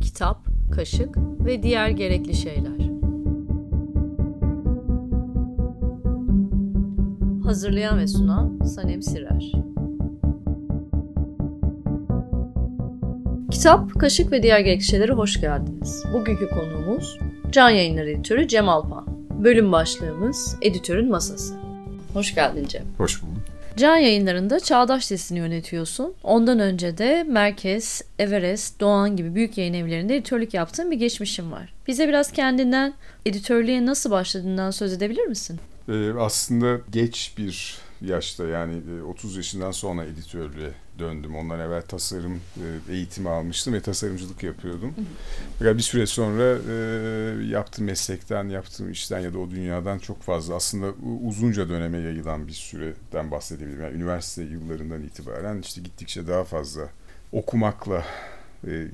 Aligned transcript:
Kitap, 0.00 0.46
kaşık 0.72 1.16
ve 1.44 1.62
diğer 1.62 1.90
gerekli 1.90 2.34
şeyler. 2.34 2.90
Hazırlayan 7.44 7.98
ve 7.98 8.06
sunan 8.06 8.58
Sanem 8.64 9.02
Sirer. 9.02 9.69
Kitap, 13.60 14.00
kaşık 14.00 14.32
ve 14.32 14.42
diğer 14.42 14.60
gerekli 14.60 14.84
şeylere 14.84 15.12
hoş 15.12 15.40
geldiniz. 15.40 16.04
Bugünkü 16.12 16.50
konuğumuz 16.50 17.18
Can 17.50 17.70
Yayınları 17.70 18.10
Editörü 18.10 18.48
Cem 18.48 18.68
Alpan. 18.68 19.06
Bölüm 19.44 19.72
başlığımız 19.72 20.56
Editörün 20.62 21.10
Masası. 21.10 21.54
Hoş 22.12 22.34
geldin 22.34 22.66
Cem. 22.68 22.82
Hoş 22.98 23.22
bulduk. 23.22 23.42
Can 23.76 23.96
Yayınları'nda 23.96 24.60
Çağdaş 24.60 25.10
Dizisi'ni 25.10 25.38
yönetiyorsun. 25.38 26.14
Ondan 26.22 26.58
önce 26.58 26.98
de 26.98 27.24
Merkez, 27.28 28.02
Everest, 28.18 28.80
Doğan 28.80 29.16
gibi 29.16 29.34
büyük 29.34 29.58
yayın 29.58 29.74
evlerinde 29.74 30.16
editörlük 30.16 30.54
yaptığın 30.54 30.90
bir 30.90 30.96
geçmişin 30.96 31.52
var. 31.52 31.72
Bize 31.86 32.08
biraz 32.08 32.32
kendinden, 32.32 32.94
editörlüğe 33.26 33.86
nasıl 33.86 34.10
başladığından 34.10 34.70
söz 34.70 34.92
edebilir 34.92 35.26
misin? 35.26 35.60
Ee, 35.88 36.12
aslında 36.18 36.80
geç 36.92 37.32
bir 37.38 37.76
yaşta 38.02 38.44
yani 38.44 39.02
30 39.02 39.36
yaşından 39.36 39.70
sonra 39.70 40.04
editörlüğe 40.04 40.72
döndüm. 40.98 41.36
Ondan 41.36 41.60
evvel 41.60 41.82
tasarım 41.82 42.34
e, 42.34 42.92
eğitimi 42.92 43.28
almıştım 43.28 43.74
ve 43.74 43.80
tasarımcılık 43.80 44.42
yapıyordum. 44.42 44.94
Fakat 45.58 45.76
bir 45.76 45.82
süre 45.82 46.06
sonra 46.06 46.58
e, 46.70 46.74
yaptığım 47.44 47.84
meslekten, 47.84 48.48
yaptığım 48.48 48.90
işten 48.90 49.20
ya 49.20 49.34
da 49.34 49.38
o 49.38 49.50
dünyadan 49.50 49.98
çok 49.98 50.22
fazla 50.22 50.54
aslında 50.54 50.92
uzunca 51.24 51.68
döneme 51.68 51.98
yayılan 51.98 52.48
bir 52.48 52.52
süreden 52.52 53.30
bahsedebilirim. 53.30 53.82
Yani 53.82 53.96
üniversite 53.96 54.42
yıllarından 54.42 55.02
itibaren 55.02 55.58
işte 55.60 55.80
gittikçe 55.80 56.26
daha 56.26 56.44
fazla 56.44 56.88
okumakla 57.32 58.04
e, 58.66 58.84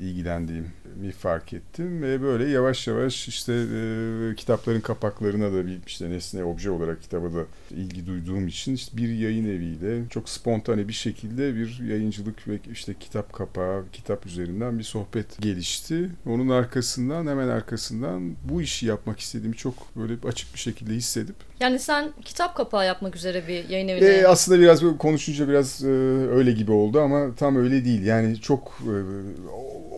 ilgilendiğimi 0.96 1.12
fark 1.12 1.52
ettim 1.52 2.02
ve 2.02 2.22
böyle 2.22 2.48
yavaş 2.48 2.86
yavaş 2.86 3.28
işte 3.28 3.52
e, 3.52 4.34
kitapların 4.34 4.80
kapaklarına 4.80 5.52
da 5.52 5.66
bir 5.66 5.78
işte 5.86 6.10
nesne 6.10 6.44
obje 6.44 6.70
olarak 6.70 7.02
kitaba 7.02 7.26
da 7.26 7.44
ilgi 7.70 8.06
duyduğum 8.06 8.48
için 8.48 8.74
işte 8.74 8.96
bir 8.96 9.08
yayın 9.08 9.44
eviyle 9.44 10.08
çok 10.10 10.28
spontane 10.28 10.88
bir 10.88 10.92
şekilde 10.92 11.54
bir 11.54 11.80
yayıncılık 11.88 12.48
ve 12.48 12.58
işte 12.72 12.94
kitap 13.00 13.32
kapağı, 13.32 13.84
kitap 13.92 14.26
üzerinden 14.26 14.78
bir 14.78 14.84
sohbet 14.84 15.42
gelişti. 15.42 16.10
Onun 16.26 16.48
arkasından 16.48 17.26
hemen 17.26 17.48
arkasından 17.48 18.34
bu 18.44 18.62
işi 18.62 18.86
yapmak 18.86 19.20
istediğimi 19.20 19.56
çok 19.56 19.74
böyle 19.96 20.28
açık 20.28 20.54
bir 20.54 20.58
şekilde 20.58 20.94
hissedip 20.94 21.36
yani 21.60 21.78
sen 21.78 22.12
kitap 22.24 22.54
kapağı 22.54 22.86
yapmak 22.86 23.16
üzere 23.16 23.48
bir 23.48 23.68
yayın 23.68 23.88
evine... 23.88 24.08
E, 24.08 24.26
aslında 24.26 24.60
biraz 24.60 24.82
konuşunca 24.98 25.48
biraz 25.48 25.84
e, 25.84 25.88
öyle 26.30 26.52
gibi 26.52 26.72
oldu 26.72 27.00
ama 27.00 27.34
tam 27.34 27.56
öyle 27.56 27.84
değil. 27.84 28.04
Yani 28.04 28.40
çok 28.40 28.78
e, 28.82 28.94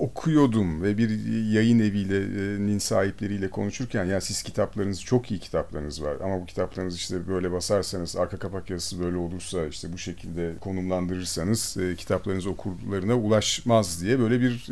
okuyordum 0.00 0.82
ve 0.82 0.87
bir 0.98 1.10
yayın 1.52 1.78
evi'nin 1.78 2.78
sahipleriyle 2.78 3.50
konuşurken 3.50 4.04
ya 4.04 4.20
siz 4.20 4.42
kitaplarınız 4.42 5.02
çok 5.04 5.30
iyi 5.30 5.40
kitaplarınız 5.40 6.02
var 6.02 6.16
ama 6.24 6.40
bu 6.40 6.46
kitaplarınız 6.46 6.96
işte 6.96 7.28
böyle 7.28 7.52
basarsanız 7.52 8.16
arka 8.16 8.38
kapak 8.38 8.70
yazısı 8.70 9.00
böyle 9.00 9.16
olursa 9.16 9.66
işte 9.66 9.92
bu 9.92 9.98
şekilde 9.98 10.52
konumlandırırsanız 10.60 11.76
e, 11.76 11.96
kitaplarınız 11.96 12.46
okurlarına 12.46 13.14
ulaşmaz 13.14 14.02
diye 14.02 14.18
böyle 14.18 14.40
bir 14.40 14.68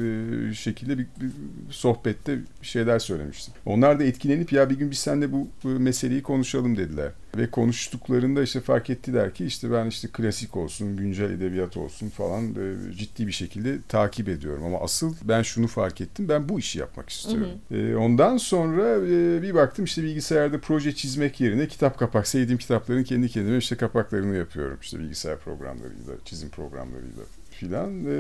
e, 0.50 0.54
şekilde 0.54 0.98
bir, 0.98 1.06
bir 1.20 1.30
sohbette 1.70 2.38
şeyler 2.62 2.98
söylemiştim. 2.98 3.54
Onlar 3.66 4.00
da 4.00 4.04
etkilenip 4.04 4.52
ya 4.52 4.70
bir 4.70 4.78
gün 4.78 4.90
biz 4.90 4.98
seninle 4.98 5.32
bu 5.32 5.48
meseleyi 5.64 6.22
konuşalım 6.22 6.76
dediler. 6.76 7.12
Ve 7.36 7.50
konuştuklarında 7.50 8.42
işte 8.42 8.60
fark 8.60 8.90
ettiler 8.90 9.34
ki 9.34 9.44
işte 9.44 9.72
ben 9.72 9.86
işte 9.86 10.08
klasik 10.08 10.56
olsun, 10.56 10.96
güncel 10.96 11.30
edebiyat 11.30 11.76
olsun 11.76 12.08
falan 12.08 12.44
e, 12.44 12.92
ciddi 12.96 13.26
bir 13.26 13.32
şekilde 13.32 13.78
takip 13.88 14.28
ediyorum. 14.28 14.64
Ama 14.64 14.80
asıl 14.80 15.14
ben 15.24 15.42
şunu 15.42 15.66
fark 15.66 16.00
ettim, 16.00 16.28
ben 16.28 16.48
bu 16.48 16.58
işi 16.58 16.78
yapmak 16.78 17.08
istiyorum. 17.08 17.50
Hı 17.68 17.74
hı. 17.74 17.78
E, 17.78 17.96
ondan 17.96 18.36
sonra 18.36 18.96
e, 18.96 19.42
bir 19.42 19.54
baktım 19.54 19.84
işte 19.84 20.02
bilgisayarda 20.02 20.60
proje 20.60 20.94
çizmek 20.94 21.40
yerine 21.40 21.68
kitap 21.68 21.98
kapak, 21.98 22.28
sevdiğim 22.28 22.58
kitapların 22.58 23.04
kendi 23.04 23.28
kendime 23.28 23.58
işte 23.58 23.76
kapaklarını 23.76 24.36
yapıyorum. 24.36 24.78
İşte 24.82 24.98
bilgisayar 24.98 25.38
programlarıyla, 25.38 26.14
çizim 26.24 26.48
programlarıyla 26.48 27.22
filan 27.50 28.04
e, 28.04 28.14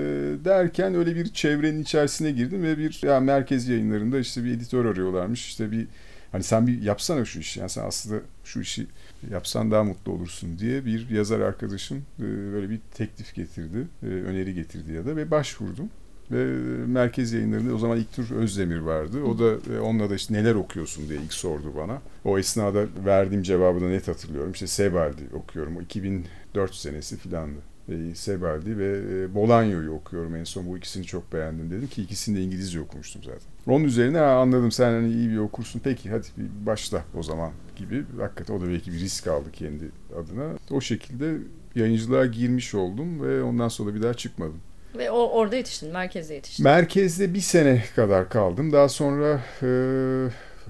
derken 0.44 0.94
öyle 0.94 1.16
bir 1.16 1.32
çevrenin 1.32 1.82
içerisine 1.82 2.30
girdim 2.30 2.62
ve 2.62 2.78
bir 2.78 3.00
ya 3.02 3.20
merkez 3.20 3.68
yayınlarında 3.68 4.18
işte 4.18 4.44
bir 4.44 4.50
editör 4.50 4.84
arıyorlarmış 4.84 5.46
işte 5.46 5.70
bir 5.70 5.86
hani 6.36 6.44
sen 6.44 6.66
bir 6.66 6.82
yapsana 6.82 7.24
şu 7.24 7.38
işi 7.38 7.60
yani 7.60 7.70
sen 7.70 7.84
aslında 7.84 8.20
şu 8.44 8.60
işi 8.60 8.86
yapsan 9.30 9.70
daha 9.70 9.84
mutlu 9.84 10.12
olursun 10.12 10.58
diye 10.58 10.84
bir 10.84 11.10
yazar 11.10 11.40
arkadaşım 11.40 12.06
e, 12.18 12.22
böyle 12.22 12.70
bir 12.70 12.80
teklif 12.94 13.34
getirdi, 13.34 13.88
e, 14.02 14.06
öneri 14.06 14.54
getirdi 14.54 14.92
ya 14.92 15.06
da 15.06 15.16
ve 15.16 15.30
başvurdum. 15.30 15.90
Ve 16.30 16.44
merkez 16.86 17.32
yayınlarında 17.32 17.74
o 17.74 17.78
zaman 17.78 17.98
İlktur 17.98 18.30
Özdemir 18.30 18.78
vardı. 18.78 19.22
O 19.22 19.38
da 19.38 19.74
e, 19.74 19.80
onunla 19.80 20.10
da 20.10 20.14
işte 20.14 20.34
neler 20.34 20.54
okuyorsun 20.54 21.08
diye 21.08 21.20
ilk 21.20 21.32
sordu 21.32 21.72
bana. 21.76 22.02
O 22.24 22.38
esnada 22.38 22.86
verdiğim 23.04 23.42
cevabı 23.42 23.80
da 23.80 23.88
net 23.88 24.08
hatırlıyorum. 24.08 24.52
İşte 24.52 24.66
Sebaldi 24.66 25.22
okuyorum. 25.32 25.76
O 25.76 25.82
2004 25.82 26.74
senesi 26.74 27.16
filandı. 27.16 27.58
Sebaldi 28.14 28.78
ve 28.78 29.34
Bolanyo'yu 29.34 29.92
okuyorum 29.92 30.36
en 30.36 30.44
son. 30.44 30.66
Bu 30.66 30.78
ikisini 30.78 31.04
çok 31.04 31.32
beğendim 31.32 31.70
dedim 31.70 31.88
ki 31.88 32.02
ikisini 32.02 32.36
de 32.36 32.42
İngilizce 32.42 32.80
okumuştum 32.80 33.22
zaten. 33.24 33.55
Onun 33.66 33.84
üzerine 33.84 34.20
anladım 34.20 34.72
sen 34.72 34.92
hani 34.92 35.12
iyi 35.12 35.30
bir 35.30 35.38
okursun. 35.38 35.80
Peki 35.84 36.10
hadi 36.10 36.26
bir 36.36 36.66
başla 36.66 37.04
o 37.18 37.22
zaman 37.22 37.50
gibi. 37.76 38.04
Hakikaten 38.20 38.54
o 38.54 38.60
da 38.60 38.68
belki 38.68 38.92
bir 38.92 38.98
risk 39.00 39.26
aldı 39.26 39.52
kendi 39.52 39.84
adına. 40.18 40.52
O 40.70 40.80
şekilde 40.80 41.34
yayıncılığa 41.74 42.26
girmiş 42.26 42.74
oldum 42.74 43.22
ve 43.22 43.42
ondan 43.42 43.68
sonra 43.68 43.94
bir 43.94 44.02
daha 44.02 44.14
çıkmadım. 44.14 44.60
Ve 44.98 45.10
o, 45.10 45.30
orada 45.30 45.56
yetiştin, 45.56 45.92
merkezde 45.92 46.34
yetiştin. 46.34 46.64
Merkezde 46.64 47.34
bir 47.34 47.40
sene 47.40 47.84
kadar 47.96 48.28
kaldım. 48.28 48.72
Daha 48.72 48.88
sonra 48.88 49.40
e, 49.62 49.68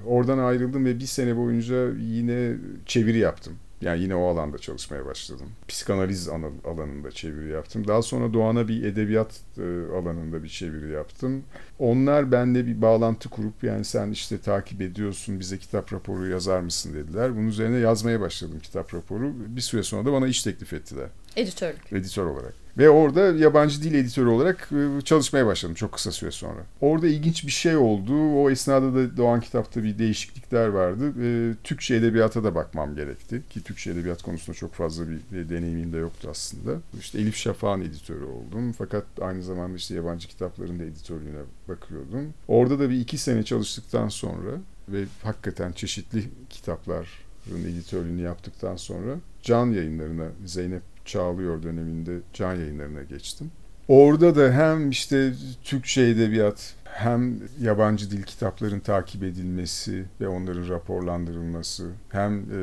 oradan 0.07 0.39
ayrıldım 0.39 0.85
ve 0.85 0.99
bir 0.99 1.07
sene 1.07 1.37
boyunca 1.37 1.89
yine 2.01 2.53
çeviri 2.87 3.19
yaptım. 3.19 3.57
Yani 3.81 4.03
yine 4.03 4.15
o 4.15 4.27
alanda 4.29 4.59
çalışmaya 4.59 5.07
başladım. 5.07 5.49
Psikanaliz 5.69 6.29
alanında 6.65 7.11
çeviri 7.11 7.53
yaptım. 7.53 7.89
Daha 7.89 8.03
sonra 8.03 8.35
Doğan'a 8.35 8.69
bir 8.69 8.85
edebiyat 8.85 9.41
e, 9.59 9.63
alanında 9.99 10.43
bir 10.43 10.49
çeviri 10.49 10.93
yaptım. 10.93 11.45
Onlar 11.79 12.33
bende 12.33 12.67
bir 12.67 12.83
bağlantı 12.83 13.29
kurup 13.29 13.65
yani 13.65 13.85
sen 13.85 14.11
işte 14.11 14.39
takip 14.39 14.81
ediyorsun 14.81 15.41
bize 15.41 15.59
kitap 15.59 15.93
raporu 15.93 16.29
yazar 16.29 16.61
mısın 16.61 16.95
dediler. 16.95 17.37
Bunun 17.37 17.49
üzerine 17.49 17.77
yazmaya 17.77 18.21
başladım 18.21 18.61
kitap 18.63 18.95
raporu. 18.95 19.33
Bir 19.37 19.61
süre 19.61 19.83
sonra 19.83 20.05
da 20.05 20.13
bana 20.13 20.27
iş 20.27 20.43
teklif 20.43 20.73
ettiler. 20.73 21.09
Editörlük. 21.37 21.93
Editör 21.93 22.27
olarak. 22.27 22.66
Ve 22.79 22.91
orada 22.91 23.21
yabancı 23.21 23.83
dil 23.83 23.95
editörü 23.95 24.29
olarak 24.29 24.69
e, 24.73 25.01
çalışmaya 25.01 25.47
başladım 25.47 25.75
çok 25.75 25.93
kısa 25.93 26.13
süre 26.13 26.31
sonra. 26.31 26.61
Orada 26.81 27.09
ilginç 27.09 27.47
bir 27.47 27.51
şey 27.51 27.77
oldu. 27.77 28.33
O 28.33 28.51
esnada 28.51 28.95
da 28.95 29.17
Doğan 29.17 29.41
Kitap'ta 29.41 29.85
bir 29.85 29.99
değişiklikler 29.99 30.69
vardı. 30.69 31.13
E, 31.23 31.55
Türkçe 31.65 31.95
edebiyata 31.95 32.45
da 32.45 32.55
bakmam 32.55 32.95
gerekti. 32.95 33.43
Ki 33.51 33.63
Türkçe 33.63 33.91
edebiyat 33.91 34.23
konusunda 34.23 34.57
çok 34.57 34.73
fazla 34.75 35.05
bir 35.09 35.49
deneyimim 35.49 35.93
de 35.93 35.97
yoktu 35.97 36.29
aslında. 36.31 36.81
İşte 37.01 37.19
Elif 37.19 37.37
Şafak'ın 37.37 37.81
editörü 37.83 38.25
oldum. 38.25 38.73
Fakat 38.73 39.05
aynı 39.21 39.43
zamanda 39.43 39.77
işte 39.77 39.95
yabancı 39.95 40.29
kitapların 40.29 40.79
da 40.79 40.85
editörlüğüne 40.85 41.43
bakıyordum. 41.69 42.35
Orada 42.49 42.79
da 42.79 42.91
bir 42.91 43.01
iki 43.01 43.19
sene 43.19 43.43
çalıştıktan 43.43 44.09
sonra 44.09 44.51
ve 44.89 45.05
hakikaten 45.23 45.73
çeşitli 45.73 46.25
kitapların 46.51 47.65
editörlüğünü 47.65 48.21
yaptıktan 48.21 48.77
sonra 48.77 49.17
Can 49.43 49.67
yayınlarına 49.67 50.29
Zeynep 50.45 50.83
Çağlıyor 51.07 51.63
döneminde 51.63 52.19
can 52.33 52.55
yayınlarına 52.55 53.03
geçtim. 53.03 53.51
Orada 53.89 54.37
da 54.37 54.53
hem 54.53 54.91
işte 54.91 55.33
Türkçe 55.65 56.03
edebiyat 56.03 56.75
hem 56.85 57.41
yabancı 57.61 58.11
dil 58.11 58.23
kitapların 58.23 58.81
takip 58.81 59.23
edilmesi 59.23 60.05
ve 60.21 60.29
onların 60.29 60.69
raporlandırılması 60.69 61.91
hem 62.09 62.39
e, 62.39 62.61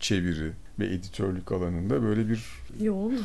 çeviri 0.00 0.52
ve 0.78 0.86
editörlük 0.86 1.52
alanında 1.52 2.02
böyle 2.02 2.28
bir 2.28 2.44
Yoğun. 2.80 3.20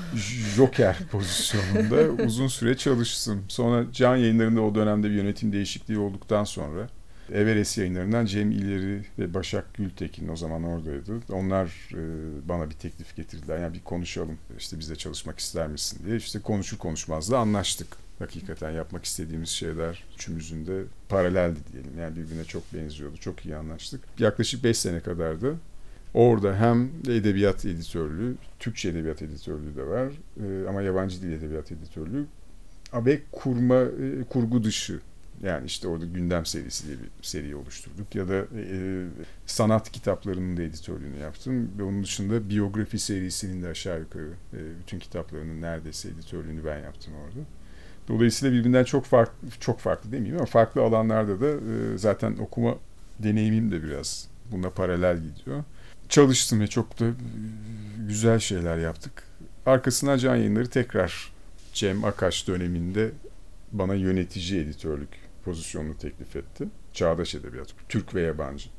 joker 0.56 0.98
pozisyonunda 1.12 2.24
uzun 2.26 2.48
süre 2.48 2.78
çalıştım. 2.78 3.42
Sonra 3.48 3.86
can 3.92 4.16
yayınlarında 4.16 4.62
o 4.62 4.76
dönemde 4.76 5.10
bir 5.10 5.16
yönetim 5.16 5.52
değişikliği 5.52 5.98
olduktan 5.98 6.44
sonra 6.44 6.90
Everest 7.34 7.78
yayınlarından 7.78 8.26
Cem 8.26 8.52
İleri 8.52 9.06
ve 9.20 9.34
Başak 9.34 9.74
Gültekin 9.74 10.28
o 10.28 10.36
zaman 10.36 10.64
oradaydı. 10.64 11.14
Onlar 11.32 11.90
e, 11.94 12.00
bana 12.50 12.70
bir 12.70 12.76
teklif 12.76 13.16
getirdiler. 13.16 13.58
Yani 13.60 13.74
bir 13.74 13.80
konuşalım 13.80 14.38
işte 14.58 14.80
bizle 14.80 14.96
çalışmak 14.96 15.40
ister 15.40 15.68
misin 15.68 16.02
diye. 16.06 16.16
İşte 16.16 16.40
konuşur 16.40 16.78
konuşmaz 16.78 17.32
da 17.32 17.40
anlaştık. 17.40 17.88
Hakikaten 18.20 18.72
yapmak 18.72 19.06
istediğimiz 19.06 19.50
şeyler 19.50 20.04
üçümüzün 20.16 20.68
de 20.68 20.84
paraleldi 21.10 21.60
diyelim. 21.74 21.92
Yani 22.00 22.16
birbirine 22.16 22.46
çok 22.46 22.74
benziyordu. 22.74 23.18
Çok 23.18 23.46
iyi 23.46 23.56
anlaştık. 23.56 24.02
Yaklaşık 24.20 24.64
5 24.64 24.78
sene 24.78 25.00
kadardı. 25.00 25.56
Orada 26.14 26.56
hem 26.60 26.90
edebiyat 27.08 27.66
editörlüğü, 27.66 28.36
Türkçe 28.60 28.90
edebiyat 28.90 29.22
editörlüğü 29.22 29.76
de 29.76 29.88
var 29.88 30.08
e, 30.44 30.68
ama 30.70 30.82
yabancı 30.82 31.22
dil 31.22 31.32
edebiyat 31.32 31.72
editörlüğü 31.72 32.26
ve 32.94 33.22
kurma, 33.32 33.82
e, 33.82 34.24
kurgu 34.30 34.64
dışı 34.64 35.00
Yani 35.44 35.66
işte 35.66 35.88
orada 35.88 36.06
gündem 36.06 36.46
serisi 36.46 36.88
diye 36.88 36.98
bir 36.98 37.10
seri 37.22 37.56
oluşturduk. 37.56 38.16
Ya 38.16 38.30
da 38.30 38.36
e, 38.36 39.06
sanat 39.46 39.92
kitaplarının 39.92 40.58
da 40.58 40.62
editörlüğünü 40.62 41.18
yaptım. 41.18 41.72
Ve 41.78 41.84
onun 41.84 42.04
dışında 42.04 42.50
biyografi 42.50 43.00
serisinin 43.00 43.64
de 43.64 43.68
aşağı 43.68 44.00
yukarı 44.00 44.30
e, 44.54 44.60
bütün 44.80 45.00
kitaplarının 45.00 45.62
neredeyse 45.62 46.10
editörlüğünü 46.10 46.66
ben 46.66 46.80
yaptım 46.80 47.14
orada. 47.26 47.46
Dolayısıyla 48.08 48.58
birbirinden 48.58 48.84
çok 48.84 49.06
farklı, 49.06 49.48
çok 49.60 49.80
farklı 49.80 50.12
demeyeyim 50.12 50.38
ama 50.38 50.46
farklı 50.46 50.82
alanlarda 50.82 51.42
da 51.42 51.48
e, 51.48 51.98
zaten 51.98 52.38
okuma 52.38 52.76
deneyimim 53.20 53.72
de 53.72 53.84
biraz 53.84 54.28
buna 54.52 54.70
paralel 54.70 55.18
gidiyor. 55.18 55.64
Çalıştım 56.10 56.60
ve 56.60 56.68
çok 56.68 57.00
da 57.00 57.06
güzel 58.08 58.40
şeyler 58.40 58.78
yaptık. 58.78 59.24
Arkasından 59.66 60.18
Can 60.18 60.36
Yayınları 60.36 60.70
tekrar 60.70 61.32
Cem 61.74 62.04
Akaş 62.04 62.48
döneminde 62.48 63.12
bana 63.72 63.96
yönetici 63.96 64.62
editörlük 64.62 65.23
pozisyonunu 65.46 65.98
teklif 65.98 66.36
etti. 66.36 66.68
Çağdaş 66.94 67.36
Edebiyat, 67.36 67.68
Türk 67.90 68.16
ve 68.16 68.22
yabancı. 68.22 68.70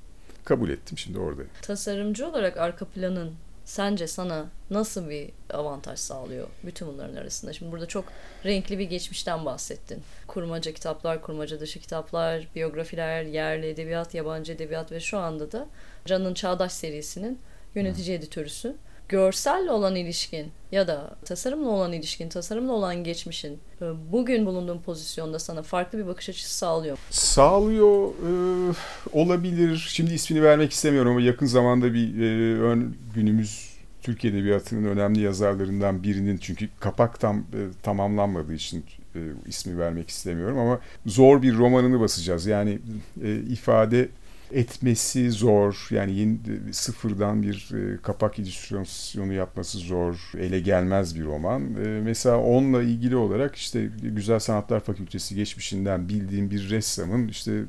Kabul 0.44 0.70
ettim, 0.70 0.98
şimdi 0.98 1.18
oradayım. 1.18 1.50
Tasarımcı 1.62 2.28
olarak 2.28 2.56
arka 2.56 2.84
planın 2.84 3.34
sence 3.64 4.06
sana 4.06 4.46
nasıl 4.70 5.10
bir 5.10 5.30
avantaj 5.50 5.98
sağlıyor 5.98 6.48
bütün 6.64 6.88
bunların 6.88 7.16
arasında? 7.16 7.52
Şimdi 7.52 7.72
burada 7.72 7.86
çok 7.86 8.04
renkli 8.44 8.78
bir 8.78 8.84
geçmişten 8.84 9.44
bahsettin. 9.44 10.02
Kurmaca 10.26 10.72
kitaplar, 10.72 11.22
kurmaca 11.22 11.60
dışı 11.60 11.80
kitaplar, 11.80 12.48
biyografiler, 12.54 13.22
yerli 13.22 13.66
edebiyat, 13.66 14.14
yabancı 14.14 14.52
edebiyat 14.52 14.92
ve 14.92 15.00
şu 15.00 15.18
anda 15.18 15.52
da 15.52 15.66
Can'ın 16.04 16.34
Çağdaş 16.34 16.72
serisinin 16.72 17.38
yönetici 17.74 18.08
hmm. 18.08 18.14
editörüsün 18.14 18.78
görselle 19.08 19.70
olan 19.70 19.96
ilişkin 19.96 20.46
ya 20.72 20.88
da 20.88 21.16
tasarımla 21.24 21.68
olan 21.68 21.92
ilişkin, 21.92 22.28
tasarımla 22.28 22.72
olan 22.72 23.04
geçmişin 23.04 23.58
e, 23.82 23.84
bugün 24.12 24.46
bulunduğun 24.46 24.78
pozisyonda 24.78 25.38
sana 25.38 25.62
farklı 25.62 25.98
bir 25.98 26.06
bakış 26.06 26.28
açısı 26.28 26.56
sağlıyor. 26.56 26.98
Sağlıyor 27.10 28.08
e, 28.08 28.74
olabilir. 29.12 29.86
Şimdi 29.92 30.14
ismini 30.14 30.42
vermek 30.42 30.72
istemiyorum 30.72 31.10
ama 31.10 31.20
yakın 31.20 31.46
zamanda 31.46 31.94
bir 31.94 32.20
e, 32.20 32.60
ön, 32.60 32.96
günümüz 33.14 33.74
Türk 34.02 34.24
Edebiyatı'nın 34.24 34.84
önemli 34.84 35.20
yazarlarından 35.20 36.02
birinin 36.02 36.38
çünkü 36.38 36.68
kapak 36.80 37.20
tam 37.20 37.38
e, 37.38 37.60
tamamlanmadığı 37.82 38.54
için 38.54 38.84
e, 39.14 39.20
ismi 39.46 39.78
vermek 39.78 40.08
istemiyorum 40.08 40.58
ama 40.58 40.80
zor 41.06 41.42
bir 41.42 41.54
romanını 41.54 42.00
basacağız. 42.00 42.46
Yani 42.46 42.78
e, 43.22 43.34
ifade 43.36 44.08
etmesi 44.52 45.30
zor. 45.30 45.88
Yani 45.90 46.14
yeni, 46.14 46.38
sıfırdan 46.72 47.42
bir 47.42 47.70
e, 47.74 48.02
kapak 48.02 48.38
illüstrasyonu 48.38 49.32
yapması 49.32 49.78
zor. 49.78 50.32
Ele 50.38 50.60
gelmez 50.60 51.16
bir 51.16 51.24
roman. 51.24 51.62
E, 51.62 52.00
mesela 52.04 52.38
onunla 52.38 52.82
ilgili 52.82 53.16
olarak 53.16 53.56
işte 53.56 53.90
Güzel 54.02 54.38
Sanatlar 54.38 54.80
Fakültesi 54.80 55.34
geçmişinden 55.34 56.08
bildiğim 56.08 56.50
bir 56.50 56.70
ressamın 56.70 57.28
işte 57.28 57.62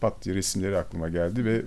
pat 0.00 0.24
diye 0.24 0.34
resimleri 0.34 0.78
aklıma 0.78 1.08
geldi 1.08 1.44
ve 1.44 1.62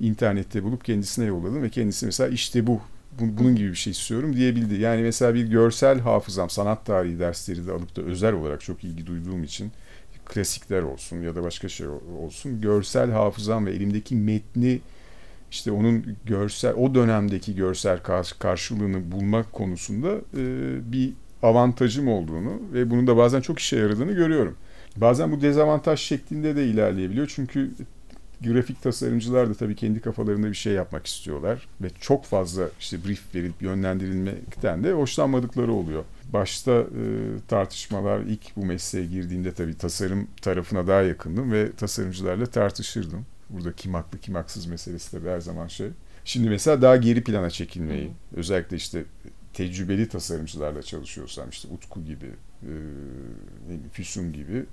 internette 0.00 0.62
bulup 0.62 0.84
kendisine 0.84 1.24
yolladım 1.24 1.62
ve 1.62 1.70
kendisi 1.70 2.06
mesela 2.06 2.28
işte 2.28 2.66
bu 2.66 2.80
bunun 3.20 3.56
gibi 3.56 3.70
bir 3.70 3.74
şey 3.74 3.90
istiyorum 3.90 4.36
diyebildi. 4.36 4.74
Yani 4.74 5.02
mesela 5.02 5.34
bir 5.34 5.46
görsel 5.46 6.00
hafızam, 6.00 6.50
sanat 6.50 6.86
tarihi 6.86 7.18
dersleri 7.18 7.66
de 7.66 7.72
alıp 7.72 7.96
da 7.96 8.02
özel 8.02 8.32
olarak 8.32 8.60
çok 8.60 8.84
ilgi 8.84 9.06
duyduğum 9.06 9.44
için 9.44 9.72
klasikler 10.26 10.82
olsun 10.82 11.22
ya 11.22 11.36
da 11.36 11.42
başka 11.42 11.68
şey 11.68 11.86
olsun 12.22 12.60
görsel 12.60 13.10
hafızam 13.10 13.66
ve 13.66 13.70
elimdeki 13.72 14.14
metni 14.14 14.80
işte 15.50 15.72
onun 15.72 16.16
görsel 16.24 16.74
o 16.74 16.94
dönemdeki 16.94 17.54
görsel 17.54 18.00
karşılığını 18.38 19.12
bulmak 19.12 19.52
konusunda 19.52 20.10
e, 20.36 20.92
bir 20.92 21.12
avantajım 21.42 22.08
olduğunu 22.08 22.52
ve 22.72 22.90
bunun 22.90 23.06
da 23.06 23.16
bazen 23.16 23.40
çok 23.40 23.58
işe 23.58 23.76
yaradığını 23.76 24.12
görüyorum. 24.12 24.56
Bazen 24.96 25.32
bu 25.32 25.40
dezavantaj 25.40 26.00
şeklinde 26.00 26.56
de 26.56 26.66
ilerleyebiliyor 26.66 27.32
çünkü 27.34 27.70
grafik 28.40 28.82
tasarımcılar 28.82 29.48
da 29.48 29.54
tabii 29.54 29.76
kendi 29.76 30.00
kafalarında 30.00 30.48
bir 30.48 30.54
şey 30.54 30.72
yapmak 30.72 31.06
istiyorlar 31.06 31.68
ve 31.80 31.88
çok 32.00 32.24
fazla 32.24 32.68
işte 32.80 32.96
brief 33.06 33.34
verip 33.34 33.62
yönlendirilmekten 33.62 34.84
de 34.84 34.92
hoşlanmadıkları 34.92 35.72
oluyor. 35.72 36.04
Başta 36.34 36.72
e, 36.72 37.04
tartışmalar 37.48 38.20
ilk 38.20 38.56
bu 38.56 38.64
mesleğe 38.64 39.06
girdiğimde 39.06 39.54
tabii 39.54 39.78
tasarım 39.78 40.28
tarafına 40.42 40.86
daha 40.86 41.02
yakındım 41.02 41.52
ve 41.52 41.72
tasarımcılarla 41.72 42.46
tartışırdım. 42.46 43.26
Burada 43.50 43.72
kim 43.72 43.94
haklı 43.94 44.18
kim 44.18 44.34
haksız 44.34 44.66
meselesi 44.66 45.10
tabii 45.10 45.28
her 45.28 45.40
zaman 45.40 45.68
şey. 45.68 45.88
Şimdi 46.24 46.48
mesela 46.48 46.82
daha 46.82 46.96
geri 46.96 47.24
plana 47.24 47.50
çekilmeyi, 47.50 48.06
hmm. 48.06 48.38
özellikle 48.38 48.76
işte 48.76 49.04
tecrübeli 49.52 50.08
tasarımcılarla 50.08 50.82
çalışıyorsam 50.82 51.50
işte 51.50 51.68
Utku 51.68 52.04
gibi, 52.04 52.30
e, 52.62 52.72
Füsun 53.92 54.32
gibi 54.32 54.64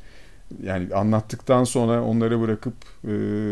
yani 0.63 0.95
anlattıktan 0.95 1.63
sonra 1.63 2.03
onlara 2.03 2.41
bırakıp 2.41 2.73
e, 3.07 3.09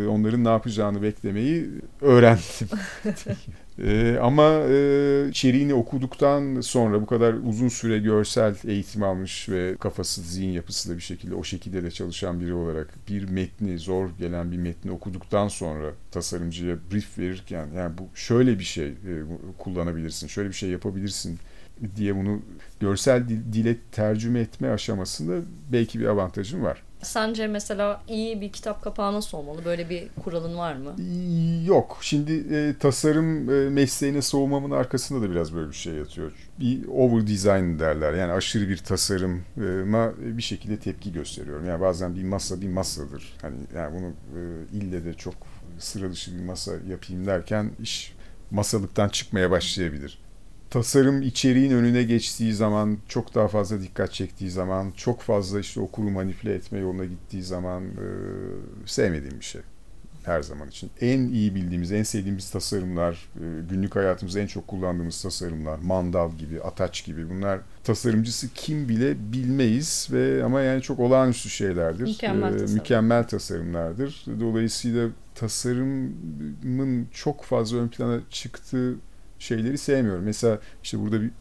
onların 0.07 0.43
ne 0.43 0.49
yapacağını 0.49 1.01
beklemeyi 1.01 1.69
öğrendim. 2.01 2.69
e, 3.83 4.17
ama 4.21 4.43
e, 4.69 5.29
içeriğini 5.29 5.73
okuduktan 5.73 6.61
sonra 6.61 7.01
bu 7.01 7.05
kadar 7.05 7.33
uzun 7.33 7.67
süre 7.67 7.99
görsel 7.99 8.55
eğitim 8.67 9.03
almış 9.03 9.49
ve 9.49 9.75
kafası, 9.79 10.21
zihin 10.21 10.51
yapısı 10.51 10.89
da 10.89 10.95
bir 10.95 11.01
şekilde 11.01 11.35
o 11.35 11.43
şekilde 11.43 11.83
de 11.83 11.91
çalışan 11.91 12.39
biri 12.39 12.53
olarak 12.53 12.93
bir 13.09 13.29
metni, 13.29 13.79
zor 13.79 14.09
gelen 14.19 14.51
bir 14.51 14.57
metni 14.57 14.91
okuduktan 14.91 15.47
sonra 15.47 15.91
tasarımcıya 16.11 16.75
brief 16.91 17.19
verirken 17.19 17.67
yani 17.75 17.97
bu 17.97 18.17
şöyle 18.17 18.59
bir 18.59 18.63
şey 18.63 18.87
e, 18.87 19.13
kullanabilirsin, 19.57 20.27
şöyle 20.27 20.49
bir 20.49 20.53
şey 20.55 20.69
yapabilirsin 20.69 21.39
diye 21.95 22.15
bunu 22.15 22.41
görsel 22.79 23.27
dile 23.53 23.75
tercüme 23.91 24.39
etme 24.39 24.69
aşamasında 24.69 25.45
belki 25.71 25.99
bir 25.99 26.05
avantajım 26.05 26.63
var. 26.63 26.83
Sence 27.01 27.47
mesela 27.47 28.01
iyi 28.07 28.41
bir 28.41 28.51
kitap 28.51 28.83
kapağı 28.83 29.13
nasıl 29.13 29.37
olmalı? 29.37 29.65
Böyle 29.65 29.89
bir 29.89 30.07
kuralın 30.23 30.57
var 30.57 30.75
mı? 30.75 30.95
Yok. 31.65 31.97
Şimdi 32.01 32.55
e, 32.55 32.75
tasarım 32.79 33.49
e, 33.49 33.69
mesleğine 33.69 34.21
soğumamın 34.21 34.71
arkasında 34.71 35.21
da 35.21 35.31
biraz 35.31 35.55
böyle 35.55 35.69
bir 35.69 35.75
şey 35.75 35.93
yatıyor. 35.93 36.31
Bir 36.59 36.87
over 36.87 37.27
design 37.27 37.79
derler. 37.79 38.13
Yani 38.13 38.31
aşırı 38.31 38.69
bir 38.69 38.77
tasarıma 38.77 40.13
bir 40.17 40.41
şekilde 40.41 40.77
tepki 40.79 41.13
gösteriyorum. 41.13 41.65
Yani 41.65 41.81
bazen 41.81 42.15
bir 42.15 42.23
masa 42.23 42.61
bir 42.61 42.69
masadır. 42.69 43.33
Hani 43.41 43.55
yani 43.75 43.95
bunu 43.95 44.07
e, 44.07 44.41
ille 44.77 45.05
de 45.05 45.13
çok 45.13 45.35
sıra 45.79 46.11
dışı 46.11 46.37
bir 46.37 46.43
masa 46.43 46.71
yapayım 46.89 47.25
derken 47.25 47.71
iş 47.81 48.13
masalıktan 48.51 49.09
çıkmaya 49.09 49.51
başlayabilir 49.51 50.28
tasarım 50.69 51.21
içeriğin 51.21 51.71
önüne 51.71 52.03
geçtiği 52.03 52.53
zaman, 52.53 52.97
çok 53.07 53.35
daha 53.35 53.47
fazla 53.47 53.81
dikkat 53.81 54.13
çektiği 54.13 54.49
zaman, 54.49 54.91
çok 54.97 55.21
fazla 55.21 55.59
işte 55.59 55.79
okuru 55.79 56.09
manipüle 56.09 56.53
etme 56.53 56.79
yoluna 56.79 57.05
gittiği 57.05 57.43
zaman 57.43 57.83
e, 57.83 58.07
sevmediğim 58.85 59.39
bir 59.39 59.45
şey 59.45 59.61
her 60.23 60.41
zaman 60.41 60.67
için. 60.67 60.89
En 61.01 61.19
iyi 61.19 61.55
bildiğimiz, 61.55 61.91
en 61.91 62.03
sevdiğimiz 62.03 62.49
tasarımlar, 62.49 63.29
günlük 63.69 63.95
hayatımızda 63.95 64.39
en 64.39 64.47
çok 64.47 64.67
kullandığımız 64.67 65.21
tasarımlar, 65.21 65.79
mandal 65.79 66.31
gibi, 66.37 66.61
ataç 66.61 67.05
gibi 67.05 67.29
bunlar 67.29 67.59
tasarımcısı 67.83 68.47
kim 68.53 68.89
bile 68.89 69.33
bilmeyiz 69.33 70.07
ve 70.11 70.43
ama 70.43 70.61
yani 70.61 70.81
çok 70.81 70.99
olağanüstü 70.99 71.49
şeylerdir. 71.49 72.03
Mükemmel, 72.03 72.51
tasarım. 72.51 72.73
mükemmel 72.73 73.27
tasarımlardır. 73.27 74.25
Dolayısıyla 74.39 75.09
tasarımın 75.35 77.07
çok 77.13 77.43
fazla 77.43 77.77
ön 77.77 77.87
plana 77.87 78.19
çıktığı 78.29 78.95
şeyleri 79.39 79.77
sevmiyorum. 79.77 80.23
Mesela 80.23 80.59
işte 80.83 80.99
burada 80.99 81.21
bir 81.21 81.31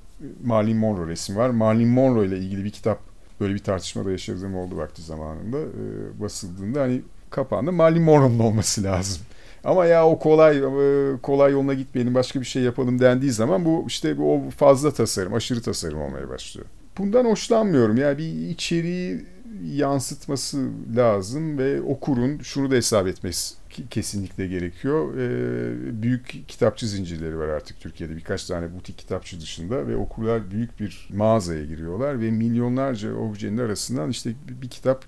Marilyn 0.45 0.77
Monroe 0.77 1.07
resmi 1.07 1.37
var. 1.37 1.51
Marilyn 1.51 1.89
Monroe 1.89 2.27
ile 2.27 2.39
ilgili 2.39 2.65
bir 2.65 2.71
kitap 2.71 2.99
böyle 3.41 3.55
bir 3.55 3.59
tartışmada 3.59 4.11
yaşadığım 4.11 4.57
oldu 4.57 4.77
vakti 4.77 5.03
zamanında. 5.03 5.59
E, 5.59 6.21
basıldığında 6.21 6.81
hani 6.81 7.03
kapağında 7.31 7.73
Marilyn 7.73 8.03
Monroe'nun 8.03 8.39
olması 8.39 8.83
lazım. 8.83 9.23
Ama 9.65 9.87
ya 9.87 10.07
o 10.07 10.19
kolay 10.19 10.59
e, 10.59 11.17
kolay 11.23 11.53
yoluna 11.53 11.75
gitmeyelim 11.75 12.15
başka 12.15 12.41
bir 12.41 12.45
şey 12.45 12.63
yapalım 12.63 12.99
dendiği 13.01 13.33
zaman 13.33 13.65
bu 13.65 13.85
işte 13.87 14.15
o 14.21 14.51
fazla 14.51 14.91
tasarım, 14.91 15.35
aşırı 15.35 15.63
tasarım 15.63 16.01
olmaya 16.01 16.29
başlıyor. 16.29 16.67
Bundan 16.99 17.25
hoşlanmıyorum. 17.25 17.97
Yani 17.97 18.19
bir 18.19 18.49
içeriği 18.49 19.25
yansıtması 19.65 20.69
lazım 20.97 21.59
ve 21.59 21.83
okurun 21.83 22.39
şunu 22.39 22.71
da 22.71 22.75
hesap 22.75 23.07
etmesi 23.07 23.55
kesinlikle 23.91 24.47
gerekiyor. 24.47 25.19
E, 25.19 26.03
büyük 26.03 26.45
kitapçı 26.49 26.89
zincirleri 26.89 27.39
var 27.39 27.49
artık 27.49 27.81
Türkiye'de 27.81 28.17
birkaç 28.17 28.45
tane 28.45 28.75
butik 28.75 28.99
kitapçı 28.99 29.41
dışında 29.41 29.89
ve 29.89 29.97
okurlar 29.97 30.51
büyük 30.51 30.81
bir 30.81 31.09
mağazaya 31.13 31.65
giriyorlar 31.65 32.21
ve 32.21 32.31
milyonlarca 32.31 33.15
objenin 33.15 33.59
arasından 33.59 34.11
işte 34.11 34.31
bir 34.63 34.69
kitap 34.71 35.05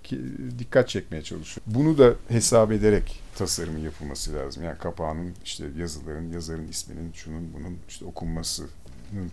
dikkat 0.58 0.88
çekmeye 0.88 1.22
çalışıyor. 1.22 1.64
Bunu 1.66 1.98
da 1.98 2.14
hesap 2.28 2.72
ederek 2.72 3.20
tasarımın 3.38 3.78
yapılması 3.78 4.34
lazım. 4.34 4.64
Yani 4.64 4.78
kapağının 4.78 5.34
işte 5.44 5.64
yazıların, 5.78 6.32
yazarın 6.32 6.68
isminin, 6.68 7.12
şunun 7.12 7.52
bunun 7.52 7.78
işte 7.88 8.04
okunması 8.04 8.66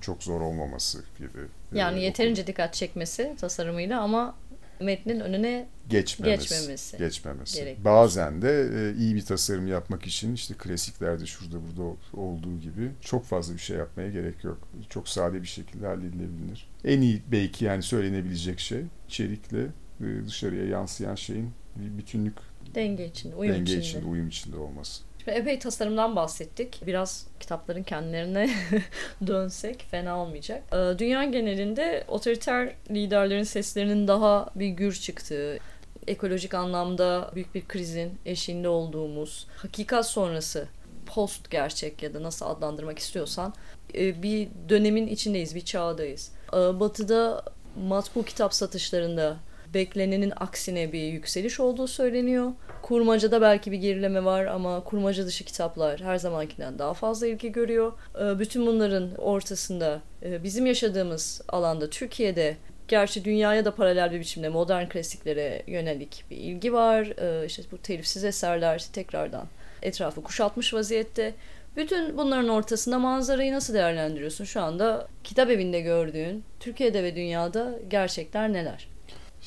çok 0.01 0.24
zor 0.24 0.41
olmaması 0.41 1.03
gibi. 1.17 1.39
Yani 1.74 2.03
yeterince 2.03 2.41
okuma. 2.41 2.48
dikkat 2.48 2.74
çekmesi 2.74 3.36
tasarımıyla 3.39 4.01
ama 4.01 4.36
metnin 4.79 5.19
önüne 5.19 5.67
geçmemesi. 5.89 6.50
Geçmemesi. 6.50 6.98
geçmemesi. 6.98 7.60
Gerekli. 7.60 7.86
Bazen 7.86 8.41
de 8.41 8.69
e, 8.74 8.98
iyi 9.00 9.15
bir 9.15 9.22
tasarım 9.22 9.67
yapmak 9.67 10.07
için 10.07 10.34
işte 10.34 10.53
klasiklerde 10.53 11.25
şurada 11.25 11.57
burada 11.67 11.96
olduğu 12.13 12.60
gibi 12.60 12.91
çok 13.01 13.25
fazla 13.25 13.53
bir 13.53 13.60
şey 13.60 13.77
yapmaya 13.77 14.10
gerek 14.10 14.43
yok. 14.43 14.67
Çok 14.89 15.10
sade 15.10 15.41
bir 15.41 15.48
şekilde 15.48 15.86
halledilebilir. 15.86 16.69
En 16.86 17.01
iyi 17.01 17.22
belki 17.31 17.65
yani 17.65 17.84
söylenebilecek 17.84 18.60
şey 18.60 18.81
içerikle 19.07 19.62
e, 20.01 20.25
dışarıya 20.25 20.65
yansıyan 20.65 21.15
şeyin 21.15 21.51
bir 21.75 21.98
bütünlük 21.98 22.36
denge 22.75 23.05
içinde, 23.05 23.36
uyum 23.36 23.53
denge 23.53 23.63
içinde. 23.63 23.86
içinde, 23.86 24.05
uyum 24.05 24.27
içinde 24.27 24.57
olması. 24.57 25.03
Şimdi 25.27 25.39
epey 25.39 25.60
tasarımdan 25.60 26.15
bahsettik. 26.15 26.81
Biraz 26.88 27.27
kitapların 27.39 27.84
kendilerine 27.84 28.50
dönsek 29.27 29.86
fena 29.91 30.19
olmayacak. 30.19 30.63
Ee, 30.74 31.00
dünya 31.00 31.24
genelinde 31.24 32.03
otoriter 32.07 32.75
liderlerin 32.91 33.43
seslerinin 33.43 34.07
daha 34.07 34.50
bir 34.55 34.67
gür 34.67 34.93
çıktığı, 34.93 35.60
ekolojik 36.07 36.53
anlamda 36.53 37.31
büyük 37.36 37.55
bir 37.55 37.67
krizin 37.67 38.12
eşiğinde 38.25 38.69
olduğumuz, 38.69 39.48
hakikat 39.57 40.07
sonrası 40.07 40.67
post 41.05 41.51
gerçek 41.51 42.03
ya 42.03 42.13
da 42.13 42.24
nasıl 42.24 42.46
adlandırmak 42.46 43.00
istiyorsan 43.00 43.53
e, 43.96 44.24
bir 44.24 44.48
dönemin 44.69 45.07
içindeyiz, 45.07 45.55
bir 45.55 45.65
çağdayız. 45.65 46.31
Ee, 46.53 46.57
batı'da 46.57 47.43
matbu 47.88 48.24
kitap 48.24 48.53
satışlarında 48.53 49.38
beklenenin 49.74 50.33
aksine 50.38 50.91
bir 50.91 51.01
yükseliş 51.01 51.59
olduğu 51.59 51.88
söyleniyor. 51.88 52.51
Kurmacada 52.81 53.41
belki 53.41 53.71
bir 53.71 53.77
gerileme 53.77 54.25
var 54.25 54.45
ama 54.45 54.83
kurmaca 54.83 55.25
dışı 55.25 55.45
kitaplar 55.45 56.01
her 56.01 56.17
zamankinden 56.17 56.79
daha 56.79 56.93
fazla 56.93 57.27
ilgi 57.27 57.51
görüyor. 57.51 57.93
Ee, 58.21 58.39
bütün 58.39 58.67
bunların 58.67 59.15
ortasında 59.15 60.01
e, 60.24 60.43
bizim 60.43 60.65
yaşadığımız 60.65 61.41
alanda 61.47 61.89
Türkiye'de 61.89 62.57
Gerçi 62.88 63.25
dünyaya 63.25 63.65
da 63.65 63.75
paralel 63.75 64.12
bir 64.12 64.19
biçimde 64.19 64.50
modern 64.50 64.89
klasiklere 64.89 65.63
yönelik 65.67 66.24
bir 66.31 66.38
ilgi 66.38 66.74
var. 66.74 67.13
Ee, 67.19 67.45
işte 67.45 67.63
bu 67.71 67.77
telifsiz 67.77 68.24
eserler 68.24 68.88
tekrardan 68.93 69.47
etrafı 69.81 70.24
kuşatmış 70.24 70.74
vaziyette. 70.74 71.33
Bütün 71.75 72.17
bunların 72.17 72.50
ortasında 72.50 73.00
manzarayı 73.00 73.53
nasıl 73.53 73.74
değerlendiriyorsun? 73.74 74.45
Şu 74.45 74.62
anda 74.62 75.07
kitap 75.24 75.50
evinde 75.50 75.81
gördüğün 75.81 76.43
Türkiye'de 76.59 77.03
ve 77.03 77.15
dünyada 77.15 77.79
gerçekler 77.89 78.53
neler? 78.53 78.88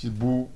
Şimdi 0.00 0.20
bu 0.20 0.48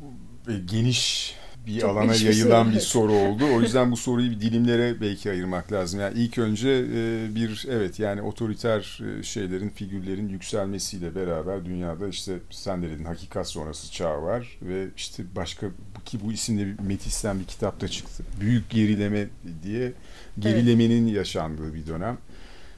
e, 0.48 0.52
geniş 0.64 1.34
bir 1.66 1.80
Çok 1.80 1.90
alana 1.90 2.12
bir 2.12 2.20
yayılan 2.20 2.62
soru, 2.62 2.68
bir 2.70 2.74
evet. 2.74 2.82
soru 2.82 3.12
oldu. 3.12 3.44
O 3.56 3.60
yüzden 3.60 3.92
bu 3.92 3.96
soruyu 4.06 4.30
bir 4.30 4.40
dilimlere 4.40 5.00
belki 5.00 5.30
ayırmak 5.30 5.72
lazım. 5.72 6.00
Yani 6.00 6.18
ilk 6.18 6.38
önce 6.38 6.68
e, 6.68 7.34
bir 7.34 7.66
evet 7.70 7.98
yani 7.98 8.22
otoriter 8.22 9.00
e, 9.18 9.22
şeylerin, 9.22 9.68
figürlerin 9.68 10.28
yükselmesiyle 10.28 11.14
beraber 11.14 11.64
dünyada 11.64 12.08
işte 12.08 12.38
sen 12.50 12.82
de 12.82 12.90
dedin 12.90 13.04
hakikat 13.04 13.48
sonrası 13.48 13.92
çağ 13.92 14.22
var 14.22 14.58
ve 14.62 14.86
işte 14.96 15.22
başka 15.36 15.66
ki 16.04 16.18
bu 16.24 16.32
isimle 16.32 16.66
bir 16.66 16.80
Metis'ten 16.80 17.40
bir 17.40 17.44
kitap 17.44 17.80
da 17.80 17.88
çıktı. 17.88 18.24
Büyük 18.40 18.70
gerileme 18.70 19.26
diye 19.62 19.92
gerilemenin 20.38 21.06
yaşandığı 21.06 21.74
bir 21.74 21.86
dönem. 21.86 22.18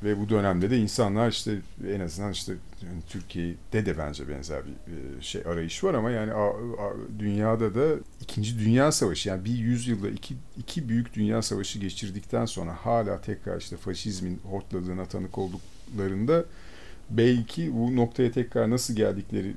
Ve 0.03 0.21
bu 0.21 0.29
dönemde 0.29 0.71
de 0.71 0.79
insanlar 0.79 1.31
işte 1.31 1.59
en 1.89 2.01
azından 2.01 2.33
işte 2.33 2.53
yani 2.83 3.03
Türkiye'de 3.09 3.87
de 3.87 3.99
bence 3.99 4.29
benzer 4.29 4.63
bir 4.67 4.93
e, 4.93 5.23
şey 5.23 5.43
arayış 5.47 5.85
var 5.85 5.95
ama 5.95 6.11
yani 6.11 6.33
dünyada 7.19 7.75
da 7.75 7.97
İkinci 8.21 8.59
Dünya 8.59 8.93
Savaşı 8.93 9.29
yani 9.29 9.45
bir 9.45 9.59
yüzyılda 9.59 10.09
iki, 10.09 10.35
iki 10.59 10.89
büyük 10.89 11.15
dünya 11.15 11.43
savaşı 11.43 11.79
geçirdikten 11.79 12.45
sonra 12.45 12.77
hala 12.85 13.21
tekrar 13.21 13.61
işte 13.61 13.77
faşizmin 13.77 14.41
hortladığına 14.51 15.07
tanık 15.07 15.39
olduklarında 15.39 16.45
belki 17.11 17.75
bu 17.75 17.97
noktaya 17.97 18.31
tekrar 18.33 18.71
nasıl 18.71 18.97
geldikleri 18.97 19.49
e, 19.49 19.55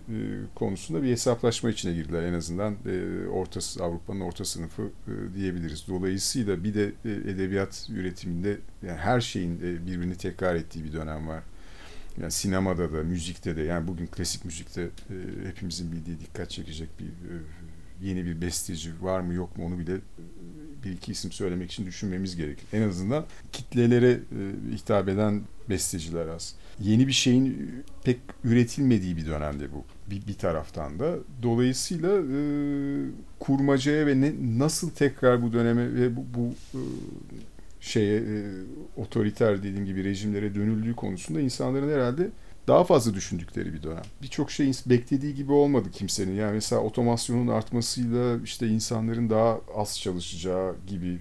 konusunda 0.55 1.03
bir 1.03 1.11
hesaplaşma 1.11 1.69
içine 1.69 1.93
girdiler 1.93 2.23
en 2.23 2.33
azından 2.33 2.75
e, 2.85 3.27
orta 3.27 3.83
Avrupa'nın 3.83 4.19
orta 4.19 4.45
sınıfı 4.45 4.81
e, 4.81 5.33
diyebiliriz. 5.35 5.85
Dolayısıyla 5.87 6.63
bir 6.63 6.73
de 6.73 6.91
edebiyat 7.05 7.87
üretiminde 7.89 8.57
yani 8.83 8.97
her 8.97 9.21
şeyin 9.21 9.59
birbirini 9.61 10.15
tekrar 10.15 10.55
ettiği 10.55 10.83
bir 10.83 10.93
dönem 10.93 11.27
var. 11.27 11.43
Yani 12.21 12.31
sinemada 12.31 12.93
da, 12.93 13.03
müzikte 13.03 13.55
de 13.55 13.61
yani 13.61 13.87
bugün 13.87 14.07
klasik 14.07 14.45
müzikte 14.45 14.89
hepimizin 15.45 15.91
bildiği 15.91 16.19
dikkat 16.19 16.49
çekecek 16.49 16.89
bir 16.99 17.07
yeni 18.07 18.25
bir 18.25 18.41
besteci 18.41 18.91
var 19.01 19.19
mı 19.19 19.33
yok 19.33 19.57
mu 19.57 19.65
onu 19.65 19.79
bile 19.79 19.97
bir 20.83 20.91
iki 20.91 21.11
isim 21.11 21.31
söylemek 21.31 21.71
için 21.71 21.85
düşünmemiz 21.85 22.35
gerekir. 22.35 22.65
En 22.73 22.81
azından 22.81 23.25
kitlelere 23.51 24.11
e, 24.11 24.19
hitap 24.75 25.09
eden 25.09 25.41
besteciler 25.69 26.27
az. 26.27 26.55
Yeni 26.81 27.07
bir 27.07 27.13
şeyin 27.13 27.71
pek 28.03 28.19
üretilmediği 28.43 29.17
bir 29.17 29.25
dönemde 29.25 29.73
bu 29.73 29.83
bir, 30.11 30.27
bir 30.27 30.33
taraftan 30.33 30.99
da. 30.99 31.15
Dolayısıyla 31.43 32.09
e, 32.17 32.39
kurmacaya 33.39 34.07
ve 34.07 34.21
ne, 34.21 34.33
nasıl 34.57 34.89
tekrar 34.89 35.41
bu 35.41 35.53
döneme 35.53 35.93
ve 35.93 36.15
bu, 36.15 36.25
bu 36.33 36.53
e, 36.73 36.81
şeye 37.81 38.17
e, 38.17 38.43
otoriter 38.97 39.63
dediğim 39.63 39.85
gibi 39.85 40.03
rejimlere 40.03 40.55
dönüldüğü 40.55 40.95
konusunda 40.95 41.41
insanların 41.41 41.93
herhalde 41.93 42.29
daha 42.69 42.83
fazla 42.83 43.13
düşündükleri 43.13 43.73
bir 43.73 43.83
dönem. 43.83 44.03
Birçok 44.21 44.51
şey 44.51 44.71
beklediği 44.85 45.35
gibi 45.35 45.51
olmadı 45.51 45.91
kimsenin. 45.91 46.35
Yani 46.35 46.53
mesela 46.53 46.81
otomasyonun 46.81 47.47
artmasıyla 47.47 48.37
işte 48.43 48.67
insanların 48.67 49.29
daha 49.29 49.59
az 49.75 49.99
çalışacağı 49.99 50.75
gibi 50.87 51.19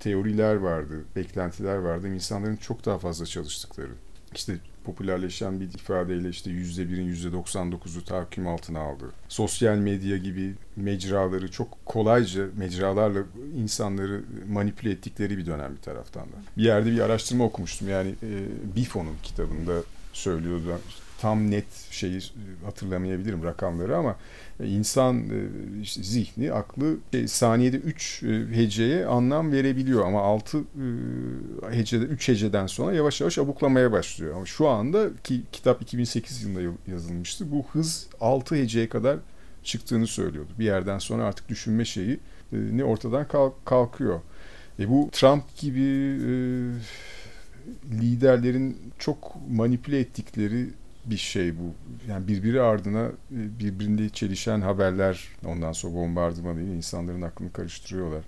teoriler 0.00 0.54
vardı, 0.54 1.04
beklentiler 1.16 1.76
vardı. 1.76 2.08
İnsanların 2.08 2.56
çok 2.56 2.84
daha 2.84 2.98
fazla 2.98 3.26
çalıştıkları. 3.26 3.90
İşte 4.34 4.58
popülerleşen 4.84 5.60
bir 5.60 5.66
ifadeyle 5.66 6.28
işte 6.28 6.50
yüzde 6.50 6.88
birin 6.88 7.04
yüzde 7.04 7.28
99'u 7.28 8.04
tahakküm 8.04 8.46
altına 8.46 8.80
aldı. 8.80 9.04
Sosyal 9.28 9.76
medya 9.76 10.16
gibi 10.16 10.54
mecraları 10.76 11.50
çok 11.50 11.86
kolayca 11.86 12.46
mecralarla 12.56 13.22
insanları 13.56 14.22
manipüle 14.50 14.90
ettikleri 14.90 15.38
bir 15.38 15.46
dönem 15.46 15.76
bir 15.76 15.82
taraftan 15.82 16.22
da. 16.22 16.36
Bir 16.56 16.62
yerde 16.62 16.90
bir 16.92 17.00
araştırma 17.00 17.44
okumuştum 17.44 17.88
yani 17.88 18.10
e, 18.10 18.30
Bifon'un 18.76 19.16
kitabında 19.22 19.82
söylüyordu. 20.18 20.80
Tam 21.20 21.50
net 21.50 21.64
şeyi 21.90 22.20
hatırlamayabilirim 22.64 23.44
rakamları 23.44 23.96
ama 23.96 24.16
insan 24.64 25.24
işte 25.82 26.02
zihni, 26.02 26.52
aklı 26.52 26.96
şey, 27.12 27.28
saniyede 27.28 27.76
3 27.76 28.22
heceye 28.52 29.06
anlam 29.06 29.52
verebiliyor 29.52 30.06
ama 30.06 30.20
6 30.20 30.58
hecede 31.70 32.04
3 32.04 32.28
heceden 32.28 32.66
sonra 32.66 32.92
yavaş 32.92 33.20
yavaş 33.20 33.38
abuklamaya 33.38 33.92
başlıyor. 33.92 34.36
Ama 34.36 34.46
şu 34.46 34.68
anda 34.68 35.08
ki 35.24 35.42
kitap 35.52 35.82
2008 35.82 36.42
yılında 36.42 36.76
yazılmıştı. 36.86 37.52
Bu 37.52 37.64
hız 37.72 38.06
6 38.20 38.54
heceye 38.54 38.88
kadar 38.88 39.18
çıktığını 39.64 40.06
söylüyordu. 40.06 40.50
Bir 40.58 40.64
yerden 40.64 40.98
sonra 40.98 41.24
artık 41.24 41.48
düşünme 41.48 41.84
şeyi 41.84 42.20
ne 42.52 42.84
ortadan 42.84 43.26
kalkıyor. 43.64 44.20
E 44.78 44.88
bu 44.88 45.08
Trump 45.12 45.56
gibi 45.56 45.80
e, 45.80 46.30
liderlerin 48.00 48.76
çok 48.98 49.36
manipüle 49.50 50.00
ettikleri 50.00 50.68
bir 51.06 51.16
şey 51.16 51.58
bu. 51.58 51.74
Yani 52.10 52.28
birbiri 52.28 52.60
ardına 52.60 53.08
birbirinde 53.30 54.08
çelişen 54.08 54.60
haberler 54.60 55.28
ondan 55.46 55.72
sonra 55.72 55.94
bombardımanıyla 55.94 56.74
insanların 56.74 57.22
aklını 57.22 57.52
karıştırıyorlar. 57.52 58.22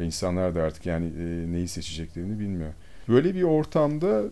Ve 0.00 0.06
insanlar 0.06 0.54
da 0.54 0.62
artık 0.62 0.86
yani 0.86 1.06
e, 1.06 1.52
neyi 1.52 1.68
seçeceklerini 1.68 2.38
bilmiyor. 2.40 2.72
Böyle 3.08 3.34
bir 3.34 3.42
ortamda 3.42 4.22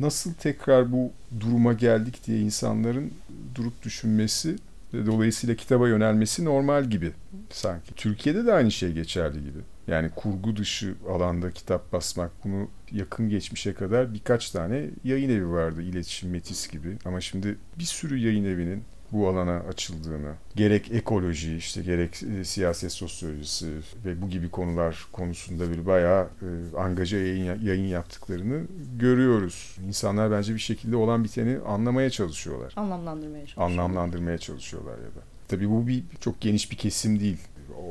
nasıl 0.00 0.34
tekrar 0.34 0.92
bu 0.92 1.12
duruma 1.40 1.72
geldik 1.72 2.26
diye 2.26 2.40
insanların 2.40 3.12
durup 3.54 3.82
düşünmesi 3.82 4.56
dolayısıyla 4.92 5.56
kitaba 5.56 5.88
yönelmesi 5.88 6.44
normal 6.44 6.84
gibi 6.84 7.12
sanki. 7.50 7.94
Türkiye'de 7.94 8.46
de 8.46 8.52
aynı 8.52 8.70
şey 8.70 8.92
geçerli 8.92 9.38
gibi. 9.40 9.58
Yani 9.88 10.10
kurgu 10.16 10.56
dışı 10.56 10.94
alanda 11.10 11.50
kitap 11.50 11.92
basmak 11.92 12.30
bunu 12.44 12.68
yakın 12.92 13.28
geçmişe 13.28 13.74
kadar 13.74 14.14
birkaç 14.14 14.50
tane 14.50 14.90
yayın 15.04 15.30
evi 15.30 15.48
vardı. 15.50 15.82
İletişim 15.82 16.30
Metis 16.30 16.68
gibi. 16.70 16.96
Ama 17.04 17.20
şimdi 17.20 17.58
bir 17.78 17.84
sürü 17.84 18.18
yayın 18.18 18.44
evinin 18.44 18.82
bu 19.12 19.28
alana 19.28 19.58
açıldığını, 19.58 20.34
gerek 20.56 20.90
ekoloji, 20.92 21.56
işte 21.56 21.82
gerek 21.82 22.22
e, 22.22 22.44
siyaset 22.44 22.92
sosyolojisi 22.92 23.72
ve 24.04 24.22
bu 24.22 24.28
gibi 24.28 24.50
konular 24.50 25.06
konusunda 25.12 25.72
bir 25.72 25.86
bayağı 25.86 26.24
e, 26.42 26.76
angaja 26.76 27.16
yayın, 27.16 27.62
yayın 27.62 27.86
yaptıklarını 27.86 28.62
görüyoruz. 28.98 29.76
İnsanlar 29.86 30.30
bence 30.30 30.54
bir 30.54 30.58
şekilde 30.58 30.96
olan 30.96 31.24
biteni 31.24 31.58
anlamaya 31.58 32.10
çalışıyorlar. 32.10 32.72
Anlamlandırmaya 32.76 33.46
çalışıyorlar. 33.46 33.72
Anlamlandırmaya 33.72 34.38
çalışıyorlar 34.38 34.98
ya 34.98 35.04
da. 35.04 35.24
Tabii 35.48 35.70
bu 35.70 35.86
bir 35.86 36.02
çok 36.20 36.40
geniş 36.40 36.70
bir 36.70 36.76
kesim 36.76 37.20
değil. 37.20 37.38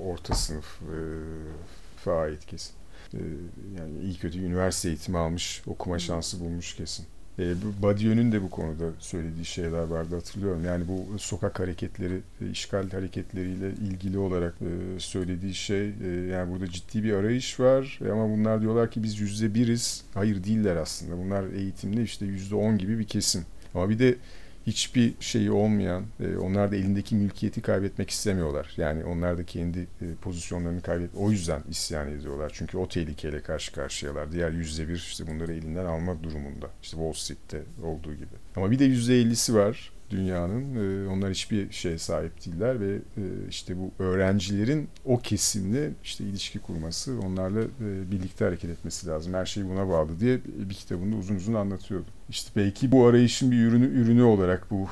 Orta 0.06 0.36
sınıf 0.36 0.80
e, 0.82 0.98
ait 2.12 2.46
kesim. 2.46 2.76
E, 3.14 3.20
yani 3.78 4.00
iyi 4.04 4.16
kötü 4.16 4.40
üniversite 4.40 4.90
eğitimi 4.90 5.18
almış, 5.18 5.62
okuma 5.68 6.00
şansı 6.00 6.40
bulmuş 6.40 6.76
kesin. 6.76 7.06
E, 7.40 7.54
Badiou'nun 7.82 8.32
de 8.32 8.42
bu 8.42 8.50
konuda 8.50 8.86
söylediği 9.00 9.46
şeyler 9.46 9.84
vardı 9.84 10.16
hatırlıyorum. 10.16 10.66
Yani 10.66 10.84
bu 10.88 11.20
sokak 11.20 11.60
hareketleri, 11.60 12.22
e, 12.42 12.50
işgal 12.50 12.90
hareketleriyle 12.90 13.70
ilgili 13.70 14.18
olarak 14.18 14.56
e, 14.62 15.00
söylediği 15.00 15.54
şey, 15.54 15.90
e, 15.90 16.08
yani 16.32 16.52
burada 16.52 16.68
ciddi 16.68 17.04
bir 17.04 17.14
arayış 17.14 17.60
var. 17.60 18.00
E, 18.06 18.12
ama 18.12 18.30
bunlar 18.30 18.62
diyorlar 18.62 18.92
ki 18.92 19.04
biz 19.04 19.20
yüzde 19.20 19.54
biriz. 19.54 20.04
Hayır 20.14 20.44
değiller 20.44 20.76
aslında. 20.76 21.18
Bunlar 21.18 21.44
eğitimde 21.54 22.04
işte 22.04 22.26
yüzde 22.26 22.56
on 22.56 22.78
gibi 22.78 23.00
bir 23.00 23.08
kesim. 23.08 23.46
Ama 23.74 23.90
bir 23.90 24.00
de 24.00 24.16
hiçbir 24.68 25.14
şeyi 25.20 25.52
olmayan, 25.52 26.04
e, 26.20 26.38
onlar 26.38 26.72
da 26.72 26.76
elindeki 26.76 27.16
mülkiyeti 27.16 27.62
kaybetmek 27.62 28.10
istemiyorlar. 28.10 28.74
Yani 28.78 29.06
onlar 29.06 29.38
da 29.38 29.46
kendi 29.46 29.80
e, 29.80 30.06
pozisyonlarını 30.22 30.82
kaybet. 30.82 31.10
O 31.18 31.32
yüzden 31.32 31.62
isyan 31.70 32.12
ediyorlar. 32.12 32.52
Çünkü 32.56 32.78
o 32.78 32.88
tehlikeyle 32.88 33.42
karşı 33.42 33.74
karşıyalar. 33.74 34.32
Diğer 34.32 34.52
yüzde 34.52 34.88
bir 34.88 34.96
işte 34.96 35.28
bunları 35.28 35.54
elinden 35.54 35.86
almak 35.86 36.24
durumunda. 36.24 36.70
İşte 36.84 36.98
Wall 36.98 37.14
Street'te 37.14 37.64
olduğu 37.84 38.14
gibi. 38.14 38.36
Ama 38.56 38.72
bir 38.72 38.80
de 38.80 38.86
yüzde 38.86 39.16
ellisi 39.16 39.56
var. 39.56 39.95
Dünyanın. 40.16 40.76
E, 40.76 41.10
onlar 41.10 41.32
hiçbir 41.32 41.72
şeye 41.72 41.98
sahip 41.98 42.46
değiller 42.46 42.80
ve 42.80 42.96
e, 42.96 43.24
işte 43.50 43.78
bu 43.78 44.04
öğrencilerin 44.04 44.90
o 45.06 45.20
kesimle 45.20 45.92
işte 46.04 46.24
ilişki 46.24 46.60
kurması, 46.60 47.20
onlarla 47.26 47.62
e, 47.62 48.12
birlikte 48.12 48.46
hareket 48.46 48.70
etmesi 48.70 49.08
lazım. 49.08 49.34
Her 49.34 49.46
şey 49.46 49.66
buna 49.70 49.90
bağlı 49.90 50.20
diye 50.20 50.40
bir 50.46 50.76
kitabında 50.76 51.16
uzun 51.16 51.36
uzun 51.36 51.54
anlatıyordu. 51.54 52.08
İşte 52.30 52.52
belki 52.56 52.92
bu 52.92 53.06
arayışın 53.06 53.52
bir 53.52 53.58
ürünü 53.58 53.86
ürünü 53.86 54.24
olarak 54.24 54.72
bu 54.72 54.88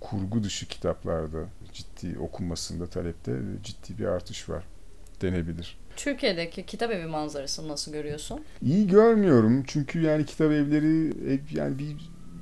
kurgu 0.00 0.42
dışı 0.42 0.66
kitaplarda 0.66 1.38
ciddi 1.72 2.18
okunmasında 2.18 2.86
talepte 2.86 3.32
ciddi 3.62 3.98
bir 3.98 4.04
artış 4.04 4.48
var 4.48 4.64
denebilir. 5.22 5.78
Türkiye'deki 5.96 6.66
kitap 6.66 6.90
evi 6.90 7.06
manzarasını 7.06 7.68
nasıl 7.68 7.92
görüyorsun? 7.92 8.40
İyi 8.62 8.86
görmüyorum 8.86 9.64
çünkü 9.66 10.00
yani 10.00 10.26
kitap 10.26 10.52
evleri 10.52 11.12
yani 11.50 11.78
bir 11.78 11.96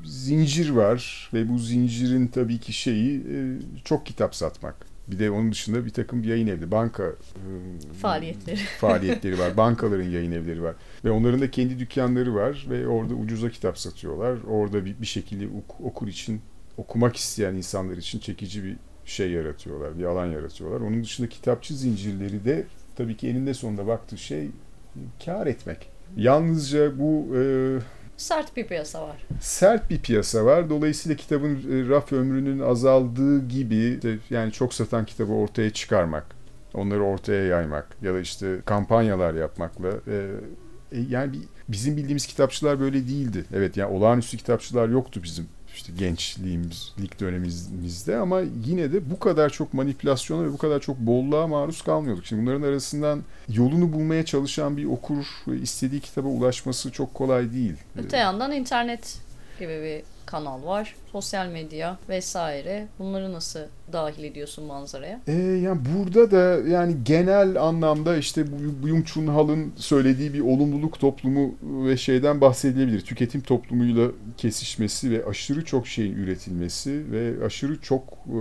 zincir 0.05 0.71
var 0.71 1.31
ve 1.35 1.49
bu 1.49 1.59
zincirin 1.59 2.27
tabii 2.27 2.59
ki 2.59 2.73
şeyi 2.73 3.19
e, 3.19 3.59
çok 3.85 4.07
kitap 4.07 4.35
satmak. 4.35 4.95
Bir 5.09 5.19
de 5.19 5.31
onun 5.31 5.53
dışında 5.53 5.85
bir 5.85 5.91
takım 5.91 6.25
yayın 6.25 6.47
evleri, 6.47 6.71
banka 6.71 7.05
e, 7.05 7.13
faaliyetleri 8.01 8.57
faaliyetleri 8.81 9.39
var. 9.39 9.57
Bankaların 9.57 10.11
yayın 10.11 10.33
evleri 10.33 10.63
var. 10.63 10.75
Ve 11.05 11.11
onların 11.11 11.41
da 11.41 11.51
kendi 11.51 11.79
dükkanları 11.79 12.35
var 12.35 12.67
ve 12.71 12.89
orada 12.89 13.15
ucuza 13.15 13.51
kitap 13.51 13.79
satıyorlar. 13.79 14.39
Orada 14.49 14.85
bir, 14.85 15.01
bir 15.01 15.07
şekilde 15.07 15.49
okur 15.83 16.09
için, 16.09 16.41
okumak 16.77 17.17
isteyen 17.17 17.55
insanlar 17.55 17.97
için 17.97 18.19
çekici 18.19 18.65
bir 18.65 18.77
şey 19.05 19.31
yaratıyorlar, 19.31 19.99
bir 19.99 20.05
alan 20.05 20.27
yaratıyorlar. 20.27 20.81
Onun 20.81 21.03
dışında 21.03 21.29
kitapçı 21.29 21.75
zincirleri 21.75 22.45
de 22.45 22.67
tabii 22.97 23.17
ki 23.17 23.29
eninde 23.29 23.55
sonunda 23.55 23.87
baktığı 23.87 24.19
şey 24.19 24.51
kar 25.25 25.47
etmek. 25.47 25.89
Yalnızca 26.17 26.99
bu 26.99 27.37
e, 27.37 27.43
sert 28.25 28.57
bir 28.57 28.67
piyasa 28.67 29.03
var. 29.03 29.17
Sert 29.41 29.91
bir 29.91 29.99
piyasa 29.99 30.45
var. 30.45 30.71
Dolayısıyla 30.71 31.17
kitabın 31.17 31.55
e, 31.57 31.89
raf 31.89 32.13
ömrünün 32.13 32.59
azaldığı 32.59 33.49
gibi 33.49 34.01
yani 34.31 34.53
çok 34.53 34.75
satan 34.75 35.05
kitabı 35.05 35.33
ortaya 35.33 35.71
çıkarmak, 35.71 36.27
onları 36.75 37.03
ortaya 37.03 37.45
yaymak 37.45 37.87
ya 38.03 38.15
da 38.15 38.21
işte 38.21 38.59
kampanyalar 38.65 39.35
yapmakla 39.35 39.89
e, 39.89 40.31
e 40.93 41.01
yani 41.09 41.37
bizim 41.69 41.97
bildiğimiz 41.97 42.27
kitapçılar 42.27 42.81
böyle 42.81 43.09
değildi. 43.09 43.45
Evet 43.55 43.77
yani 43.77 43.93
olağanüstü 43.97 44.37
kitapçılar 44.37 44.89
yoktu 44.89 45.21
bizim 45.23 45.49
işte 45.75 45.93
gençliğimiz, 45.99 46.93
lig 47.01 47.21
dönemimizde 47.21 48.17
ama 48.17 48.41
yine 48.67 48.93
de 48.93 49.11
bu 49.11 49.19
kadar 49.19 49.51
çok 49.51 49.75
manipülasyona 49.75 50.45
ve 50.45 50.53
bu 50.53 50.59
kadar 50.59 50.81
çok 50.81 50.99
bolluğa 50.99 51.47
maruz 51.47 51.83
kalmıyorduk. 51.83 52.27
Şimdi 52.27 52.43
bunların 52.43 52.63
arasından 52.63 53.23
yolunu 53.49 53.93
bulmaya 53.93 54.25
çalışan 54.25 54.77
bir 54.77 54.85
okur 54.85 55.27
istediği 55.63 56.01
kitaba 56.01 56.29
ulaşması 56.29 56.91
çok 56.91 57.15
kolay 57.15 57.53
değil. 57.53 57.75
Öte 57.97 58.17
yandan 58.17 58.53
internet 58.53 59.24
gibi 59.59 59.83
bir 59.83 60.15
kanal 60.27 60.65
var, 60.65 60.95
sosyal 61.13 61.47
medya 61.47 61.99
vesaire. 62.09 62.87
Bunları 62.99 63.33
nasıl 63.33 63.61
dahil 63.93 64.25
ediyorsun 64.25 64.65
manzaraya? 64.65 65.21
E, 65.27 65.33
yani 65.33 65.81
burada 65.95 66.31
da 66.31 66.69
yani 66.69 66.97
genel 67.05 67.63
anlamda 67.63 68.17
işte 68.17 68.45
Byung 68.85 69.07
Chun 69.07 69.27
Hal'ın 69.27 69.73
söylediği 69.77 70.35
bir 70.35 70.41
olumluluk 70.41 71.01
toplumu 71.01 71.55
ve 71.63 71.97
şeyden 71.97 72.41
bahsedilebilir. 72.41 73.01
Tüketim 73.01 73.41
toplumuyla 73.41 74.09
kesişmesi 74.37 75.11
ve 75.11 75.25
aşırı 75.27 75.65
çok 75.65 75.87
şeyin 75.87 76.17
üretilmesi 76.17 77.13
ve 77.13 77.45
aşırı 77.47 77.81
çok 77.81 78.03
e, 78.27 78.39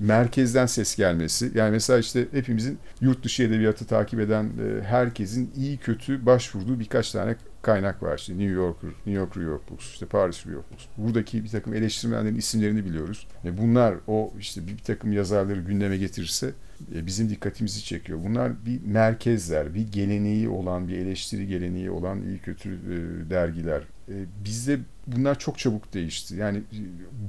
merkezden 0.00 0.66
ses 0.66 0.96
gelmesi. 0.96 1.50
Yani 1.54 1.70
mesela 1.70 1.98
işte 1.98 2.26
hepimizin 2.32 2.78
yurt 3.00 3.24
dışı 3.24 3.42
edebiyatı 3.42 3.84
takip 3.84 4.20
eden 4.20 4.44
e, 4.44 4.84
herkesin 4.84 5.50
iyi 5.56 5.78
kötü 5.78 6.26
başvurduğu 6.26 6.80
birkaç 6.80 7.12
tane 7.12 7.36
kaynak 7.64 8.02
var. 8.02 8.26
New 8.28 8.44
Yorker, 8.44 8.90
New 8.90 9.12
York 9.12 9.36
Review 9.36 9.70
Books, 9.70 9.92
işte 9.92 10.06
Paris 10.06 10.46
Review 10.46 10.70
Books. 10.70 10.84
Buradaki 10.96 11.44
bir 11.44 11.48
takım 11.48 11.74
eleştirmenlerin 11.74 12.36
isimlerini 12.36 12.84
biliyoruz. 12.84 13.26
Ve 13.44 13.58
bunlar 13.58 13.94
o 14.06 14.32
işte 14.38 14.66
bir 14.66 14.78
takım 14.78 15.12
yazarları 15.12 15.60
gündeme 15.60 15.96
getirirse 15.96 16.52
e, 16.94 17.06
bizim 17.06 17.28
dikkatimizi 17.28 17.84
çekiyor. 17.84 18.18
Bunlar 18.24 18.66
bir 18.66 18.80
merkezler, 18.82 19.74
bir 19.74 19.92
geleneği 19.92 20.48
olan, 20.48 20.88
bir 20.88 20.98
eleştiri 20.98 21.46
geleneği 21.46 21.90
olan 21.90 22.22
iyi 22.22 22.38
kötü 22.38 22.70
e, 22.70 23.30
dergiler. 23.30 23.82
E, 24.08 24.14
bizde 24.44 24.78
bunlar 25.06 25.38
çok 25.38 25.58
çabuk 25.58 25.94
değişti. 25.94 26.36
Yani 26.36 26.62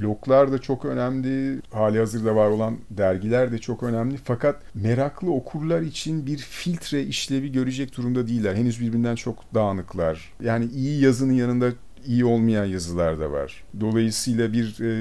bloklar 0.02 0.52
da 0.52 0.62
çok 0.62 0.86
önemli, 0.86 1.62
hali 1.72 2.00
hazırda 2.00 2.36
var 2.36 2.50
olan 2.50 2.78
dergiler 2.90 3.52
de 3.52 3.58
çok 3.58 3.84
önemli. 3.84 4.18
Fakat 4.24 4.62
meraklı 4.76 5.32
okurlar 5.32 5.82
için 5.82 6.26
bir 6.26 6.38
filtre 6.38 7.04
işlevi 7.04 7.52
görecek 7.52 7.98
durumda 7.98 8.28
değiller. 8.28 8.56
Henüz 8.56 8.82
birbirinden 8.82 9.16
çok 9.16 9.54
dağınıklar. 9.54 10.34
Yani 10.42 10.66
iyi 10.66 11.02
yazının 11.02 11.34
yanında 11.34 11.72
iyi 12.08 12.26
olmayan 12.26 12.65
yazılar 12.65 13.20
da 13.20 13.32
var. 13.32 13.63
Dolayısıyla 13.80 14.54
bir 14.54 14.78
e, 14.82 14.91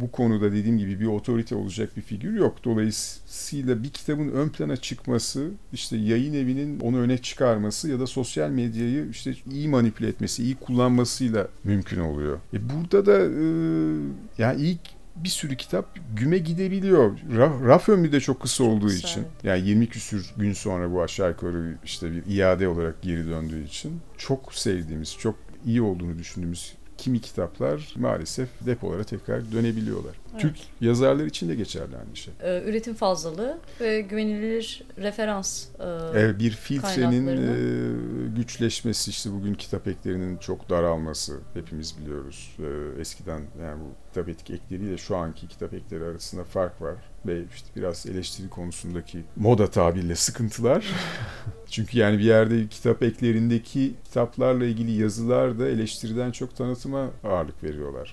bu 0.00 0.10
konuda 0.10 0.52
dediğim 0.52 0.78
gibi 0.78 1.00
bir 1.00 1.06
otorite 1.06 1.54
olacak 1.54 1.96
bir 1.96 2.02
figür 2.02 2.32
yok. 2.32 2.64
Dolayısıyla 2.64 3.82
bir 3.82 3.90
kitabın 3.90 4.28
ön 4.28 4.48
plana 4.48 4.76
çıkması, 4.76 5.50
işte 5.72 5.96
yayın 5.96 6.34
evinin 6.34 6.80
onu 6.80 6.98
öne 6.98 7.18
çıkarması 7.18 7.90
ya 7.90 8.00
da 8.00 8.06
sosyal 8.06 8.50
medyayı 8.50 9.08
işte 9.10 9.34
iyi 9.50 9.68
manipüle 9.68 10.08
etmesi, 10.08 10.42
iyi 10.42 10.54
kullanmasıyla 10.54 11.48
mümkün 11.64 12.00
oluyor. 12.00 12.38
E 12.54 12.58
burada 12.70 13.06
da 13.06 13.18
e, 13.18 13.44
yani 14.38 14.62
ilk 14.62 14.80
bir 15.16 15.28
sürü 15.28 15.56
kitap 15.56 15.98
güme 16.16 16.38
gidebiliyor. 16.38 17.18
Raf, 17.36 17.62
raf 17.64 17.88
ömrü 17.88 18.12
de 18.12 18.20
çok 18.20 18.40
kısa 18.40 18.64
olduğu 18.64 18.86
kısa. 18.86 19.08
için. 19.08 19.24
Yani 19.42 19.68
20 19.68 19.86
küsür 19.88 20.32
gün 20.36 20.52
sonra 20.52 20.92
bu 20.92 21.02
aşağı 21.02 21.28
yukarı 21.30 21.74
işte 21.84 22.12
bir 22.12 22.36
iade 22.36 22.68
olarak 22.68 23.02
geri 23.02 23.26
döndüğü 23.26 23.64
için 23.64 24.00
çok 24.16 24.54
sevdiğimiz, 24.54 25.16
çok 25.18 25.34
iyi 25.66 25.82
olduğunu 25.82 26.18
düşündüğümüz 26.18 26.74
kimi 26.98 27.20
kitaplar 27.20 27.94
maalesef 27.96 28.48
depolara 28.66 29.04
tekrar 29.04 29.52
dönebiliyorlar. 29.52 30.14
Evet. 30.32 30.40
Türk 30.40 30.56
yazarlar 30.80 31.24
için 31.24 31.48
de 31.48 31.54
geçerli 31.54 31.96
aynı 31.96 32.16
şey. 32.16 32.34
Ee, 32.42 32.62
üretim 32.66 32.94
fazlalığı 32.94 33.58
ve 33.80 34.00
güvenilir 34.00 34.82
referans 34.98 35.66
e, 35.78 35.84
evet, 36.14 36.38
Bir 36.38 36.50
filtrenin 36.50 37.26
e, 37.26 38.36
güçleşmesi 38.36 39.10
işte 39.10 39.32
bugün 39.32 39.54
kitap 39.54 39.88
eklerinin 39.88 40.36
çok 40.36 40.70
daralması 40.70 41.40
hepimiz 41.54 41.98
biliyoruz. 42.00 42.56
E, 42.58 43.00
eskiden 43.00 43.42
yani 43.62 43.80
bu 43.80 44.08
kitap 44.08 44.28
ekleriyle 44.28 44.98
şu 44.98 45.16
anki 45.16 45.48
kitap 45.48 45.74
ekleri 45.74 46.04
arasında 46.04 46.44
fark 46.44 46.82
var 46.82 46.94
ve 47.26 47.42
işte 47.54 47.68
biraz 47.76 48.06
eleştiri 48.06 48.48
konusundaki 48.48 49.24
moda 49.36 49.70
tabirle 49.70 50.16
sıkıntılar. 50.16 50.86
Çünkü 51.70 51.98
yani 51.98 52.18
bir 52.18 52.24
yerde 52.24 52.68
kitap 52.68 53.02
eklerindeki 53.02 53.94
kitaplarla 54.04 54.64
ilgili 54.64 55.02
yazılar 55.02 55.58
da 55.58 55.68
eleştiriden 55.68 56.30
çok 56.30 56.56
tanıtıma 56.56 57.10
ağırlık 57.24 57.64
veriyorlar. 57.64 58.12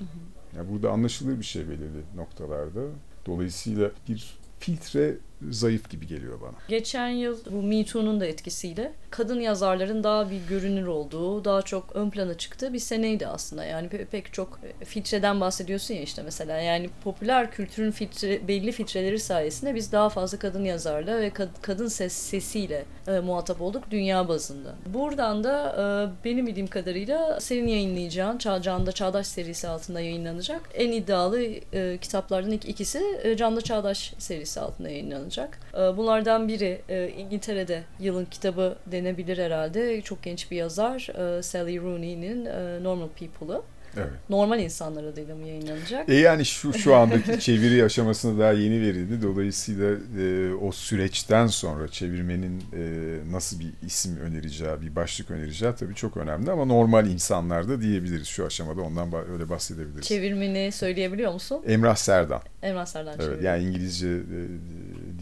Yani 0.57 0.71
burada 0.71 0.91
anlaşılır 0.91 1.39
bir 1.39 1.43
şey 1.43 1.69
belirli 1.69 2.03
noktalarda. 2.15 2.81
Dolayısıyla 3.25 3.91
bir 4.09 4.37
filtre 4.59 5.15
zayıf 5.51 5.89
gibi 5.89 6.07
geliyor 6.07 6.41
bana. 6.41 6.53
Geçen 6.67 7.07
yıl 7.07 7.37
bu 7.51 7.61
Me 7.63 7.85
Too'nun 7.85 8.19
da 8.19 8.25
etkisiyle 8.25 8.91
kadın 9.09 9.39
yazarların 9.39 10.03
daha 10.03 10.31
bir 10.31 10.39
görünür 10.49 10.87
olduğu, 10.87 11.45
daha 11.45 11.61
çok 11.61 11.95
ön 11.95 12.09
plana 12.09 12.37
çıktığı 12.37 12.73
bir 12.73 12.79
seneydi 12.79 13.27
aslında. 13.27 13.65
Yani 13.65 13.87
pe- 13.87 14.05
pek 14.05 14.33
çok 14.33 14.59
e, 14.81 14.85
filtreden 14.85 15.41
bahsediyorsun 15.41 15.93
ya 15.93 16.01
işte 16.01 16.23
mesela. 16.23 16.57
Yani 16.61 16.89
popüler 17.03 17.51
kültürün 17.51 17.91
filtre, 17.91 18.47
belli 18.47 18.71
filtreleri 18.71 19.19
sayesinde 19.19 19.75
biz 19.75 19.91
daha 19.91 20.09
fazla 20.09 20.39
kadın 20.39 20.63
yazarla 20.65 21.19
ve 21.21 21.27
kad- 21.27 21.61
kadın 21.61 21.87
ses 21.87 22.13
sesiyle 22.13 22.85
e, 23.07 23.19
muhatap 23.19 23.61
olduk 23.61 23.83
dünya 23.91 24.27
bazında. 24.27 24.75
Buradan 24.93 25.43
da 25.43 25.75
e, 25.77 25.83
benim 26.25 26.47
bildiğim 26.47 26.67
kadarıyla 26.67 27.39
senin 27.41 27.67
yayınlayacağın 27.67 28.37
Çağ 28.37 28.61
Çağdaş 28.93 29.27
serisi 29.27 29.67
altında 29.67 30.01
yayınlanacak 30.01 30.69
en 30.73 30.91
iddialı 30.91 31.41
e, 31.73 31.97
kitaplardan 32.01 32.51
ilk 32.51 32.65
ikisi 32.69 33.01
e, 33.23 33.37
Canda 33.37 33.61
Çağdaş 33.61 34.13
serisi 34.17 34.59
altında 34.59 34.89
yayınlanacak. 34.89 35.32
E, 35.41 35.97
bunlardan 35.97 36.47
biri 36.47 36.81
e, 36.89 37.09
İngiltere'de 37.09 37.83
yılın 37.99 38.25
kitabı 38.25 38.75
denebilir 38.85 39.37
herhalde. 39.37 40.01
Çok 40.01 40.23
genç 40.23 40.51
bir 40.51 40.57
yazar 40.57 41.07
e, 41.37 41.41
Sally 41.43 41.81
Rooney'nin 41.81 42.45
e, 42.45 42.83
Normal 42.83 43.07
People'ı. 43.07 43.61
Evet. 43.97 44.09
Normal 44.29 44.59
insanlar 44.59 45.03
adıyla 45.03 45.35
mı 45.35 45.47
yayınlanacak? 45.47 46.09
E 46.09 46.15
yani 46.15 46.45
şu 46.45 46.73
şu 46.73 46.95
andaki 46.95 47.39
çeviri 47.39 47.83
aşamasında 47.83 48.43
daha 48.43 48.51
yeni 48.51 48.81
verildi. 48.81 49.21
Dolayısıyla 49.21 49.91
e, 50.19 50.53
o 50.53 50.71
süreçten 50.71 51.47
sonra 51.47 51.87
çevirmenin 51.87 52.63
e, 52.73 52.83
nasıl 53.31 53.59
bir 53.59 53.73
isim 53.85 54.17
önereceği, 54.17 54.81
bir 54.81 54.95
başlık 54.95 55.31
önereceği 55.31 55.71
tabii 55.79 55.95
çok 55.95 56.17
önemli 56.17 56.51
ama 56.51 56.65
normal 56.65 57.07
insanlar 57.07 57.69
da 57.69 57.81
diyebiliriz 57.81 58.27
şu 58.27 58.45
aşamada 58.45 58.81
ondan 58.81 59.31
öyle 59.31 59.49
bahsedebiliriz. 59.49 60.07
Çevirmeni 60.07 60.71
söyleyebiliyor 60.71 61.33
musun? 61.33 61.61
Emrah 61.67 61.95
Serdan. 61.95 62.41
Emrah 62.61 62.85
Serdan 62.85 63.15
Evet 63.21 63.43
yani 63.43 63.63
İngilizce 63.63 64.07
e, 64.07 64.39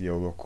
diyalog 0.01 0.39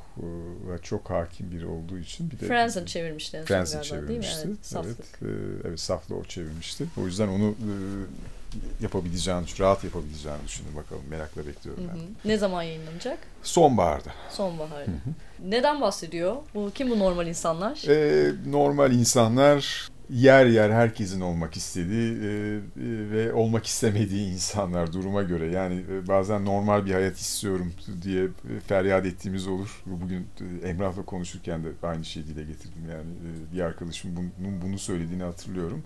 ve 0.70 0.78
çok 0.82 1.10
hakim 1.10 1.52
biri 1.52 1.66
olduğu 1.66 1.98
için 1.98 2.32
bir 2.32 2.40
de 2.40 2.48
Franzen 2.48 2.86
çevirmişti. 2.86 3.44
Franzen 3.46 3.82
çevirmişti. 3.82 4.48
Evet, 4.48 4.58
saflık. 4.62 4.98
Evet, 5.22 5.34
e, 5.64 5.68
evet 5.68 5.80
Saflı 5.80 6.16
o 6.16 6.24
çevirmişti. 6.24 6.86
O 7.02 7.06
yüzden 7.06 7.28
onu 7.28 7.50
e, 7.50 7.72
yapabileceğini, 8.82 9.46
rahat 9.60 9.84
yapabileceğini 9.84 10.40
düşündüm 10.48 10.76
bakalım. 10.76 11.04
Merakla 11.10 11.48
bekliyorum 11.48 11.84
ben. 11.88 11.94
Hı 11.94 12.00
hı. 12.00 12.06
Ne 12.26 12.38
zaman 12.38 12.64
yayınlanacak? 12.64 13.18
Sonbaharda. 13.44 14.10
Sonbaharda. 14.30 14.92
Neden 15.46 15.82
bahsediyor? 15.82 16.36
Bu 16.56 16.72
kim 16.76 16.90
bu 16.90 17.00
normal 17.00 17.28
insanlar? 17.28 17.84
Ee, 17.88 18.32
normal 18.48 18.92
insanlar 18.92 19.90
yer 20.10 20.46
yer 20.46 20.70
herkesin 20.70 21.22
olmak 21.22 21.58
istediği 21.58 22.14
e, 22.14 22.28
e, 22.28 22.62
ve 23.12 23.34
olmak 23.34 23.66
istemediği 23.66 24.34
insanlar 24.34 24.94
duruma 24.94 25.24
göre. 25.24 25.52
Yani 25.52 25.84
e, 25.92 26.08
bazen 26.08 26.46
normal 26.46 26.86
bir 26.86 26.92
hayat 26.94 27.18
istiyorum 27.18 27.74
diye 28.02 28.28
feryat 28.68 29.06
ettiğimiz 29.06 29.48
olur. 29.48 29.84
Bugün 29.86 30.28
Emrah'la 30.64 31.06
konuşurken 31.06 31.64
de 31.64 31.68
aynı 31.84 32.06
şeyi 32.06 32.28
dile 32.28 32.44
getirdim. 32.44 32.84
Yani 32.92 33.06
bir 33.54 33.60
arkadaşım 33.60 34.12
bunu, 34.16 34.62
bunu 34.66 34.80
söylediğini 34.80 35.24
hatırlıyorum. 35.24 35.84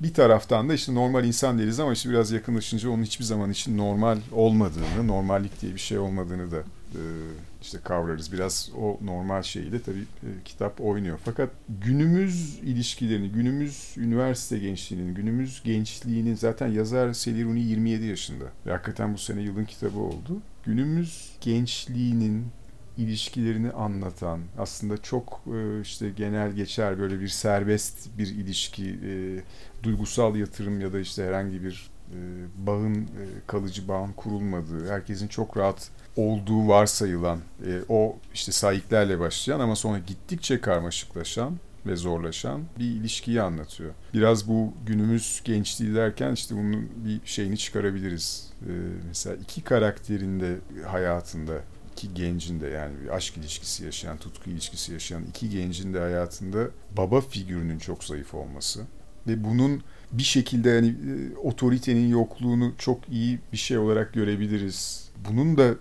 Bir 0.00 0.14
taraftan 0.14 0.68
da 0.68 0.74
işte 0.74 0.94
normal 0.94 1.24
insan 1.24 1.58
deriz 1.58 1.80
ama 1.80 1.92
işte 1.92 2.10
biraz 2.10 2.32
yakınlaşınca 2.32 2.90
onun 2.90 3.02
hiçbir 3.02 3.24
zaman 3.24 3.50
için 3.50 3.78
normal 3.78 4.18
olmadığını, 4.32 5.06
normallik 5.06 5.60
diye 5.62 5.74
bir 5.74 5.80
şey 5.80 5.98
olmadığını 5.98 6.50
da 6.50 6.62
işte 7.62 7.78
kavrarız. 7.84 8.32
Biraz 8.32 8.70
o 8.78 8.98
normal 9.02 9.42
şeyle 9.42 9.82
tabii 9.82 10.00
e, 10.00 10.28
kitap 10.44 10.80
oynuyor. 10.80 11.18
Fakat 11.24 11.50
günümüz 11.68 12.58
ilişkilerini, 12.58 13.28
günümüz 13.28 13.94
üniversite 13.96 14.58
gençliğinin, 14.58 15.14
günümüz 15.14 15.62
gençliğinin 15.62 16.34
zaten 16.34 16.68
yazar 16.68 17.08
Rooney 17.08 17.62
27 17.62 18.04
yaşında. 18.04 18.44
Ve 18.66 18.70
hakikaten 18.70 19.14
bu 19.14 19.18
sene 19.18 19.40
yılın 19.40 19.64
kitabı 19.64 19.98
oldu. 19.98 20.42
Günümüz 20.64 21.32
gençliğinin 21.40 22.46
ilişkilerini 22.96 23.70
anlatan 23.70 24.40
aslında 24.58 24.96
çok 24.96 25.42
e, 25.54 25.80
işte 25.80 26.10
genel 26.10 26.52
geçer 26.52 26.98
böyle 26.98 27.20
bir 27.20 27.28
serbest 27.28 28.18
bir 28.18 28.26
ilişki 28.26 28.98
e, 29.04 29.12
duygusal 29.82 30.36
yatırım 30.36 30.80
ya 30.80 30.92
da 30.92 31.00
işte 31.00 31.24
herhangi 31.24 31.62
bir 31.62 31.90
e, 32.10 32.18
bağın 32.66 32.94
e, 32.94 33.24
kalıcı 33.46 33.88
bağın 33.88 34.12
kurulmadığı 34.12 34.90
herkesin 34.90 35.28
çok 35.28 35.56
rahat 35.56 35.90
olduğu 36.20 36.68
varsayılan 36.68 37.38
e, 37.66 37.80
o 37.88 38.16
işte 38.34 38.52
sahiplerle 38.52 39.20
başlayan 39.20 39.60
ama 39.60 39.76
sonra 39.76 39.98
gittikçe 39.98 40.60
karmaşıklaşan 40.60 41.56
ve 41.86 41.96
zorlaşan 41.96 42.62
bir 42.78 42.84
ilişkiyi 42.84 43.42
anlatıyor. 43.42 43.90
Biraz 44.14 44.48
bu 44.48 44.72
günümüz 44.86 45.40
gençliği 45.44 45.94
derken 45.94 46.32
işte 46.32 46.54
bunun 46.54 46.88
bir 47.04 47.20
şeyini 47.24 47.58
çıkarabiliriz. 47.58 48.52
Ee, 48.62 48.70
mesela 49.08 49.36
iki 49.36 49.62
karakterin 49.62 50.40
de 50.40 50.56
hayatında 50.86 51.52
iki 51.92 52.14
gencin 52.14 52.60
de 52.60 52.66
yani 52.68 52.92
bir 53.04 53.08
aşk 53.08 53.36
ilişkisi 53.36 53.84
yaşayan, 53.84 54.16
tutku 54.16 54.50
ilişkisi 54.50 54.92
yaşayan 54.92 55.22
iki 55.28 55.50
gencin 55.50 55.94
de 55.94 55.98
hayatında 55.98 56.68
baba 56.96 57.20
figürünün 57.20 57.78
çok 57.78 58.04
zayıf 58.04 58.34
olması 58.34 58.80
ve 59.26 59.44
bunun 59.44 59.82
bir 60.12 60.22
şekilde 60.22 60.74
hani 60.74 60.88
e, 60.88 61.36
otoritenin 61.36 62.08
yokluğunu 62.08 62.72
çok 62.78 63.08
iyi 63.08 63.38
bir 63.52 63.58
şey 63.58 63.78
olarak 63.78 64.12
görebiliriz. 64.12 65.10
Bunun 65.28 65.56
da 65.56 65.74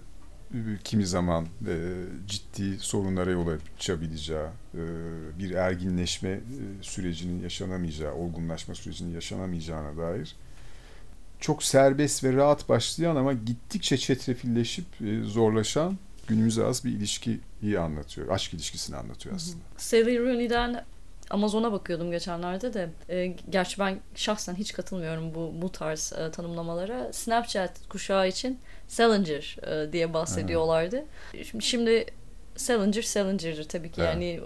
kimi 0.83 1.05
zaman 1.05 1.45
e, 1.67 2.03
ciddi 2.27 2.79
sorunlara 2.79 3.31
yol 3.31 3.47
açabileceği, 3.77 4.47
e, 4.73 4.81
bir 5.39 5.51
erginleşme 5.51 6.29
e, 6.29 6.39
sürecinin 6.81 7.43
yaşanamayacağı, 7.43 8.13
olgunlaşma 8.13 8.75
sürecinin 8.75 9.13
yaşanamayacağına 9.13 9.97
dair 9.97 10.35
çok 11.39 11.63
serbest 11.63 12.23
ve 12.23 12.33
rahat 12.33 12.69
başlayan 12.69 13.15
ama 13.15 13.33
gittikçe 13.33 13.97
çetrefilleşip 13.97 14.85
e, 15.01 15.23
zorlaşan 15.23 15.97
günümüze 16.27 16.65
az 16.65 16.85
bir 16.85 16.91
ilişkiyi 16.91 17.79
anlatıyor. 17.79 18.27
Aşk 18.29 18.53
ilişkisini 18.53 18.95
anlatıyor 18.95 19.35
aslında. 19.35 19.63
Sally 19.77 20.19
Rooney'den 20.19 20.85
Amazon'a 21.29 21.71
bakıyordum 21.71 22.11
geçenlerde 22.11 22.73
de. 22.73 22.89
E, 23.09 23.35
gerçi 23.49 23.79
ben 23.79 23.99
şahsen 24.15 24.55
hiç 24.55 24.73
katılmıyorum 24.73 25.35
bu 25.35 25.51
bu 25.61 25.71
tarz 25.71 26.13
e, 26.13 26.31
tanımlamalara. 26.31 27.13
Snapchat 27.13 27.87
kuşağı 27.89 28.27
için 28.27 28.59
Salinger 28.87 29.57
e, 29.67 29.93
diye 29.93 30.13
bahsediyorlardı. 30.13 31.05
Şimdi, 31.43 31.63
şimdi 31.63 32.05
Salinger 32.55 33.01
Salinger'dır 33.01 33.63
tabii 33.63 33.91
ki. 33.91 34.01
Evet. 34.01 34.13
Yani 34.13 34.39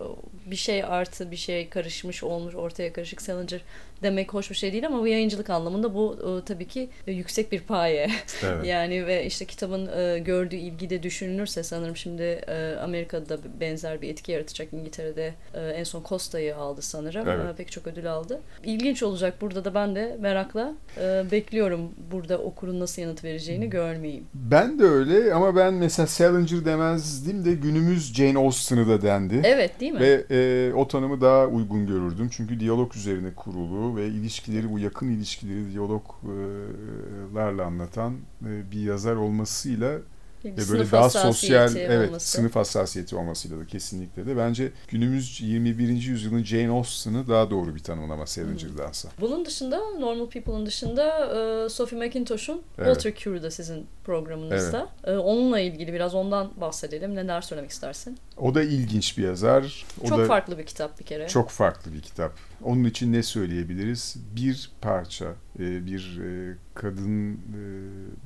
bir 0.46 0.56
şey 0.56 0.84
artı 0.84 1.32
bir 1.32 1.36
şey 1.36 1.70
karışmış 1.70 2.24
olmuş 2.24 2.56
ortaya 2.56 2.94
karışık 2.94 3.22
Salinger 3.22 3.62
demek 4.04 4.34
hoş 4.34 4.50
bir 4.50 4.56
şey 4.56 4.74
değil 4.74 4.88
ama 4.88 5.00
bu 5.00 5.08
yayıncılık 5.08 5.50
anlamında 5.50 5.94
bu 5.94 6.18
e, 6.42 6.46
tabii 6.46 6.68
ki 6.68 6.90
e, 7.08 7.12
yüksek 7.12 7.52
bir 7.52 7.62
paye. 7.62 8.10
Evet. 8.44 8.66
yani 8.66 9.08
ve 9.08 9.26
işte 9.26 9.46
kitabın 9.46 9.90
e, 9.98 10.20
gördüğü 10.20 10.56
ilgi 10.56 10.90
de 10.90 11.04
düşünülürse 11.04 11.64
sanırım 11.64 11.96
şimdi 11.96 12.24
e, 12.24 12.76
Amerika'da 12.84 13.38
benzer 13.60 14.02
bir 14.02 14.10
etki 14.10 14.32
yaratacak. 14.32 14.74
İngiltere'de 14.74 15.34
e, 15.54 15.60
en 15.62 15.84
son 15.84 16.04
Costa'yı 16.10 16.56
aldı 16.56 16.82
sanırım. 16.82 17.30
Evet. 17.30 17.54
E, 17.54 17.56
pek 17.56 17.72
çok 17.72 17.88
ödül 17.88 18.12
aldı. 18.12 18.42
İlginç 18.64 19.04
olacak 19.04 19.42
burada 19.42 19.66
da 19.66 19.74
ben 19.74 19.96
de 19.96 20.18
merakla 20.20 20.74
e, 21.02 21.24
bekliyorum 21.32 21.82
burada 22.12 22.38
okurun 22.38 22.80
nasıl 22.80 23.02
yanıt 23.02 23.24
vereceğini 23.24 23.70
görmeyeyim. 23.70 24.26
Ben 24.34 24.80
de 24.80 24.84
öyle 24.84 25.34
ama 25.34 25.56
ben 25.56 25.74
mesela 25.74 26.08
Salinger 26.08 26.66
demezdim 26.66 27.46
de 27.46 27.54
günümüz 27.54 28.14
Jane 28.14 28.40
Austen'ı 28.40 28.88
da 28.88 29.02
dendi. 29.02 29.42
Evet 29.44 29.80
değil 29.80 29.92
mi? 29.92 30.00
Ve 30.00 30.26
e, 30.32 30.74
o 30.74 30.88
tanımı 30.88 31.22
daha 31.22 31.46
uygun 31.48 31.88
görürdüm. 31.88 32.30
Çünkü 32.32 32.60
diyalog 32.60 32.96
üzerine 32.96 33.34
kurulu 33.36 33.93
ve 33.96 34.08
ilişkileri 34.08 34.72
bu 34.72 34.80
yakın 34.80 35.10
ilişkileri 35.10 35.72
diyaloglarla 35.72 37.66
anlatan 37.66 38.18
e, 38.46 38.72
bir 38.72 38.80
yazar 38.80 39.16
olmasıyla 39.16 40.00
ve 40.46 40.70
böyle 40.72 40.92
daha 40.92 41.10
sosyal 41.10 41.76
evet 41.76 42.10
olması. 42.10 42.28
sınıf 42.28 42.56
hassasiyeti 42.56 43.16
olmasıyla 43.16 43.60
da 43.60 43.66
kesinlikle 43.66 44.26
de 44.26 44.38
bence 44.38 44.72
günümüz 44.88 45.42
21. 45.42 45.88
yüzyılın 45.88 46.44
Jane 46.44 46.70
Austen'ı 46.70 47.28
daha 47.28 47.50
doğru 47.50 47.76
bir 47.76 47.80
tanımlama 47.80 48.26
Salinger'dansa. 48.26 49.10
Bunun 49.22 49.46
dışında 49.46 49.78
Normal 50.00 50.30
People'ın 50.30 50.66
dışında 50.66 51.26
e, 51.66 51.70
Sophie 51.70 52.00
McIntosh'un 52.00 52.62
evet. 52.78 52.94
Walter 52.94 53.24
Cure'da 53.24 53.52
sizin 53.52 53.88
programınızda. 54.04 54.88
Evet. 55.04 55.16
E, 55.16 55.18
onunla 55.18 55.60
ilgili 55.60 55.94
biraz 55.94 56.16
ondan 56.16 56.52
bahsedelim. 56.62 57.16
Neler 57.16 57.42
söylemek 57.42 57.72
istersin? 57.72 58.18
O 58.38 58.56
da 58.56 58.64
ilginç 58.64 59.18
bir 59.18 59.24
yazar. 59.24 59.86
O 60.04 60.08
çok 60.08 60.20
da 60.20 60.26
farklı 60.26 60.58
bir 60.58 60.66
kitap 60.66 61.00
bir 61.00 61.06
kere. 61.06 61.28
Çok 61.28 61.50
farklı 61.50 61.94
bir 61.94 62.02
kitap. 62.02 62.32
Onun 62.66 62.84
için 62.84 63.14
ne 63.14 63.24
söyleyebiliriz? 63.24 64.16
Bir 64.36 64.72
parça, 64.82 65.36
e, 65.60 65.86
bir 65.86 66.22
e, 66.24 66.58
kadın 66.74 67.34
e, 67.34 67.38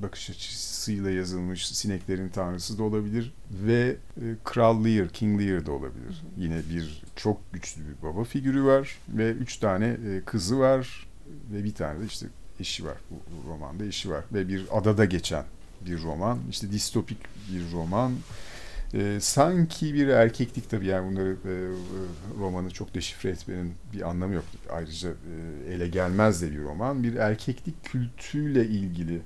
bakış 0.02 0.30
açısıyla 0.30 1.10
yazılmış 1.10 1.68
Sineklerin 1.68 2.28
Tanrısı 2.28 2.78
da 2.78 2.82
olabilir 2.82 3.32
ve 3.50 3.96
Kral 4.44 4.84
Lear, 4.84 5.08
King 5.08 5.40
Lear 5.40 5.66
da 5.66 5.72
olabilir. 5.72 6.22
Yine 6.36 6.58
bir 6.70 7.02
çok 7.16 7.52
güçlü 7.52 7.82
bir 7.82 8.02
baba 8.02 8.24
figürü 8.24 8.64
var 8.64 8.98
ve 9.08 9.30
üç 9.30 9.56
tane 9.56 9.96
kızı 10.26 10.58
var 10.58 11.08
ve 11.52 11.64
bir 11.64 11.74
tane 11.74 12.00
de 12.00 12.04
işte 12.06 12.26
eşi 12.60 12.84
var. 12.84 12.96
Bu 13.10 13.50
romanda 13.50 13.84
eşi 13.84 14.10
var 14.10 14.24
ve 14.32 14.48
bir 14.48 14.66
adada 14.72 15.04
geçen 15.04 15.44
bir 15.86 16.02
roman. 16.02 16.38
İşte 16.50 16.72
distopik 16.72 17.18
bir 17.52 17.72
roman 17.72 18.12
e, 18.94 19.18
sanki 19.20 19.94
bir 19.94 20.08
erkeklik 20.08 20.70
tabii 20.70 20.86
yani 20.86 21.10
bunları 21.10 21.30
e, 21.30 21.54
romanı 22.40 22.70
çok 22.70 22.94
deşifre 22.94 23.30
etmenin 23.30 23.74
bir 23.92 24.08
anlamı 24.08 24.34
yok. 24.34 24.44
Ayrıca 24.70 25.08
e, 25.10 25.74
ele 25.74 25.88
gelmez 25.88 26.42
de 26.42 26.50
bir 26.52 26.62
roman. 26.62 27.02
Bir 27.02 27.14
erkeklik 27.14 27.84
kültüyle 27.84 28.66
ilgili 28.66 29.20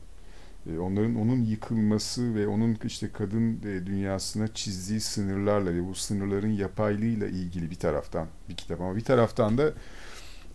e, 0.71 0.79
onların 0.79 1.17
onun 1.17 1.45
yıkılması 1.45 2.35
ve 2.35 2.49
onun 2.49 2.79
işte 2.85 3.13
kadın 3.13 3.59
e, 3.59 3.87
dünyasına 3.87 4.49
çizdiği 4.49 5.01
sınırlarla 5.01 5.75
ve 5.75 5.89
bu 5.89 5.95
sınırların 5.95 6.53
yapaylığıyla 6.53 7.27
ilgili 7.27 7.71
bir 7.71 7.77
taraftan 7.77 8.27
bir 8.49 8.57
kitap 8.57 8.81
ama 8.81 8.97
bir 8.97 9.05
taraftan 9.05 9.59
da 9.59 9.69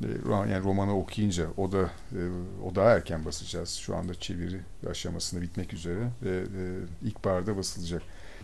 e, 0.03 0.07
yani 0.27 0.63
romanı 0.63 0.97
okuyunca 0.97 1.47
o 1.57 1.71
da 1.71 1.81
e, 2.11 2.21
o 2.65 2.75
daha 2.75 2.89
erken 2.89 3.25
basacağız. 3.25 3.69
Şu 3.73 3.95
anda 3.95 4.13
çeviri 4.13 4.59
aşamasında 4.89 5.41
bitmek 5.41 5.73
üzere 5.73 6.09
ilkbaharda 7.03 7.57
basılacak. 7.57 8.01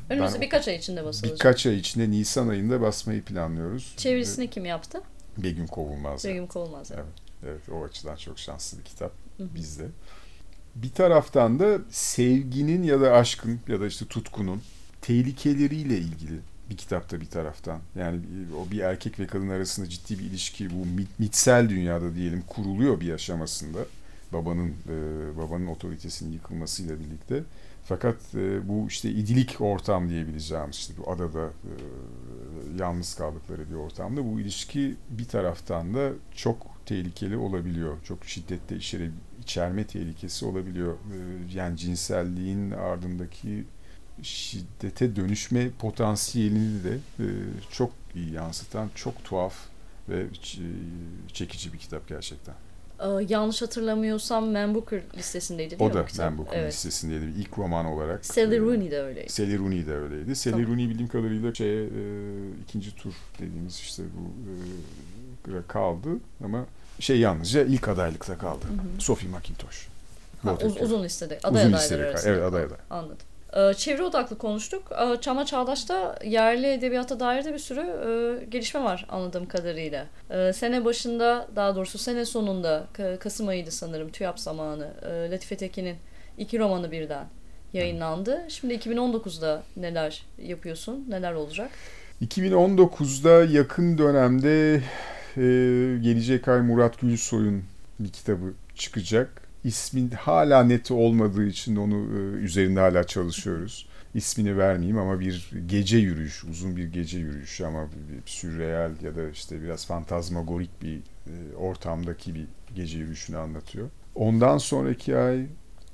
Önümüzde 0.09 0.41
birkaç 0.41 0.67
ay 0.67 0.75
içinde 0.75 1.05
basılacak. 1.05 1.35
Birkaç 1.35 1.65
ay 1.65 1.77
içinde 1.77 2.11
Nisan 2.11 2.47
ayında 2.47 2.81
basmayı 2.81 3.23
planlıyoruz. 3.23 3.93
Çevirisini 3.97 4.49
kim 4.49 4.65
yaptı? 4.65 5.01
Begüm 5.37 5.67
Kovulmaz. 5.67 6.25
Begüm 6.25 6.47
Kovulmaz. 6.47 6.91
Evet. 6.91 7.05
evet, 7.45 7.69
o 7.69 7.83
açıdan 7.83 8.15
çok 8.15 8.39
şanslı 8.39 8.79
bir 8.79 8.83
kitap 8.83 9.11
Hı-hı. 9.37 9.47
bizde. 9.55 9.87
Bir 10.75 10.89
taraftan 10.89 11.59
da 11.59 11.79
sevginin 11.89 12.83
ya 12.83 13.01
da 13.01 13.11
aşkın 13.11 13.59
ya 13.67 13.81
da 13.81 13.87
işte 13.87 14.05
tutkunun 14.05 14.61
tehlikeleriyle 15.01 15.97
ilgili 15.97 16.39
bir 16.69 16.77
kitapta 16.77 17.21
bir 17.21 17.25
taraftan. 17.25 17.79
Yani 17.95 18.19
o 18.57 18.71
bir 18.71 18.79
erkek 18.79 19.19
ve 19.19 19.27
kadın 19.27 19.49
arasında 19.49 19.89
ciddi 19.89 20.19
bir 20.19 20.23
ilişki 20.23 20.69
bu 20.69 20.85
mitsel 21.19 21.69
dünyada 21.69 22.15
diyelim 22.15 22.43
kuruluyor 22.47 22.99
bir 22.99 23.13
aşamasında. 23.13 23.79
Babanın 24.33 24.69
e, 24.69 25.37
babanın 25.37 25.67
otoritesinin 25.67 26.33
yıkılmasıyla 26.33 26.99
birlikte 26.99 27.43
fakat 27.85 28.35
e, 28.35 28.67
bu 28.69 28.87
işte 28.87 29.09
idilik 29.09 29.61
ortam 29.61 30.09
diyebileceğimiz 30.09 30.75
işte 30.75 30.93
bu 30.97 31.11
adada 31.11 31.45
e, 31.45 31.71
yalnız 32.79 33.15
kaldıkları 33.15 33.69
bir 33.69 33.75
ortamda 33.75 34.25
bu 34.25 34.39
ilişki 34.39 34.95
bir 35.09 35.25
taraftan 35.25 35.93
da 35.93 36.11
çok 36.35 36.57
tehlikeli 36.85 37.37
olabiliyor. 37.37 37.97
Çok 38.03 38.25
şiddette 38.25 38.75
içeri, 38.75 39.11
içerme 39.41 39.87
tehlikesi 39.87 40.45
olabiliyor. 40.45 40.93
E, 40.93 41.17
yani 41.57 41.77
cinselliğin 41.77 42.71
ardındaki 42.71 43.65
şiddete 44.21 45.15
dönüşme 45.15 45.69
potansiyelini 45.69 46.83
de 46.83 46.95
e, 47.19 47.25
çok 47.71 47.91
iyi 48.15 48.31
yansıtan, 48.31 48.89
çok 48.95 49.23
tuhaf 49.23 49.55
ve 50.09 50.25
çekici 51.33 51.73
bir 51.73 51.77
kitap 51.77 52.07
gerçekten. 52.07 52.55
Ee, 53.03 53.25
yanlış 53.29 53.61
hatırlamıyorsam 53.61 54.51
Man 54.51 54.75
Booker 54.75 55.01
listesindeydi 55.17 55.69
değil 55.79 55.81
o 55.81 55.93
mi? 55.93 56.01
O 56.01 56.17
da 56.17 56.23
Man 56.23 56.37
Booker 56.37 56.59
evet. 56.59 56.73
listesindeydi. 56.73 57.25
İlk 57.39 57.57
roman 57.57 57.85
olarak. 57.85 58.25
Sally 58.25 58.59
Rooney 58.59 58.91
de 58.91 59.01
öyleydi. 59.01 59.31
Sally 59.31 59.57
Rooney 59.57 59.87
de 59.87 59.93
öyleydi. 59.95 60.35
Sally 60.35 60.53
tamam. 60.53 60.67
Rooney 60.67 60.89
bildiğim 60.89 61.07
kadarıyla 61.07 61.53
şeye, 61.53 61.83
e, 61.83 61.89
ikinci 62.63 62.95
tur 62.95 63.13
dediğimiz 63.39 63.79
işte 63.79 64.03
bu 64.17 64.51
e, 65.51 65.67
kaldı 65.67 66.09
ama 66.43 66.65
şey 66.99 67.19
yalnızca 67.19 67.63
ilk 67.63 67.87
adaylıkta 67.87 68.37
kaldı. 68.37 68.65
Hı 68.65 68.73
hı. 68.73 69.01
Sophie 69.01 69.29
McIntosh. 69.29 69.87
Ha, 70.41 70.57
uz, 70.65 70.81
uzun 70.81 71.03
listede. 71.03 71.39
Aday 71.43 71.65
uzun 71.65 71.73
listede 71.77 72.05
arasında. 72.05 72.31
Evet 72.31 72.43
aday 72.43 72.63
aday. 72.63 72.77
Anladım. 72.89 73.17
Ee, 73.55 73.73
çevre 73.73 74.03
odaklı 74.03 74.37
konuştuk. 74.37 74.91
Ee, 74.91 75.21
Çama 75.21 75.45
Çağdaş'ta 75.45 76.19
yerli 76.25 76.67
edebiyata 76.67 77.19
dair 77.19 77.45
de 77.45 77.53
bir 77.53 77.59
sürü 77.59 77.79
e, 77.81 78.45
gelişme 78.45 78.83
var 78.83 79.05
anladığım 79.09 79.47
kadarıyla. 79.47 80.05
Ee, 80.29 80.53
sene 80.53 80.85
başında 80.85 81.47
daha 81.55 81.75
doğrusu 81.75 81.97
sene 81.97 82.25
sonunda 82.25 82.87
Kasım 83.19 83.47
ayıydı 83.47 83.71
sanırım 83.71 84.09
TÜYAP 84.09 84.39
zamanı 84.39 84.87
e, 85.01 85.31
Latife 85.31 85.57
Tekin'in 85.57 85.95
iki 86.37 86.59
romanı 86.59 86.91
birden 86.91 87.25
yayınlandı. 87.73 88.41
Şimdi 88.47 88.73
2019'da 88.73 89.63
neler 89.77 90.25
yapıyorsun? 90.37 91.05
Neler 91.09 91.33
olacak? 91.33 91.71
2019'da 92.21 93.45
yakın 93.45 93.97
dönemde 93.97 94.75
e, 95.37 95.41
gelecek 96.01 96.47
ay 96.47 96.61
Murat 96.61 97.01
Gülsoy'un 97.01 97.63
bir 97.99 98.09
kitabı 98.09 98.53
çıkacak. 98.75 99.42
İsmin 99.63 100.11
hala 100.11 100.63
net 100.63 100.91
olmadığı 100.91 101.45
için 101.45 101.75
onu 101.75 101.95
e, 101.95 102.19
üzerinde 102.19 102.79
hala 102.79 103.03
çalışıyoruz. 103.03 103.87
İsmini 104.13 104.57
vermeyeyim 104.57 104.97
ama 104.97 105.19
bir 105.19 105.51
gece 105.67 105.97
yürüyüş, 105.97 106.43
uzun 106.43 106.75
bir 106.75 106.85
gece 106.85 107.19
yürüyüşü 107.19 107.65
ama 107.65 107.87
bir, 107.87 108.31
sürreal 108.31 108.91
ya 109.01 109.15
da 109.15 109.29
işte 109.29 109.61
biraz 109.63 109.85
fantazmagorik 109.85 110.81
bir 110.81 110.97
e, 110.97 111.55
ortamdaki 111.55 112.35
bir 112.35 112.45
gece 112.75 112.97
yürüyüşünü 112.97 113.37
anlatıyor. 113.37 113.89
Ondan 114.15 114.57
sonraki 114.57 115.17
ay 115.17 115.45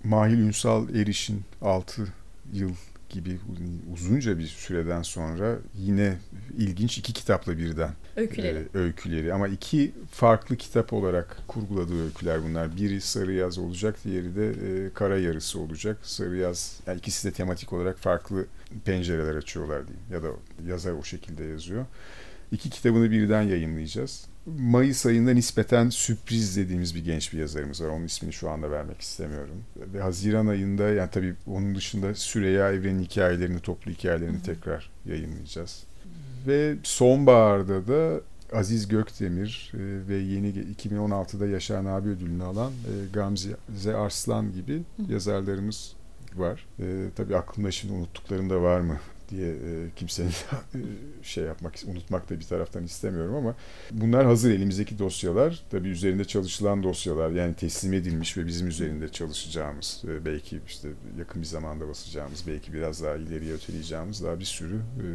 Mahil 0.03 0.37
Ünsal 0.37 0.95
Eriş'in 0.95 1.41
6 1.61 2.07
yıl 2.53 2.71
gibi 3.09 3.39
uzunca 3.93 4.39
bir 4.39 4.47
süreden 4.47 5.01
sonra 5.01 5.55
yine 5.77 6.17
ilginç 6.57 6.97
iki 6.97 7.13
kitapla 7.13 7.57
birden 7.57 7.91
öyküleri. 8.19 8.57
E, 8.57 8.77
öyküleri 8.77 9.33
ama 9.33 9.47
iki 9.47 9.91
farklı 10.11 10.57
kitap 10.57 10.93
olarak 10.93 11.37
kurguladığı 11.47 12.03
öyküler 12.05 12.43
bunlar. 12.43 12.77
Biri 12.77 13.01
Sarı 13.01 13.33
Yaz 13.33 13.57
olacak, 13.57 13.95
diğeri 14.05 14.35
de 14.35 14.49
e, 14.49 14.93
Kara 14.93 15.17
Yarısı 15.17 15.59
olacak. 15.59 15.97
Sarı 16.03 16.37
Yaz 16.37 16.79
yani 16.87 16.97
ikisi 16.97 17.27
de 17.27 17.33
tematik 17.33 17.73
olarak 17.73 17.97
farklı 17.97 18.45
pencereler 18.85 19.35
açıyorlar 19.35 19.87
diyeyim 19.87 20.05
ya 20.11 20.23
da 20.23 20.27
yazar 20.67 20.93
o 20.93 21.03
şekilde 21.03 21.43
yazıyor. 21.43 21.85
İki 22.51 22.69
kitabını 22.69 23.11
birden 23.11 23.41
yayınlayacağız. 23.41 24.25
Mayıs 24.45 25.05
ayında 25.05 25.31
nispeten 25.31 25.89
sürpriz 25.89 26.57
dediğimiz 26.57 26.95
bir 26.95 27.05
genç 27.05 27.33
bir 27.33 27.39
yazarımız 27.39 27.83
var. 27.83 27.87
Onun 27.87 28.05
ismini 28.05 28.33
şu 28.33 28.49
anda 28.49 28.71
vermek 28.71 29.01
istemiyorum. 29.01 29.63
Ve 29.93 30.01
Haziran 30.01 30.47
ayında 30.47 30.83
yani 30.83 31.09
tabii 31.11 31.35
onun 31.47 31.75
dışında 31.75 32.15
Süreyya 32.15 32.71
Evren'in 32.71 33.03
hikayelerini, 33.03 33.59
toplu 33.59 33.91
hikayelerini 33.91 34.43
tekrar 34.43 34.89
yayınlayacağız. 35.05 35.83
Ve 36.47 36.75
sonbaharda 36.83 37.87
da 37.87 38.21
Aziz 38.53 38.87
Gökdemir 38.87 39.71
e, 39.73 40.07
ve 40.07 40.15
yeni 40.15 40.49
2016'da 40.49 41.47
Yaşar 41.47 41.83
Nabi 41.83 42.09
ödülünü 42.09 42.43
alan 42.43 42.71
e, 42.71 43.13
Gamze 43.13 43.95
Arslan 43.95 44.53
gibi 44.53 44.81
yazarlarımız 45.09 45.95
var. 46.35 46.67
E, 46.79 47.05
tabii 47.15 47.37
aklımda 47.37 47.71
şimdi 47.71 47.93
unuttuklarım 47.93 48.49
da 48.49 48.61
var 48.61 48.79
mı 48.79 48.99
diye 49.29 49.49
e, 49.51 49.89
kimsenin 49.95 50.29
e, 50.75 50.79
şey 51.23 51.43
yapmak, 51.43 51.73
unutmak 51.87 52.29
da 52.29 52.39
bir 52.39 52.45
taraftan 52.45 52.83
istemiyorum 52.83 53.35
ama 53.35 53.55
bunlar 53.91 54.25
hazır 54.25 54.51
elimizdeki 54.51 54.99
dosyalar. 54.99 55.63
Tabii 55.71 55.89
üzerinde 55.89 56.25
çalışılan 56.25 56.83
dosyalar 56.83 57.31
yani 57.31 57.55
teslim 57.55 57.93
edilmiş 57.93 58.37
ve 58.37 58.45
bizim 58.47 58.67
üzerinde 58.67 59.09
çalışacağımız, 59.09 60.03
e, 60.07 60.25
belki 60.25 60.59
işte 60.67 60.89
yakın 61.19 61.41
bir 61.41 61.47
zamanda 61.47 61.87
basacağımız, 61.87 62.43
belki 62.47 62.73
biraz 62.73 63.03
daha 63.03 63.15
ileriye 63.15 63.53
öteleyeceğimiz 63.53 64.23
daha 64.23 64.39
bir 64.39 64.45
sürü 64.45 64.75
e, 64.75 65.05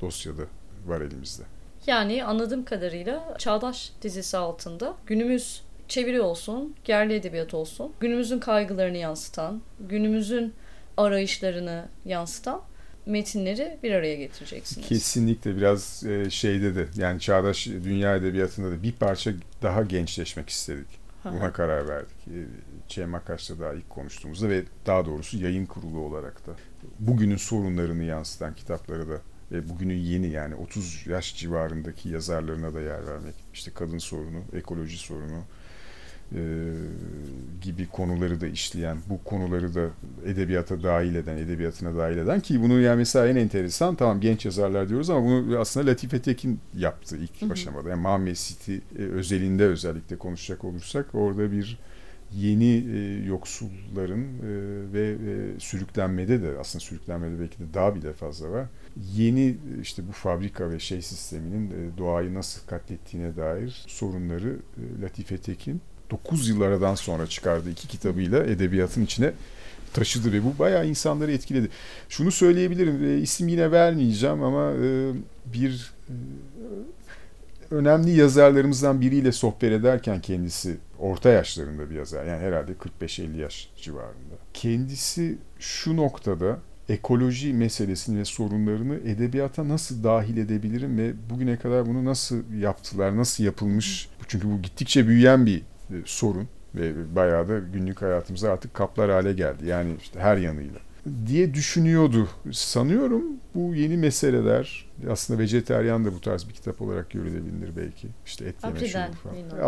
dosyada 0.00 0.42
var 0.86 1.00
elimizde. 1.00 1.42
Yani 1.86 2.24
anladığım 2.24 2.64
kadarıyla 2.64 3.34
Çağdaş 3.38 3.92
dizisi 4.02 4.36
altında 4.36 4.94
günümüz 5.06 5.62
çeviri 5.88 6.20
olsun, 6.20 6.74
yerli 6.86 7.14
edebiyat 7.14 7.54
olsun, 7.54 7.92
günümüzün 8.00 8.38
kaygılarını 8.38 8.96
yansıtan, 8.96 9.62
günümüzün 9.80 10.54
arayışlarını 10.96 11.88
yansıtan 12.04 12.60
metinleri 13.06 13.78
bir 13.82 13.92
araya 13.92 14.14
getireceksiniz. 14.14 14.88
Kesinlikle 14.88 15.56
biraz 15.56 16.04
e, 16.04 16.30
şeyde 16.30 16.74
de 16.74 16.86
yani 16.96 17.20
çağdaş 17.20 17.66
dünya 17.66 18.16
edebiyatında 18.16 18.70
da 18.70 18.82
bir 18.82 18.92
parça 18.92 19.32
daha 19.62 19.82
gençleşmek 19.82 20.48
istedik. 20.48 21.04
Buna 21.24 21.52
karar 21.52 21.88
verdik. 21.88 22.28
E, 22.28 22.38
Cem 22.88 23.14
Akaş'la 23.14 23.60
daha 23.60 23.74
ilk 23.74 23.90
konuştuğumuzda 23.90 24.48
ve 24.48 24.62
daha 24.86 25.06
doğrusu 25.06 25.38
yayın 25.38 25.66
kurulu 25.66 25.98
olarak 25.98 26.46
da 26.46 26.52
bugünün 26.98 27.36
sorunlarını 27.36 28.04
yansıtan 28.04 28.54
kitapları 28.54 29.08
da 29.08 29.20
ve 29.54 29.68
bugünün 29.68 29.98
yeni 29.98 30.26
yani 30.30 30.54
30 30.54 31.06
yaş 31.06 31.36
civarındaki 31.36 32.08
yazarlarına 32.08 32.74
da 32.74 32.80
yer 32.80 33.06
vermek. 33.06 33.34
İşte 33.52 33.70
kadın 33.74 33.98
sorunu, 33.98 34.42
ekoloji 34.52 34.98
sorunu, 34.98 35.42
e, 36.34 36.40
gibi 37.62 37.86
konuları 37.86 38.40
da 38.40 38.46
işleyen, 38.46 38.98
bu 39.08 39.24
konuları 39.24 39.74
da 39.74 39.88
edebiyata 40.26 40.82
dahil 40.82 41.14
eden, 41.14 41.36
edebiyatına 41.36 41.96
dahil 41.96 42.18
eden 42.18 42.40
ki 42.40 42.62
bunu 42.62 42.80
yani 42.80 42.96
mesela 42.96 43.28
en 43.28 43.36
enteresan 43.36 43.94
tamam 43.94 44.20
genç 44.20 44.44
yazarlar 44.44 44.88
diyoruz 44.88 45.10
ama 45.10 45.26
bunu 45.26 45.58
aslında 45.58 45.90
Latife 45.90 46.22
Tekin 46.22 46.60
yaptı 46.76 47.16
ilk 47.16 47.42
hı 47.42 47.46
hı. 47.46 47.52
aşamada. 47.52 47.88
Yani 47.88 48.00
Mahme 48.00 48.34
City 48.34 48.76
e, 48.98 49.02
özelinde 49.02 49.64
özellikle 49.64 50.18
konuşacak 50.18 50.64
olursak 50.64 51.14
orada 51.14 51.52
bir 51.52 51.78
yeni 52.32 52.84
e, 52.96 53.24
yoksulların 53.26 54.22
e, 54.22 54.48
ve 54.92 55.08
e, 55.10 55.60
sürüklenmede 55.60 56.42
de 56.42 56.58
aslında 56.60 56.84
sürüklenmede 56.84 57.40
belki 57.40 57.58
de 57.58 57.64
daha 57.74 57.94
bile 57.94 58.12
fazla 58.12 58.50
var. 58.50 58.66
Yeni 59.14 59.56
işte 59.82 60.08
bu 60.08 60.12
fabrika 60.12 60.70
ve 60.70 60.78
şey 60.78 61.02
sisteminin 61.02 61.70
e, 61.70 61.98
doğayı 61.98 62.34
nasıl 62.34 62.66
katlettiğine 62.66 63.36
dair 63.36 63.84
sorunları 63.86 64.56
e, 64.76 65.02
Latife 65.02 65.38
Tekin 65.38 65.80
9 66.10 66.48
yıl 66.48 66.60
aradan 66.60 66.94
sonra 66.94 67.26
çıkardığı 67.26 67.70
iki 67.70 67.88
kitabıyla 67.88 68.44
edebiyatın 68.44 69.04
içine 69.04 69.32
taşıdı 69.92 70.32
ve 70.32 70.44
bu 70.44 70.58
bayağı 70.58 70.86
insanları 70.86 71.32
etkiledi. 71.32 71.68
Şunu 72.08 72.30
söyleyebilirim, 72.30 73.04
e, 73.04 73.18
isim 73.18 73.48
yine 73.48 73.70
vermeyeceğim 73.70 74.42
ama 74.42 74.72
bir 75.46 75.94
önemli 77.70 78.10
yazarlarımızdan 78.10 79.00
biriyle 79.00 79.32
sohbet 79.32 79.72
ederken 79.72 80.20
kendisi 80.20 80.76
orta 80.98 81.28
yaşlarında 81.28 81.90
bir 81.90 81.94
yazar. 81.94 82.24
Yani 82.24 82.40
herhalde 82.40 82.72
45-50 83.00 83.36
yaş 83.36 83.70
civarında. 83.76 84.34
Kendisi 84.54 85.38
şu 85.58 85.96
noktada 85.96 86.58
ekoloji 86.88 87.52
meselesini 87.52 88.18
ve 88.18 88.24
sorunlarını 88.24 88.94
edebiyata 88.94 89.68
nasıl 89.68 90.04
dahil 90.04 90.36
edebilirim 90.36 90.98
ve 90.98 91.12
bugüne 91.30 91.56
kadar 91.56 91.86
bunu 91.86 92.04
nasıl 92.04 92.52
yaptılar, 92.58 93.16
nasıl 93.16 93.44
yapılmış? 93.44 94.08
Çünkü 94.28 94.50
bu 94.50 94.62
gittikçe 94.62 95.08
büyüyen 95.08 95.46
bir 95.46 95.58
e, 95.58 95.94
sorun 96.04 96.48
ve 96.74 97.14
bayağı 97.16 97.48
da 97.48 97.58
günlük 97.58 98.02
hayatımıza 98.02 98.52
artık 98.52 98.74
kaplar 98.74 99.10
hale 99.10 99.32
geldi. 99.32 99.66
Yani 99.66 99.96
işte 100.02 100.20
her 100.20 100.36
yanıyla 100.36 100.80
diye 101.26 101.54
düşünüyordu. 101.54 102.28
Sanıyorum 102.52 103.24
bu 103.54 103.74
yeni 103.74 103.96
meseleler 103.96 104.86
aslında 105.10 105.40
vejeteryan 105.40 106.04
da 106.04 106.14
bu 106.14 106.20
tarz 106.20 106.48
bir 106.48 106.52
kitap 106.52 106.82
olarak 106.82 107.10
görülebilir 107.10 107.70
belki. 107.76 108.08
İşte 108.26 108.44
et 108.44 108.54
yeme 108.64 109.10
falan. 109.12 109.34
Yayınlanan. 109.34 109.62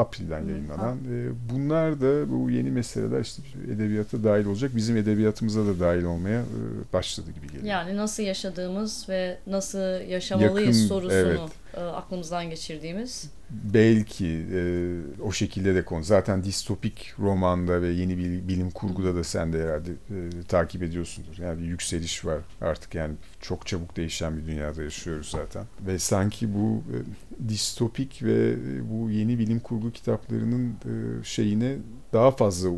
Yayınlanan. 0.49 0.95
Hı. 0.95 1.33
Bunlar 1.53 2.01
da 2.01 2.31
bu 2.33 2.51
yeni 2.51 2.71
meseleler 2.71 3.21
işte 3.21 3.43
edebiyata 3.75 4.25
dahil 4.25 4.47
olacak. 4.47 4.71
Bizim 4.77 4.97
edebiyatımıza 4.97 5.67
da 5.67 5.81
dahil 5.81 6.03
olmaya 6.03 6.41
e, 6.41 6.93
başladı 6.93 7.31
gibi 7.31 7.47
geliyor. 7.47 7.65
Yani 7.65 7.97
nasıl 7.97 8.23
yaşadığımız 8.23 9.09
ve 9.09 9.39
nasıl 9.47 10.09
yaşamalıyız 10.09 10.77
Yakın, 10.77 10.89
sorusunu 10.89 11.13
evet. 11.13 11.41
E, 11.77 11.81
aklımızdan 11.81 12.51
geçirdiğimiz 12.51 13.31
belki 13.51 14.47
e, 14.53 14.61
o 15.23 15.33
şekilde 15.33 15.75
de 15.75 15.85
konu. 15.85 16.05
Zaten 16.05 16.45
distopik 16.45 17.15
romanda 17.19 17.83
ve 17.83 17.89
yeni 17.89 18.19
bilim 18.49 18.71
kurguda 18.71 19.15
da 19.15 19.25
sen 19.25 19.53
de 19.53 19.63
herhalde 19.63 19.91
e, 19.91 20.43
takip 20.49 20.83
ediyorsundur. 20.83 21.39
Yani 21.39 21.61
bir 21.61 21.65
yükseliş 21.65 22.25
var 22.25 22.39
artık 22.61 22.95
yani 22.95 23.15
çok 23.41 23.67
çabuk 23.67 23.97
değişen 23.97 24.37
bir 24.37 24.47
dünyada 24.47 24.83
yaşıyoruz 24.83 25.29
zaten. 25.31 25.65
Ve 25.87 25.99
sanki 25.99 26.55
bu 26.55 26.83
e, 26.93 26.97
distopik 27.49 28.23
ve 28.23 28.51
e, 28.53 28.91
bu 28.91 29.11
yeni 29.11 29.39
bilim 29.39 29.61
kurgu 29.61 29.93
kitaplarının 29.93 30.71
e, 30.71 31.25
şeyine 31.25 31.77
daha 32.13 32.31
fazla 32.31 32.71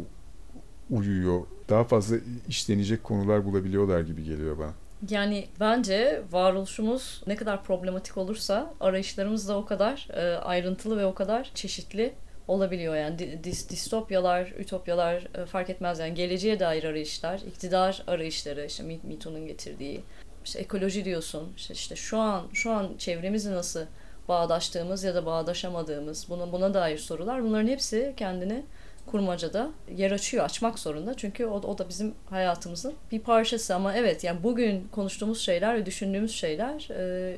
uyuyor. 0.91 1.41
Daha 1.69 1.85
fazla 1.85 2.17
işlenecek 2.49 3.05
konular 3.05 3.45
bulabiliyorlar 3.45 4.01
gibi 4.01 4.25
geliyor 4.25 4.59
bana. 4.59 4.73
Yani 5.11 5.49
bence 5.61 6.23
varoluşumuz 6.31 7.23
ne 7.27 7.37
kadar 7.37 7.65
problematik 7.65 8.17
olursa 8.17 8.75
arayışlarımız 8.81 9.49
da 9.49 9.57
o 9.57 9.65
kadar 9.65 10.09
e, 10.13 10.37
ayrıntılı 10.37 10.99
ve 10.99 11.07
o 11.07 11.15
kadar 11.15 11.51
çeşitli 11.55 12.15
olabiliyor. 12.49 12.97
Yani 12.97 13.45
dis, 13.45 13.71
distopyalar, 13.71 14.47
ütopyalar 14.59 15.29
e, 15.35 15.47
fark 15.47 15.71
etmez. 15.71 15.99
Yani 15.99 16.15
geleceğe 16.15 16.61
dair 16.61 16.85
arayışlar, 16.85 17.39
iktidar 17.39 18.03
arayışları, 18.07 18.67
işte 18.67 18.83
MeToo'nun 19.03 19.47
getirdiği, 19.47 20.01
işte 20.45 20.59
ekoloji 20.59 21.05
diyorsun. 21.05 21.53
İşte, 21.57 21.75
işte 21.75 21.97
şu 21.97 22.19
an 22.19 22.47
şu 22.53 22.71
an 22.73 22.91
çevremizi 22.99 23.53
nasıl 23.53 23.81
bağdaştığımız 24.29 25.05
ya 25.05 25.15
da 25.15 25.27
bağdaşamadığımız 25.27 26.27
buna 26.29 26.53
buna 26.53 26.75
dair 26.75 26.99
sorular. 26.99 27.43
Bunların 27.43 27.69
hepsi 27.69 28.15
kendini 28.17 28.65
kurmacada 29.11 29.71
yer 29.97 30.11
açıyor, 30.11 30.44
açmak 30.44 30.79
zorunda. 30.79 31.14
Çünkü 31.14 31.47
o, 31.47 31.55
o 31.55 31.79
da 31.79 31.88
bizim 31.88 32.14
hayatımızın 32.31 32.94
bir 33.12 33.21
parçası. 33.21 33.75
Ama 33.75 33.94
evet 33.94 34.25
yani 34.25 34.42
bugün 34.42 34.88
konuştuğumuz 34.92 35.40
şeyler 35.40 35.75
ve 35.75 35.87
düşündüğümüz 35.87 36.33
şeyler 36.33 36.88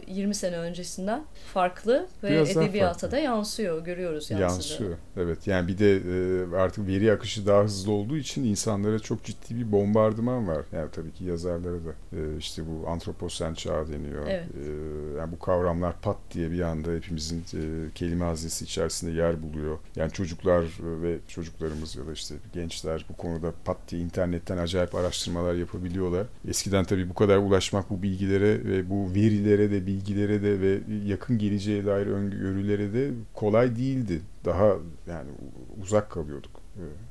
20 0.06 0.34
sene 0.34 0.58
öncesinden 0.58 1.24
farklı 1.52 2.06
ve 2.22 2.30
Biraz 2.30 2.50
edebiyata 2.50 2.92
farklı. 2.92 3.10
da 3.10 3.18
yansıyor, 3.18 3.84
görüyoruz 3.84 4.30
yansıdı. 4.30 4.42
Yansıyor, 4.42 4.96
evet. 5.16 5.46
Yani 5.46 5.68
bir 5.68 5.78
de 5.78 6.00
artık 6.56 6.88
veri 6.88 7.12
akışı 7.12 7.46
daha 7.46 7.62
hızlı 7.62 7.92
olduğu 7.92 8.16
için 8.16 8.44
insanlara 8.44 8.98
çok 8.98 9.24
ciddi 9.24 9.56
bir 9.56 9.72
bombardıman 9.72 10.48
var. 10.48 10.64
Yani 10.72 10.90
tabii 10.92 11.12
ki 11.12 11.24
yazarlara 11.24 11.74
da 11.76 11.92
işte 12.38 12.62
bu 12.66 12.88
antroposen 12.88 13.54
çağ 13.54 13.88
deniyor. 13.88 14.26
Evet. 14.28 14.44
Yani 15.18 15.32
bu 15.32 15.38
kavramlar 15.38 16.00
pat 16.02 16.16
diye 16.34 16.50
bir 16.50 16.60
anda 16.60 16.90
hepimizin 16.90 17.44
kelime 17.94 18.24
hazinesi 18.24 18.64
içerisinde 18.64 19.10
yer 19.12 19.42
buluyor. 19.42 19.78
Yani 19.96 20.12
çocuklar 20.12 20.64
ve 20.80 21.18
çocuklarımız 21.60 21.96
ya 21.96 22.06
da 22.06 22.12
işte 22.12 22.34
gençler 22.52 23.04
bu 23.08 23.16
konuda 23.16 23.52
pat 23.64 23.76
diye 23.88 24.02
internetten 24.02 24.56
acayip 24.56 24.94
araştırmalar 24.94 25.54
yapabiliyorlar. 25.54 26.26
Eskiden 26.48 26.84
tabii 26.84 27.08
bu 27.08 27.14
kadar 27.14 27.38
ulaşmak 27.38 27.90
bu 27.90 28.02
bilgilere 28.02 28.64
ve 28.64 28.90
bu 28.90 29.14
verilere 29.14 29.70
de 29.70 29.86
bilgilere 29.86 30.42
de 30.42 30.60
ve 30.60 30.80
yakın 31.06 31.38
geleceğe 31.38 31.86
dair 31.86 32.06
öngörülere 32.06 32.92
de 32.92 33.10
kolay 33.34 33.76
değildi. 33.76 34.20
Daha 34.44 34.66
yani 35.08 35.30
uzak 35.82 36.10
kalıyorduk. 36.10 36.60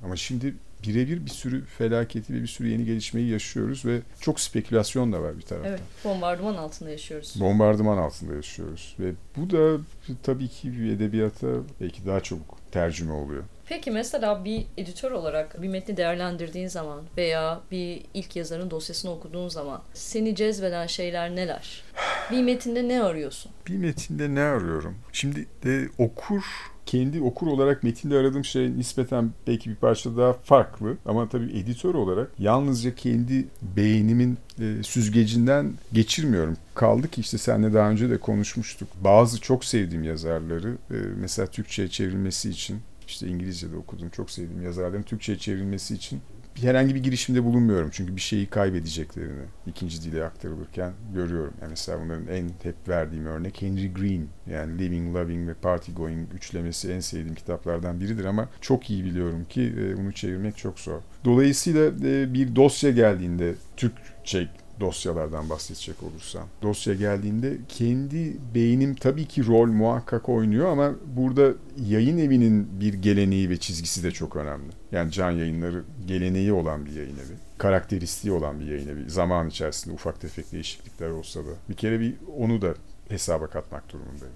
Ama 0.03 0.15
şimdi 0.15 0.53
birebir 0.83 1.25
bir 1.25 1.29
sürü 1.29 1.65
felaketi 1.65 2.33
ve 2.33 2.41
bir 2.41 2.47
sürü 2.47 2.67
yeni 2.67 2.85
gelişmeyi 2.85 3.29
yaşıyoruz 3.29 3.85
ve 3.85 4.01
çok 4.19 4.39
spekülasyon 4.39 5.13
da 5.13 5.21
var 5.21 5.37
bir 5.37 5.41
taraftan. 5.41 5.69
Evet, 5.69 5.81
bombardıman 6.03 6.55
altında 6.55 6.89
yaşıyoruz. 6.89 7.35
Bombardıman 7.39 7.97
altında 7.97 8.35
yaşıyoruz 8.35 8.95
ve 8.99 9.11
bu 9.37 9.49
da 9.49 9.77
tabii 10.23 10.47
ki 10.47 10.69
edebiyata 10.69 11.47
belki 11.81 12.05
daha 12.05 12.19
çabuk 12.19 12.57
tercüme 12.71 13.13
oluyor. 13.13 13.43
Peki 13.69 13.91
mesela 13.91 14.45
bir 14.45 14.65
editör 14.77 15.11
olarak 15.11 15.61
bir 15.61 15.67
metni 15.67 15.97
değerlendirdiğin 15.97 16.67
zaman 16.67 17.01
veya 17.17 17.61
bir 17.71 18.01
ilk 18.13 18.35
yazarın 18.35 18.71
dosyasını 18.71 19.11
okuduğun 19.11 19.49
zaman 19.49 19.81
seni 19.93 20.35
cezbeden 20.35 20.87
şeyler 20.87 21.35
neler? 21.35 21.83
Bir 22.31 22.43
metinde 22.43 22.87
ne 22.87 23.03
arıyorsun? 23.03 23.51
Bir 23.67 23.77
metinde 23.77 24.35
ne 24.35 24.41
arıyorum? 24.41 24.95
Şimdi 25.13 25.45
de 25.63 25.89
okur 25.97 26.43
kendi 26.85 27.21
okur 27.21 27.47
olarak 27.47 27.83
metinde 27.83 28.17
aradığım 28.17 28.45
şey 28.45 28.77
nispeten 28.77 29.31
belki 29.47 29.69
bir 29.69 29.75
parça 29.75 30.17
daha 30.17 30.33
farklı. 30.33 30.97
Ama 31.05 31.29
tabii 31.29 31.57
editör 31.59 31.93
olarak 31.93 32.31
yalnızca 32.39 32.95
kendi 32.95 33.47
beynimin 33.61 34.37
e, 34.59 34.83
süzgecinden 34.83 35.73
geçirmiyorum. 35.93 36.57
Kaldı 36.75 37.07
ki 37.07 37.21
işte 37.21 37.37
seninle 37.37 37.73
daha 37.73 37.89
önce 37.89 38.09
de 38.09 38.17
konuşmuştuk. 38.17 38.89
Bazı 39.03 39.41
çok 39.41 39.65
sevdiğim 39.65 40.03
yazarları 40.03 40.69
e, 40.91 40.95
mesela 41.21 41.47
Türkçe'ye 41.47 41.87
çevrilmesi 41.87 42.49
için 42.49 42.79
işte 43.09 43.27
İngilizce'de 43.27 43.75
okudum 43.75 44.09
çok 44.09 44.31
sevdiğim 44.31 44.61
yazarların 44.61 45.03
Türkçe'ye 45.03 45.37
çevrilmesi 45.37 45.95
için 45.95 46.21
herhangi 46.61 46.95
bir 46.95 47.03
girişimde 47.03 47.43
bulunmuyorum. 47.43 47.89
Çünkü 47.93 48.15
bir 48.15 48.21
şeyi 48.21 48.47
kaybedeceklerini 48.47 49.45
ikinci 49.67 50.03
dile 50.03 50.25
aktarılırken 50.25 50.93
görüyorum. 51.13 51.53
Yani 51.61 51.69
mesela 51.69 52.01
bunların 52.01 52.27
en 52.27 52.49
hep 52.63 52.75
verdiğim 52.87 53.25
örnek 53.25 53.61
Henry 53.61 53.93
Green. 53.93 54.27
Yani 54.49 54.79
Living, 54.79 55.15
Loving 55.15 55.49
ve 55.49 55.53
Party 55.53 55.91
Going 55.91 56.33
üçlemesi 56.33 56.91
en 56.91 56.99
sevdiğim 56.99 57.35
kitaplardan 57.35 57.99
biridir 57.99 58.25
ama 58.25 58.49
çok 58.61 58.89
iyi 58.89 59.05
biliyorum 59.05 59.45
ki 59.49 59.73
e, 59.79 59.97
bunu 59.97 60.13
çevirmek 60.13 60.57
çok 60.57 60.79
zor. 60.79 60.99
Dolayısıyla 61.25 61.85
e, 62.03 62.33
bir 62.33 62.55
dosya 62.55 62.91
geldiğinde 62.91 63.55
Türkçe 63.77 64.49
dosyalardan 64.79 65.49
bahsedecek 65.49 66.03
olursam. 66.03 66.47
Dosya 66.61 66.93
geldiğinde 66.93 67.57
kendi 67.67 68.37
beynim 68.55 68.95
tabii 68.95 69.25
ki 69.25 69.47
rol 69.47 69.67
muhakkak 69.67 70.29
oynuyor 70.29 70.67
ama 70.67 70.91
burada 71.15 71.53
yayın 71.87 72.17
evinin 72.17 72.79
bir 72.79 72.93
geleneği 72.93 73.49
ve 73.49 73.57
çizgisi 73.57 74.03
de 74.03 74.11
çok 74.11 74.35
önemli. 74.35 74.71
Yani 74.91 75.11
can 75.11 75.31
yayınları 75.31 75.83
geleneği 76.07 76.53
olan 76.53 76.85
bir 76.85 76.91
yayın 76.91 77.15
evi. 77.15 77.37
Karakteristiği 77.57 78.33
olan 78.33 78.59
bir 78.59 78.65
yayın 78.65 78.87
evi. 78.87 79.09
Zaman 79.09 79.49
içerisinde 79.49 79.93
ufak 79.93 80.21
tefek 80.21 80.51
değişiklikler 80.51 81.09
olsa 81.09 81.39
da. 81.39 81.51
Bir 81.69 81.73
kere 81.73 81.99
bir 81.99 82.15
onu 82.37 82.61
da 82.61 82.73
hesaba 83.09 83.47
katmak 83.47 83.93
durumundayım. 83.93 84.35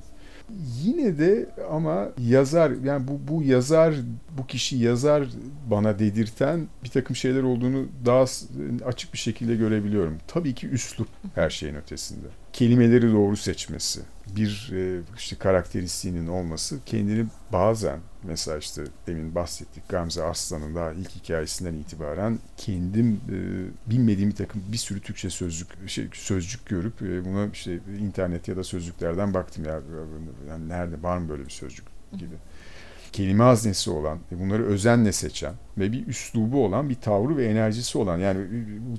Yine 0.84 1.20
de 1.20 1.50
ama 1.72 2.10
yazar 2.18 2.72
yani 2.84 3.08
bu 3.08 3.20
bu 3.28 3.44
yazar 3.44 3.96
bu 4.38 4.48
kişi 4.48 4.78
yazar 4.78 5.28
bana 5.72 6.00
dedirten 6.00 6.68
bir 6.84 6.90
takım 6.90 7.16
şeyler 7.16 7.44
olduğunu 7.44 7.88
daha 8.06 8.26
açık 8.86 9.14
bir 9.14 9.18
şekilde 9.18 9.56
görebiliyorum. 9.56 10.18
Tabii 10.28 10.54
ki 10.54 10.68
üslup 10.68 11.08
her 11.36 11.50
şeyin 11.50 11.76
ötesinde. 11.76 12.28
Kelimeleri 12.54 13.12
doğru 13.12 13.38
seçmesi, 13.38 14.02
bir 14.36 14.72
e, 14.74 15.02
işte 15.18 15.36
karakteristiğinin 15.36 16.28
olması 16.28 16.80
kendini 16.86 17.26
bazen 17.54 18.00
mesela 18.24 18.58
işte 18.58 18.84
demin 19.08 19.36
bahsettik 19.36 19.90
Gamze 19.90 20.24
Aslan'ın 20.24 20.76
daha 20.76 20.92
ilk 20.92 21.10
hikayesinden 21.10 21.74
itibaren 21.74 22.40
kendim 22.58 23.22
e, 23.30 23.38
bilmediğim 23.92 24.30
bir 24.30 24.36
takım 24.36 24.62
bir 24.72 24.78
sürü 24.78 25.02
Türkçe 25.02 25.30
sözcük 25.30 25.90
şey, 25.90 26.10
sözcük 26.14 26.66
görüp 26.66 27.02
e, 27.02 27.26
buna 27.26 27.46
işte 27.54 27.80
internet 28.02 28.48
ya 28.48 28.58
da 28.58 28.64
sözlüklerden 28.64 29.34
baktım 29.34 29.66
ya 29.66 29.82
yani 30.50 30.70
nerede 30.70 31.04
var 31.04 31.18
mı 31.18 31.30
böyle 31.30 31.46
bir 31.46 31.52
sözcük 31.52 31.86
gibi 32.18 32.36
kelime 33.14 33.44
haznesi 33.44 33.90
olan 33.90 34.20
ve 34.32 34.40
bunları 34.40 34.66
özenle 34.66 35.12
seçen 35.12 35.54
ve 35.78 35.92
bir 35.92 36.08
üslubu 36.08 36.66
olan, 36.66 36.90
bir 36.90 36.96
tavrı 36.96 37.38
ve 37.38 37.46
enerjisi 37.46 37.98
olan 37.98 38.18
yani 38.18 38.40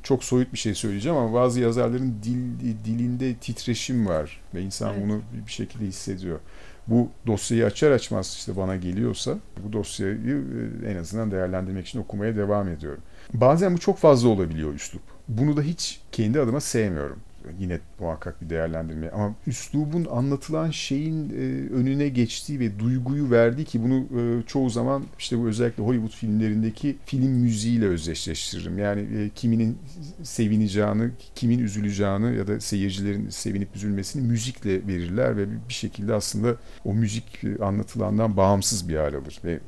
çok 0.02 0.24
soyut 0.24 0.52
bir 0.52 0.58
şey 0.58 0.74
söyleyeceğim 0.74 1.18
ama 1.18 1.34
bazı 1.34 1.60
yazarların 1.60 2.14
dil, 2.22 2.74
dilinde 2.84 3.34
titreşim 3.34 4.06
var 4.06 4.40
ve 4.54 4.62
insan 4.62 4.94
evet. 4.94 5.04
bunu 5.04 5.20
bir 5.46 5.52
şekilde 5.52 5.84
hissediyor. 5.84 6.38
Bu 6.86 7.08
dosyayı 7.26 7.66
açar 7.66 7.90
açmaz 7.90 8.34
işte 8.38 8.56
bana 8.56 8.76
geliyorsa 8.76 9.38
bu 9.64 9.72
dosyayı 9.72 10.44
e, 10.84 10.90
en 10.90 10.96
azından 10.96 11.30
değerlendirmek 11.30 11.86
için 11.86 11.98
okumaya 12.00 12.36
devam 12.36 12.68
ediyorum. 12.68 13.02
Bazen 13.34 13.74
bu 13.74 13.78
çok 13.78 13.98
fazla 13.98 14.28
olabiliyor 14.28 14.74
üslup. 14.74 15.02
Bunu 15.28 15.56
da 15.56 15.62
hiç 15.62 16.00
kendi 16.12 16.40
adıma 16.40 16.60
sevmiyorum 16.60 17.18
yine 17.58 17.80
muhakkak 18.00 18.42
bir 18.42 18.50
değerlendirme 18.50 19.10
ama 19.10 19.34
üslubun 19.46 20.06
anlatılan 20.10 20.70
şeyin 20.70 21.30
e, 21.30 21.68
önüne 21.74 22.08
geçtiği 22.08 22.60
ve 22.60 22.78
duyguyu 22.78 23.30
verdiği 23.30 23.64
ki 23.64 23.82
bunu 23.82 24.20
e, 24.20 24.42
çoğu 24.46 24.70
zaman 24.70 25.04
işte 25.18 25.38
bu 25.38 25.48
özellikle 25.48 25.82
Hollywood 25.82 26.12
filmlerindeki 26.12 26.96
film 27.06 27.30
müziğiyle 27.30 27.86
özdeşleştiririm. 27.86 28.78
Yani 28.78 29.00
e, 29.00 29.30
kiminin 29.34 29.78
sevineceğini, 30.22 31.10
kimin 31.34 31.58
üzüleceğini 31.58 32.36
ya 32.36 32.46
da 32.46 32.60
seyircilerin 32.60 33.28
sevinip 33.28 33.76
üzülmesini 33.76 34.26
müzikle 34.26 34.86
verirler 34.86 35.36
ve 35.36 35.46
bir 35.68 35.74
şekilde 35.74 36.14
aslında 36.14 36.56
o 36.84 36.94
müzik 36.94 37.44
e, 37.44 37.64
anlatılandan 37.64 38.36
bağımsız 38.36 38.88
bir 38.88 38.96
hal 38.96 39.14
alır 39.14 39.40
ve 39.44 39.60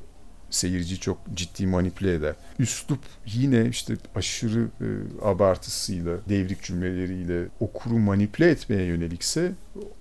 seyirci 0.51 1.01
çok 1.01 1.19
ciddi 1.35 1.67
manipüle 1.67 2.15
eder. 2.15 2.35
Üslup 2.59 3.01
yine 3.27 3.67
işte 3.67 3.95
aşırı 4.15 4.69
e, 4.81 4.87
abartısıyla, 5.25 6.17
devrik 6.29 6.63
cümleleriyle 6.63 7.49
okuru 7.61 7.99
manipüle 7.99 8.51
etmeye 8.51 8.85
yönelikse 8.85 9.53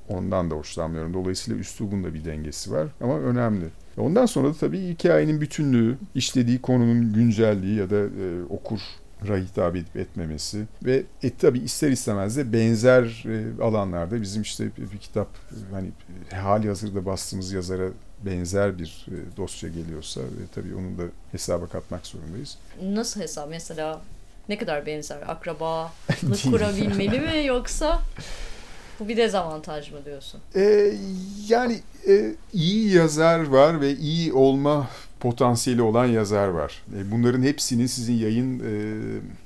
ondan 0.10 0.52
da 0.52 0.56
hoşlanmıyorum. 0.56 1.14
Dolayısıyla 1.14 1.60
üslubun 1.60 2.04
da 2.04 2.14
bir 2.14 2.26
dengesi 2.26 2.72
var 2.72 2.88
ama 3.02 3.20
önemli. 3.20 3.66
Ondan 3.98 4.26
sonra 4.26 4.48
da 4.48 4.54
tabii 4.54 4.90
hikayenin 4.90 5.42
bütünlüğü, 5.42 5.98
işlediği 6.16 6.62
konunun 6.62 7.14
güncelliği 7.14 7.76
ya 7.76 7.90
da 7.90 7.96
e, 7.96 8.44
okur 8.50 8.80
hitap 9.24 9.76
edip 9.76 9.98
etmemesi 9.98 10.66
ve 10.86 11.04
e, 11.24 11.30
tabi 11.30 11.60
ister 11.60 11.92
istemez 11.92 12.38
de 12.38 12.54
benzer 12.54 13.26
e, 13.28 13.64
alanlarda 13.64 14.22
bizim 14.22 14.42
işte 14.42 14.70
bir, 14.78 14.92
bir 14.92 14.98
kitap 14.98 15.28
hani 15.72 15.90
hali 16.32 16.68
hazırda 16.68 17.06
bastığımız 17.06 17.52
yazara 17.52 17.90
benzer 18.26 18.80
bir 18.80 19.08
e, 19.08 19.38
dosya 19.38 19.70
geliyorsa 19.70 20.22
ve 20.22 20.48
tabii 20.56 20.76
onun 20.76 20.98
da 20.98 21.04
hesaba 21.32 21.68
katmak 21.68 22.08
zorundayız. 22.08 22.58
Nasıl 22.84 23.22
hesap? 23.22 23.50
Mesela 23.50 24.02
ne 24.50 24.58
kadar 24.58 24.86
benzer? 24.86 25.18
Akrabalık 25.28 26.44
kurabilmeli 26.44 27.20
mi 27.20 27.46
yoksa 27.46 28.02
bu 29.00 29.08
bir 29.08 29.18
dezavantaj 29.18 29.92
mı 29.92 30.06
diyorsun? 30.06 30.42
Ee, 30.56 30.94
yani 31.48 31.80
e, 32.08 32.36
iyi 32.54 32.94
yazar 32.96 33.48
var 33.48 33.82
ve 33.82 33.96
iyi 33.96 34.34
olma 34.34 34.90
potansiyeli 35.20 35.82
olan 35.82 36.06
yazar 36.06 36.48
var. 36.48 36.84
E, 36.98 37.12
bunların 37.12 37.44
hepsinin 37.44 37.86
sizin 37.86 38.14
yayın 38.14 38.60
e, 38.60 38.74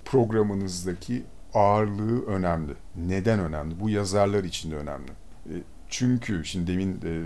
programınızdaki 0.05 1.23
ağırlığı 1.53 2.25
önemli. 2.25 2.71
Neden 3.07 3.39
önemli? 3.39 3.79
Bu 3.79 3.89
yazarlar 3.89 4.43
için 4.43 4.71
de 4.71 4.75
önemli. 4.75 5.11
E, 5.45 5.53
çünkü 5.89 6.45
şimdi 6.45 6.71
demin 6.71 6.93
e, 7.05 7.23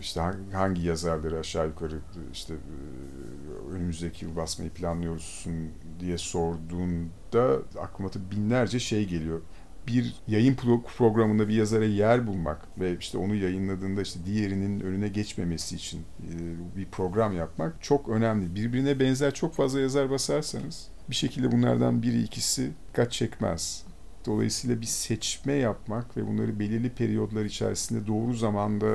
işte 0.00 0.20
hangi 0.52 0.82
yazarları 0.82 1.38
aşağı 1.38 1.66
yukarı 1.66 1.98
işte 2.32 2.54
e, 2.54 3.74
önümüzdeki 3.74 4.24
yıl 4.24 4.36
basmayı 4.36 4.70
planlıyorsun 4.70 5.52
diye 6.00 6.18
sorduğunda 6.18 7.58
aklıma 7.80 8.10
binlerce 8.30 8.78
şey 8.78 9.08
geliyor. 9.08 9.40
Bir 9.86 10.14
yayın 10.28 10.56
programında 10.98 11.48
bir 11.48 11.54
yazara 11.54 11.84
yer 11.84 12.26
bulmak 12.26 12.80
ve 12.80 12.98
işte 12.98 13.18
onu 13.18 13.34
yayınladığında 13.34 14.02
işte 14.02 14.20
diğerinin 14.26 14.80
önüne 14.80 15.08
geçmemesi 15.08 15.76
için 15.76 16.00
e, 16.00 16.36
bir 16.76 16.86
program 16.86 17.36
yapmak 17.36 17.82
çok 17.82 18.08
önemli. 18.08 18.54
Birbirine 18.54 19.00
benzer 19.00 19.34
çok 19.34 19.54
fazla 19.54 19.80
yazar 19.80 20.10
basarsanız 20.10 20.88
bir 21.10 21.14
şekilde 21.14 21.52
bunlardan 21.52 22.02
biri 22.02 22.22
ikisi 22.22 22.70
dikkat 22.88 23.12
çekmez. 23.12 23.83
Dolayısıyla 24.26 24.80
bir 24.80 24.86
seçme 24.86 25.52
yapmak 25.52 26.16
ve 26.16 26.26
bunları 26.26 26.58
belirli 26.58 26.90
periyodlar 26.90 27.44
içerisinde 27.44 28.06
doğru 28.06 28.34
zamanda 28.34 28.86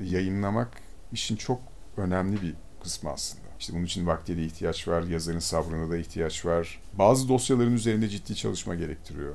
yayınlamak 0.00 0.68
işin 1.12 1.36
çok 1.36 1.60
önemli 1.96 2.42
bir 2.42 2.54
kısmı 2.82 3.10
aslında. 3.10 3.48
İşte 3.60 3.72
bunun 3.72 3.84
için 3.84 4.06
vakte 4.06 4.36
de 4.36 4.44
ihtiyaç 4.44 4.88
var, 4.88 5.02
yazarın 5.02 5.38
sabrına 5.38 5.90
da 5.90 5.96
ihtiyaç 5.96 6.46
var. 6.46 6.80
Bazı 6.92 7.28
dosyaların 7.28 7.74
üzerinde 7.74 8.08
ciddi 8.08 8.36
çalışma 8.36 8.74
gerektiriyor. 8.74 9.34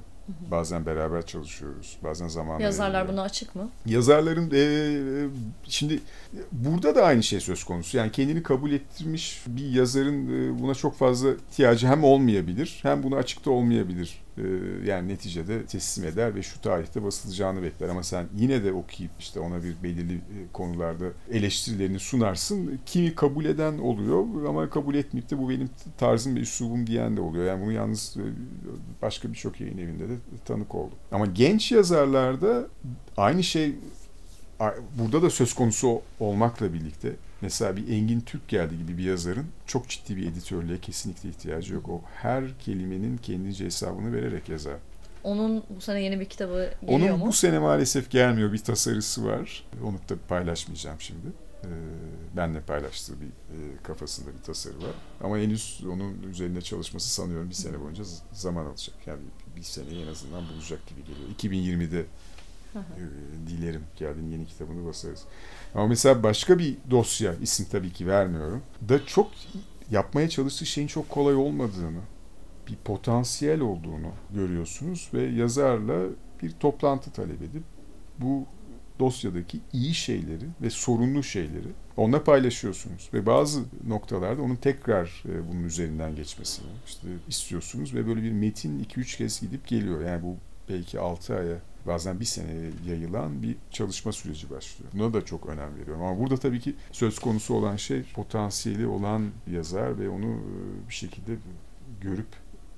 Bazen 0.51 0.86
beraber 0.86 1.26
çalışıyoruz. 1.26 1.97
Bazen 2.03 2.28
zaman 2.28 2.59
Yazarlar 2.59 3.07
buna 3.07 3.21
açık 3.21 3.55
mı? 3.55 3.69
Yazarların 3.86 4.51
e, 4.53 5.30
şimdi 5.63 5.99
burada 6.51 6.95
da 6.95 7.03
aynı 7.03 7.24
şey 7.24 7.39
söz 7.39 7.63
konusu. 7.63 7.97
Yani 7.97 8.11
kendini 8.11 8.43
kabul 8.43 8.71
ettirmiş 8.71 9.43
bir 9.47 9.71
yazarın 9.71 10.28
e, 10.28 10.59
buna 10.59 10.76
çok 10.76 10.97
fazla 10.97 11.30
ihtiyacı 11.32 11.88
hem 11.88 12.03
olmayabilir 12.03 12.80
hem 12.82 13.03
buna 13.03 13.15
açıkta 13.15 13.51
olmayabilir. 13.51 14.24
E, 14.38 14.41
yani 14.86 15.07
neticede 15.07 15.65
teslim 15.65 16.07
eder 16.07 16.36
ve 16.36 16.43
şu 16.43 16.61
tarihte 16.61 17.03
basılacağını 17.03 17.63
bekler 17.63 17.89
ama 17.89 18.03
sen 18.03 18.27
yine 18.38 18.63
de 18.63 18.73
okuyup 18.73 19.11
işte 19.19 19.39
ona 19.39 19.63
bir 19.63 19.84
belirli 19.84 20.15
e, 20.15 20.38
konularda 20.53 21.05
eleştirilerini 21.31 21.99
sunarsın. 21.99 22.79
Kimi 22.86 23.15
kabul 23.15 23.45
eden 23.45 23.77
oluyor 23.77 24.45
ama 24.47 24.69
kabul 24.69 24.95
etmeyip 24.95 25.29
de 25.29 25.38
bu 25.38 25.49
benim 25.49 25.69
tarzım 25.97 26.36
ve 26.36 26.39
üslubum 26.39 26.88
diyen 26.88 27.17
de 27.17 27.21
oluyor. 27.21 27.45
Yani 27.45 27.63
bunu 27.63 27.71
yalnız 27.71 28.17
e, 28.17 28.23
başka 29.01 29.29
birçok 29.29 29.61
yayın 29.61 29.77
evinde 29.77 30.09
de 30.09 30.13
tanık 30.45 30.75
oldum. 30.75 30.97
Ama 31.11 31.25
genç 31.25 31.71
yazarlarda 31.71 32.67
aynı 33.17 33.43
şey 33.43 33.75
burada 34.99 35.21
da 35.21 35.29
söz 35.29 35.53
konusu 35.53 36.01
olmakla 36.19 36.73
birlikte 36.73 37.15
mesela 37.43 37.77
bir 37.77 37.87
Engin 37.87 38.21
Türk 38.21 38.47
geldi 38.47 38.77
gibi 38.77 38.97
bir 38.97 39.03
yazarın 39.03 39.45
çok 39.65 39.89
ciddi 39.89 40.17
bir 40.17 40.27
editörlüğe 40.27 40.79
kesinlikle 40.79 41.29
ihtiyacı 41.29 41.73
yok. 41.73 41.89
O 41.89 42.01
her 42.21 42.59
kelimenin 42.59 43.17
kendince 43.17 43.65
hesabını 43.65 44.13
vererek 44.13 44.49
yazar. 44.49 44.77
Onun 45.23 45.63
bu 45.69 45.81
sene 45.81 46.01
yeni 46.01 46.19
bir 46.19 46.25
kitabı 46.25 46.71
geliyor 46.81 46.99
Onun 46.99 47.09
mu? 47.09 47.15
Onun 47.15 47.27
bu 47.27 47.33
sene 47.33 47.59
maalesef 47.59 48.11
gelmiyor. 48.11 48.53
Bir 48.53 48.57
tasarısı 48.57 49.25
var. 49.25 49.65
Onu 49.83 49.95
da 50.09 50.15
paylaşmayacağım 50.27 51.01
şimdi. 51.01 51.27
Ee, 51.63 51.67
benle 52.37 52.61
paylaştığı 52.61 53.21
bir 53.21 53.27
e, 53.27 53.57
kafasında 53.83 54.29
bir 54.37 54.43
tasarı 54.43 54.77
var. 54.77 54.95
Ama 55.23 55.37
henüz 55.37 55.81
onun 55.85 56.23
üzerinde 56.23 56.61
çalışması 56.61 57.09
sanıyorum 57.09 57.49
bir 57.49 57.55
sene 57.55 57.79
boyunca 57.79 58.03
zaman 58.31 58.65
alacak. 58.65 58.95
Yani 59.05 59.21
bir 59.55 59.63
seneyi 59.63 60.03
en 60.03 60.07
azından 60.07 60.43
bulacak 60.53 60.79
gibi 60.87 61.01
geliyor. 61.03 61.29
2020'de 61.39 62.05
e, 62.80 63.47
dilerim 63.47 63.84
geldiğin 63.95 64.32
yeni 64.32 64.45
kitabını 64.45 64.86
basarız. 64.86 65.24
Ama 65.76 65.88
mesela 65.88 66.24
başka 66.24 66.59
bir 66.59 66.78
dosya, 66.91 67.34
isim 67.41 67.65
tabii 67.71 67.93
ki 67.93 68.07
vermiyorum, 68.07 68.61
da 68.89 69.05
çok 69.05 69.32
yapmaya 69.91 70.30
çalıştığı 70.30 70.65
şeyin 70.65 70.88
çok 70.88 71.09
kolay 71.09 71.36
olmadığını, 71.36 72.01
bir 72.67 72.76
potansiyel 72.76 73.59
olduğunu 73.61 74.11
görüyorsunuz 74.34 75.09
ve 75.13 75.24
yazarla 75.24 75.99
bir 76.43 76.51
toplantı 76.51 77.11
talep 77.11 77.41
edip 77.41 77.63
bu 78.19 78.45
dosyadaki 78.99 79.59
iyi 79.74 79.93
şeyleri 79.93 80.45
ve 80.61 80.69
sorunlu 80.69 81.24
şeyleri 81.24 81.67
onunla 81.97 82.24
paylaşıyorsunuz 82.24 83.09
ve 83.13 83.26
bazı 83.26 83.61
noktalarda 83.88 84.41
onun 84.41 84.55
tekrar 84.55 85.24
e, 85.30 85.49
bunun 85.51 85.63
üzerinden 85.63 86.15
geçmesini 86.15 86.67
işte 86.86 87.07
istiyorsunuz 87.28 87.93
ve 87.93 88.07
böyle 88.07 88.24
bir 88.24 88.32
metin 88.32 88.84
2-3 88.84 89.17
kez 89.17 89.41
gidip 89.41 89.67
geliyor. 89.67 90.05
Yani 90.05 90.24
bu 90.24 90.36
belki 90.69 90.99
6 90.99 91.36
aya 91.36 91.57
bazen 91.88 92.19
bir 92.19 92.25
sene 92.25 92.71
yayılan 92.88 93.43
bir 93.43 93.55
çalışma 93.71 94.11
süreci 94.11 94.49
başlıyor. 94.49 94.91
Buna 94.93 95.13
da 95.13 95.25
çok 95.25 95.45
önem 95.45 95.77
veriyorum. 95.79 96.03
Ama 96.03 96.19
burada 96.19 96.38
tabii 96.38 96.59
ki 96.59 96.75
söz 96.91 97.19
konusu 97.19 97.53
olan 97.53 97.75
şey 97.75 98.03
potansiyeli 98.03 98.88
olan 98.88 99.31
yazar 99.51 99.99
ve 99.99 100.09
onu 100.09 100.25
e, 100.25 100.89
bir 100.89 100.93
şekilde 100.93 101.36
görüp 102.01 102.27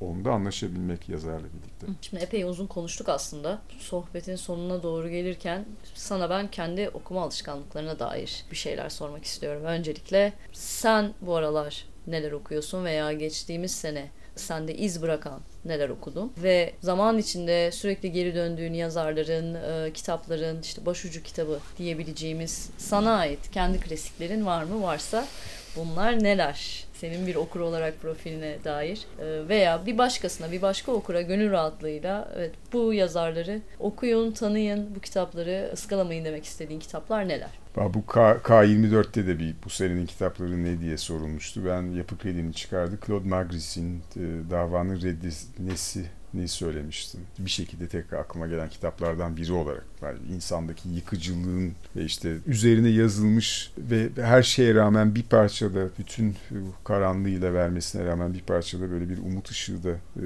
onda 0.02 0.32
anlaşabilmek 0.32 1.10
yazarla 1.10 1.48
birlikte. 1.54 1.88
Şimdi 2.02 2.24
epey 2.24 2.44
uzun 2.44 2.68
konuştuk 2.68 3.10
aslında. 3.10 3.62
Sohbetin 3.80 4.36
sonuna 4.36 4.84
doğru 4.84 5.10
gelirken 5.10 5.66
sana 5.94 6.30
ben 6.30 6.52
kendi 6.52 6.90
okuma 6.90 7.22
alışkanlıklarına 7.22 8.00
dair 8.00 8.46
bir 8.52 8.56
şeyler 8.56 8.90
sormak 8.90 9.26
istiyorum. 9.26 9.64
Öncelikle 9.64 10.34
sen 10.54 11.14
bu 11.22 11.36
aralar 11.36 11.86
neler 12.08 12.32
okuyorsun 12.32 12.86
veya 12.86 13.14
geçtiğimiz 13.14 13.72
sene 13.72 14.12
sende 14.36 14.76
iz 14.76 15.02
bırakan 15.02 15.42
neler 15.66 15.90
okudun 15.90 16.34
ve 16.44 16.74
zaman 16.82 17.18
içinde 17.18 17.72
sürekli 17.72 18.12
geri 18.12 18.36
döndüğün 18.36 18.74
yazarların, 18.74 19.54
e, 19.54 19.94
kitapların, 19.94 20.62
işte 20.62 20.86
başucu 20.86 21.24
kitabı 21.24 21.60
diyebileceğimiz 21.78 22.70
sana 22.78 23.18
ait 23.18 23.52
kendi 23.52 23.80
klasiklerin 23.80 24.46
var 24.46 24.64
mı? 24.64 24.84
Varsa 24.84 25.26
bunlar 25.76 26.24
neler? 26.24 26.86
Senin 26.94 27.28
bir 27.28 27.36
okur 27.36 27.60
olarak 27.60 28.02
profiline 28.02 28.58
dair 28.64 29.06
e, 29.20 29.50
veya 29.50 29.86
bir 29.86 29.98
başkasına, 29.98 30.52
bir 30.52 30.62
başka 30.62 30.92
okura 30.92 31.22
gönül 31.22 31.52
rahatlığıyla 31.52 32.32
evet 32.38 32.52
bu 32.74 32.94
yazarları 32.94 33.62
okuyun, 33.80 34.32
tanıyın, 34.32 34.96
bu 34.96 35.00
kitapları 35.00 35.70
ıskalamayın 35.74 36.26
demek 36.26 36.46
istediğin 36.46 36.80
kitaplar 36.80 37.28
neler? 37.28 37.65
Bu 37.76 38.06
K, 38.06 38.38
K24'te 38.44 39.28
de 39.28 39.40
bir 39.40 39.56
bu 39.66 39.70
senenin 39.70 40.06
kitapları 40.06 40.64
ne 40.64 40.80
diye 40.80 40.98
sorulmuştu. 40.98 41.66
Ben 41.66 41.82
Yapı 41.82 42.18
Kredi'ni 42.18 42.54
çıkardı. 42.54 43.00
Claude 43.08 43.30
Magris'in 43.30 44.00
e, 44.16 44.50
davanın 44.50 45.02
reddinesi 45.02 46.06
ne 46.36 46.48
söylemiştim. 46.48 47.22
Bir 47.40 47.50
şekilde 47.50 47.88
tekrar 47.88 48.20
aklıma 48.20 48.48
gelen 48.48 48.70
kitaplardan 48.70 49.38
biri 49.38 49.54
olarak 49.54 49.86
yani 50.02 50.18
insandaki 50.36 50.90
yıkıcılığın 50.90 51.72
ve 51.96 52.04
işte 52.04 52.38
üzerine 52.48 52.90
yazılmış 52.90 53.72
ve 53.78 54.10
her 54.16 54.44
şeye 54.44 54.76
rağmen 54.76 55.16
bir 55.16 55.24
parçada 55.24 55.88
bütün 56.00 56.36
karanlığıyla 56.84 57.54
vermesine 57.54 58.06
rağmen 58.06 58.34
bir 58.34 58.42
parçada 58.42 58.92
böyle 58.92 59.10
bir 59.10 59.18
umut 59.18 59.52
ışığı 59.52 59.84
da 59.84 59.92
e, 59.92 60.26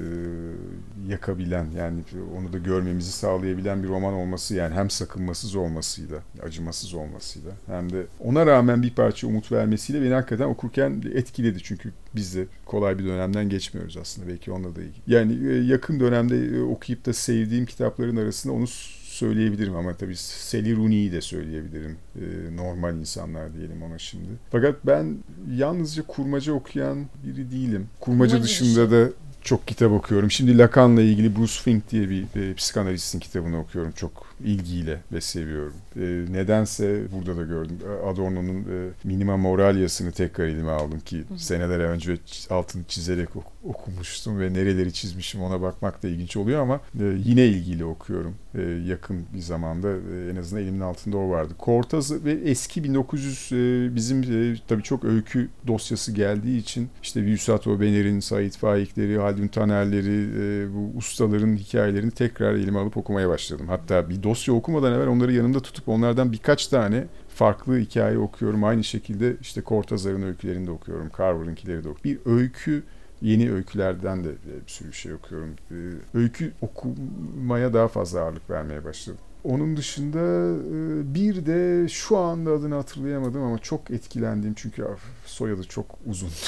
yakabilen 1.08 1.66
yani 1.78 2.00
onu 2.38 2.52
da 2.52 2.58
görmemizi 2.58 3.12
sağlayabilen 3.12 3.82
bir 3.82 3.88
roman 3.88 4.14
olması 4.14 4.54
yani 4.54 4.74
hem 4.74 4.90
sakınmasız 4.90 5.54
olmasıyla 5.56 6.18
acımasız 6.42 6.94
olmasıyla 6.94 7.50
hem 7.66 7.92
de 7.92 8.06
ona 8.20 8.46
rağmen 8.46 8.82
bir 8.82 8.94
parça 8.94 9.26
umut 9.26 9.52
vermesiyle 9.52 10.02
beni 10.02 10.14
hakikaten 10.14 10.46
okurken 10.46 11.02
etkiledi 11.14 11.58
çünkü 11.62 11.92
biz 12.14 12.36
de 12.36 12.46
kolay 12.66 12.98
bir 12.98 13.04
dönemden 13.04 13.48
geçmiyoruz 13.48 13.96
aslında 13.96 14.28
belki 14.28 14.52
onunla 14.52 14.76
da 14.76 14.80
ilgili. 14.80 15.00
Yani 15.06 15.52
e, 15.52 15.64
yakın 16.00 16.12
dönemde 16.12 16.56
e, 16.56 16.62
okuyup 16.62 17.06
da 17.06 17.12
sevdiğim 17.12 17.66
kitapların 17.66 18.16
arasında 18.16 18.52
onu 18.52 18.66
söyleyebilirim 19.02 19.76
ama 19.76 19.96
tabii 19.96 20.16
Sally 20.16 20.76
Rooney'i 20.76 21.12
de 21.12 21.20
söyleyebilirim. 21.20 21.98
Ee, 22.16 22.56
normal 22.56 22.96
insanlar 22.96 23.54
diyelim 23.54 23.82
ona 23.82 23.98
şimdi. 23.98 24.28
Fakat 24.50 24.86
ben 24.86 25.18
yalnızca 25.50 26.02
kurmaca 26.02 26.52
okuyan 26.52 27.06
biri 27.24 27.50
değilim. 27.50 27.88
Kurmaca, 28.00 28.30
kurmaca 28.30 28.42
dışında 28.42 28.90
dışı. 28.90 28.90
da 28.90 29.12
çok 29.42 29.68
kitap 29.68 29.92
okuyorum. 29.92 30.30
Şimdi 30.30 30.58
Lacan'la 30.58 31.02
ilgili 31.02 31.36
Bruce 31.36 31.62
Fink 31.62 31.90
diye 31.90 32.10
bir, 32.10 32.24
bir 32.34 32.54
psikanalistin 32.54 33.20
kitabını 33.20 33.60
okuyorum. 33.60 33.92
Çok 33.92 34.26
ilgiyle 34.44 35.00
ve 35.12 35.20
seviyorum. 35.20 35.74
E, 35.96 36.00
nedense 36.32 37.02
burada 37.12 37.36
da 37.36 37.42
gördüm. 37.42 37.78
Adorno'nun 38.06 38.60
e, 38.60 38.88
Minima 39.04 39.36
Moralia'sını 39.36 40.12
tekrar 40.12 40.44
elime 40.46 40.70
aldım 40.70 41.00
ki 41.00 41.24
Hı. 41.28 41.38
seneler 41.38 41.78
önce 41.78 42.16
altını 42.50 42.84
çizerek 42.88 43.36
ok- 43.36 43.52
okumuştum 43.64 44.40
ve 44.40 44.52
nereleri 44.52 44.92
çizmişim 44.92 45.42
ona 45.42 45.62
bakmak 45.62 46.02
da 46.02 46.08
ilginç 46.08 46.36
oluyor 46.36 46.62
ama 46.62 46.80
e, 47.00 47.04
yine 47.24 47.46
ilgiyle 47.46 47.84
okuyorum. 47.84 48.34
E, 48.54 48.62
yakın 48.62 49.24
bir 49.34 49.40
zamanda 49.40 49.88
e, 49.90 50.30
en 50.32 50.36
azından 50.36 50.62
elimin 50.62 50.80
altında 50.80 51.16
o 51.16 51.30
vardı. 51.30 51.54
Cortaz 51.64 52.24
ve 52.24 52.32
eski 52.32 52.84
1900 52.84 53.48
e, 53.52 53.94
bizim 53.94 54.22
e, 54.22 54.56
tabii 54.68 54.82
çok 54.82 55.04
öykü 55.04 55.48
dosyası 55.66 56.12
geldiği 56.12 56.58
için 56.58 56.88
işte 57.02 57.22
Vüsat 57.24 57.66
Obener'in, 57.66 58.20
Sait 58.20 58.56
Faikleri, 58.56 59.18
Haldun 59.18 59.48
Taner'leri, 59.48 60.28
e, 60.38 60.74
bu 60.74 60.98
ustaların 60.98 61.56
hikayelerini 61.56 62.10
tekrar 62.10 62.54
elime 62.54 62.78
alıp 62.78 62.96
okumaya 62.96 63.28
başladım. 63.28 63.66
Hatta 63.68 64.10
bir 64.10 64.22
dosya 64.30 64.54
okumadan 64.54 64.92
evvel 64.92 65.08
onları 65.08 65.32
yanımda 65.32 65.60
tutup 65.60 65.88
onlardan 65.88 66.32
birkaç 66.32 66.66
tane 66.66 67.04
farklı 67.28 67.78
hikaye 67.78 68.18
okuyorum. 68.18 68.64
Aynı 68.64 68.84
şekilde 68.84 69.36
işte 69.40 69.62
Cortazar'ın 69.66 70.22
öykülerini 70.22 70.66
de 70.66 70.70
okuyorum. 70.70 71.10
Carver'ınkileri 71.18 71.84
de 71.84 71.88
okuyorum. 71.88 72.04
Bir 72.04 72.32
öykü 72.32 72.82
yeni 73.22 73.52
öykülerden 73.52 74.24
de 74.24 74.28
bir 74.28 74.70
sürü 74.70 74.92
şey 74.92 75.12
okuyorum. 75.12 75.54
Ee, 75.70 75.74
öykü 76.18 76.52
okumaya 76.60 77.74
daha 77.74 77.88
fazla 77.88 78.20
ağırlık 78.20 78.50
vermeye 78.50 78.84
başladım. 78.84 79.20
Onun 79.44 79.76
dışında 79.76 80.18
e, 80.18 81.14
bir 81.14 81.46
de 81.46 81.88
şu 81.88 82.16
anda 82.16 82.50
adını 82.52 82.74
hatırlayamadım 82.74 83.42
ama 83.42 83.58
çok 83.58 83.90
etkilendiğim 83.90 84.54
çünkü 84.54 84.86
soyadı 85.26 85.64
çok 85.64 85.86
uzun. 86.06 86.30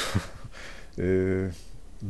Ee, 0.99 1.49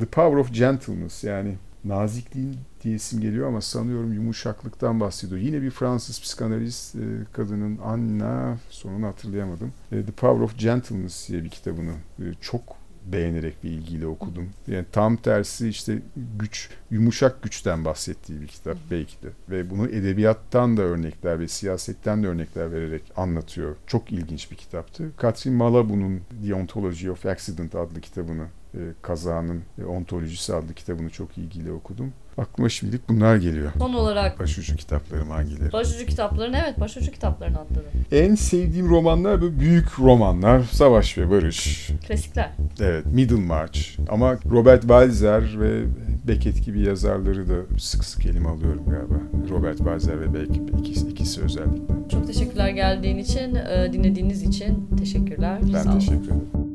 The 0.00 0.06
Power 0.06 0.36
of 0.36 0.52
Gentleness 0.52 1.24
yani 1.24 1.56
nazikliğin 1.84 2.56
diyesim 2.84 3.20
geliyor 3.20 3.48
ama 3.48 3.60
sanıyorum 3.60 4.12
yumuşaklıktan 4.12 5.00
bahsediyor. 5.00 5.40
Yine 5.40 5.62
bir 5.62 5.70
Fransız 5.70 6.20
psikanalist 6.20 6.94
e, 6.94 7.00
kadının 7.32 7.78
Anna 7.84 8.58
sonunu 8.70 9.06
hatırlayamadım. 9.06 9.72
E, 9.92 10.04
The 10.04 10.12
Power 10.12 10.44
of 10.44 10.58
Gentleness 10.58 11.28
diye 11.28 11.44
bir 11.44 11.50
kitabını 11.50 11.92
e, 12.18 12.24
çok 12.40 12.82
beğenerek 13.06 13.64
bir 13.64 13.70
ilgiyle 13.70 14.06
okudum. 14.06 14.50
Yani 14.66 14.84
tam 14.92 15.16
tersi 15.16 15.68
işte 15.68 15.98
güç, 16.38 16.70
yumuşak 16.90 17.42
güçten 17.42 17.84
bahsettiği 17.84 18.40
bir 18.40 18.46
kitap 18.46 18.76
belki 18.90 19.22
de. 19.22 19.28
Ve 19.50 19.70
bunu 19.70 19.88
edebiyattan 19.88 20.76
da 20.76 20.82
örnekler 20.82 21.40
ve 21.40 21.48
siyasetten 21.48 22.22
de 22.22 22.28
örnekler 22.28 22.72
vererek 22.72 23.02
anlatıyor. 23.16 23.76
Çok 23.86 24.12
ilginç 24.12 24.50
bir 24.50 24.56
kitaptı. 24.56 25.10
Catherine 25.22 25.56
Malabou'nun 25.56 26.20
The 26.46 26.54
Ontology 26.54 27.10
of 27.10 27.26
Accident 27.26 27.74
adlı 27.74 28.00
kitabını 28.00 28.46
e, 28.74 28.78
Kazağının 29.02 29.62
e, 29.82 29.84
Ontolojisi 29.84 30.54
adlı 30.54 30.74
kitabını 30.74 31.10
çok 31.10 31.38
ilgili 31.38 31.72
okudum. 31.72 32.12
Aklıma 32.38 32.68
şimdilik 32.68 33.08
bunlar 33.08 33.36
geliyor. 33.36 33.72
Son 33.78 33.94
olarak 33.94 34.40
Başucu 34.40 34.76
kitaplarım 34.76 35.30
hangileri? 35.30 35.72
başucu 35.72 36.06
kitaplarını 36.06 36.56
evet 36.64 36.80
başucu 36.80 37.10
kitaplarını 37.12 37.58
atladım. 37.58 37.90
En 38.12 38.34
sevdiğim 38.34 38.88
romanlar 38.88 39.42
bu 39.42 39.60
büyük 39.60 39.98
romanlar. 40.00 40.62
Savaş 40.72 41.18
ve 41.18 41.30
Barış. 41.30 41.90
Klasikler. 42.08 42.50
Evet, 42.80 43.06
Middlemarch. 43.06 43.80
Ama 44.08 44.36
Robert 44.50 44.80
Walzer 44.80 45.60
ve 45.60 45.82
Beckett 46.28 46.64
gibi 46.64 46.80
yazarları 46.80 47.48
da 47.48 47.78
sık 47.78 48.04
sık 48.04 48.26
elime 48.26 48.48
alıyorum 48.48 48.82
galiba. 48.84 49.14
Robert 49.50 49.76
Walzer 49.76 50.20
ve 50.20 50.34
Beckett 50.34 50.78
ikisi, 50.80 51.08
ikisi 51.08 51.40
özellikle. 51.42 52.08
Çok 52.12 52.26
teşekkürler 52.26 52.68
geldiğin 52.68 53.18
için, 53.18 53.54
e, 53.54 53.90
dinlediğiniz 53.92 54.42
için. 54.42 54.88
Teşekkürler. 54.98 55.58
Ben 55.74 55.82
Sağ 55.82 55.94
teşekkür 55.98 56.24
ederim. 56.24 56.71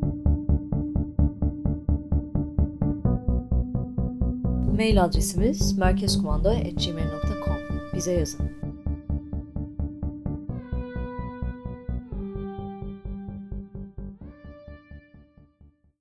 Mail 4.78 5.04
adresimiz 5.04 5.78
merkezkumanda.gmail.com. 5.78 7.58
Bize 7.94 8.12
yazın. 8.12 8.67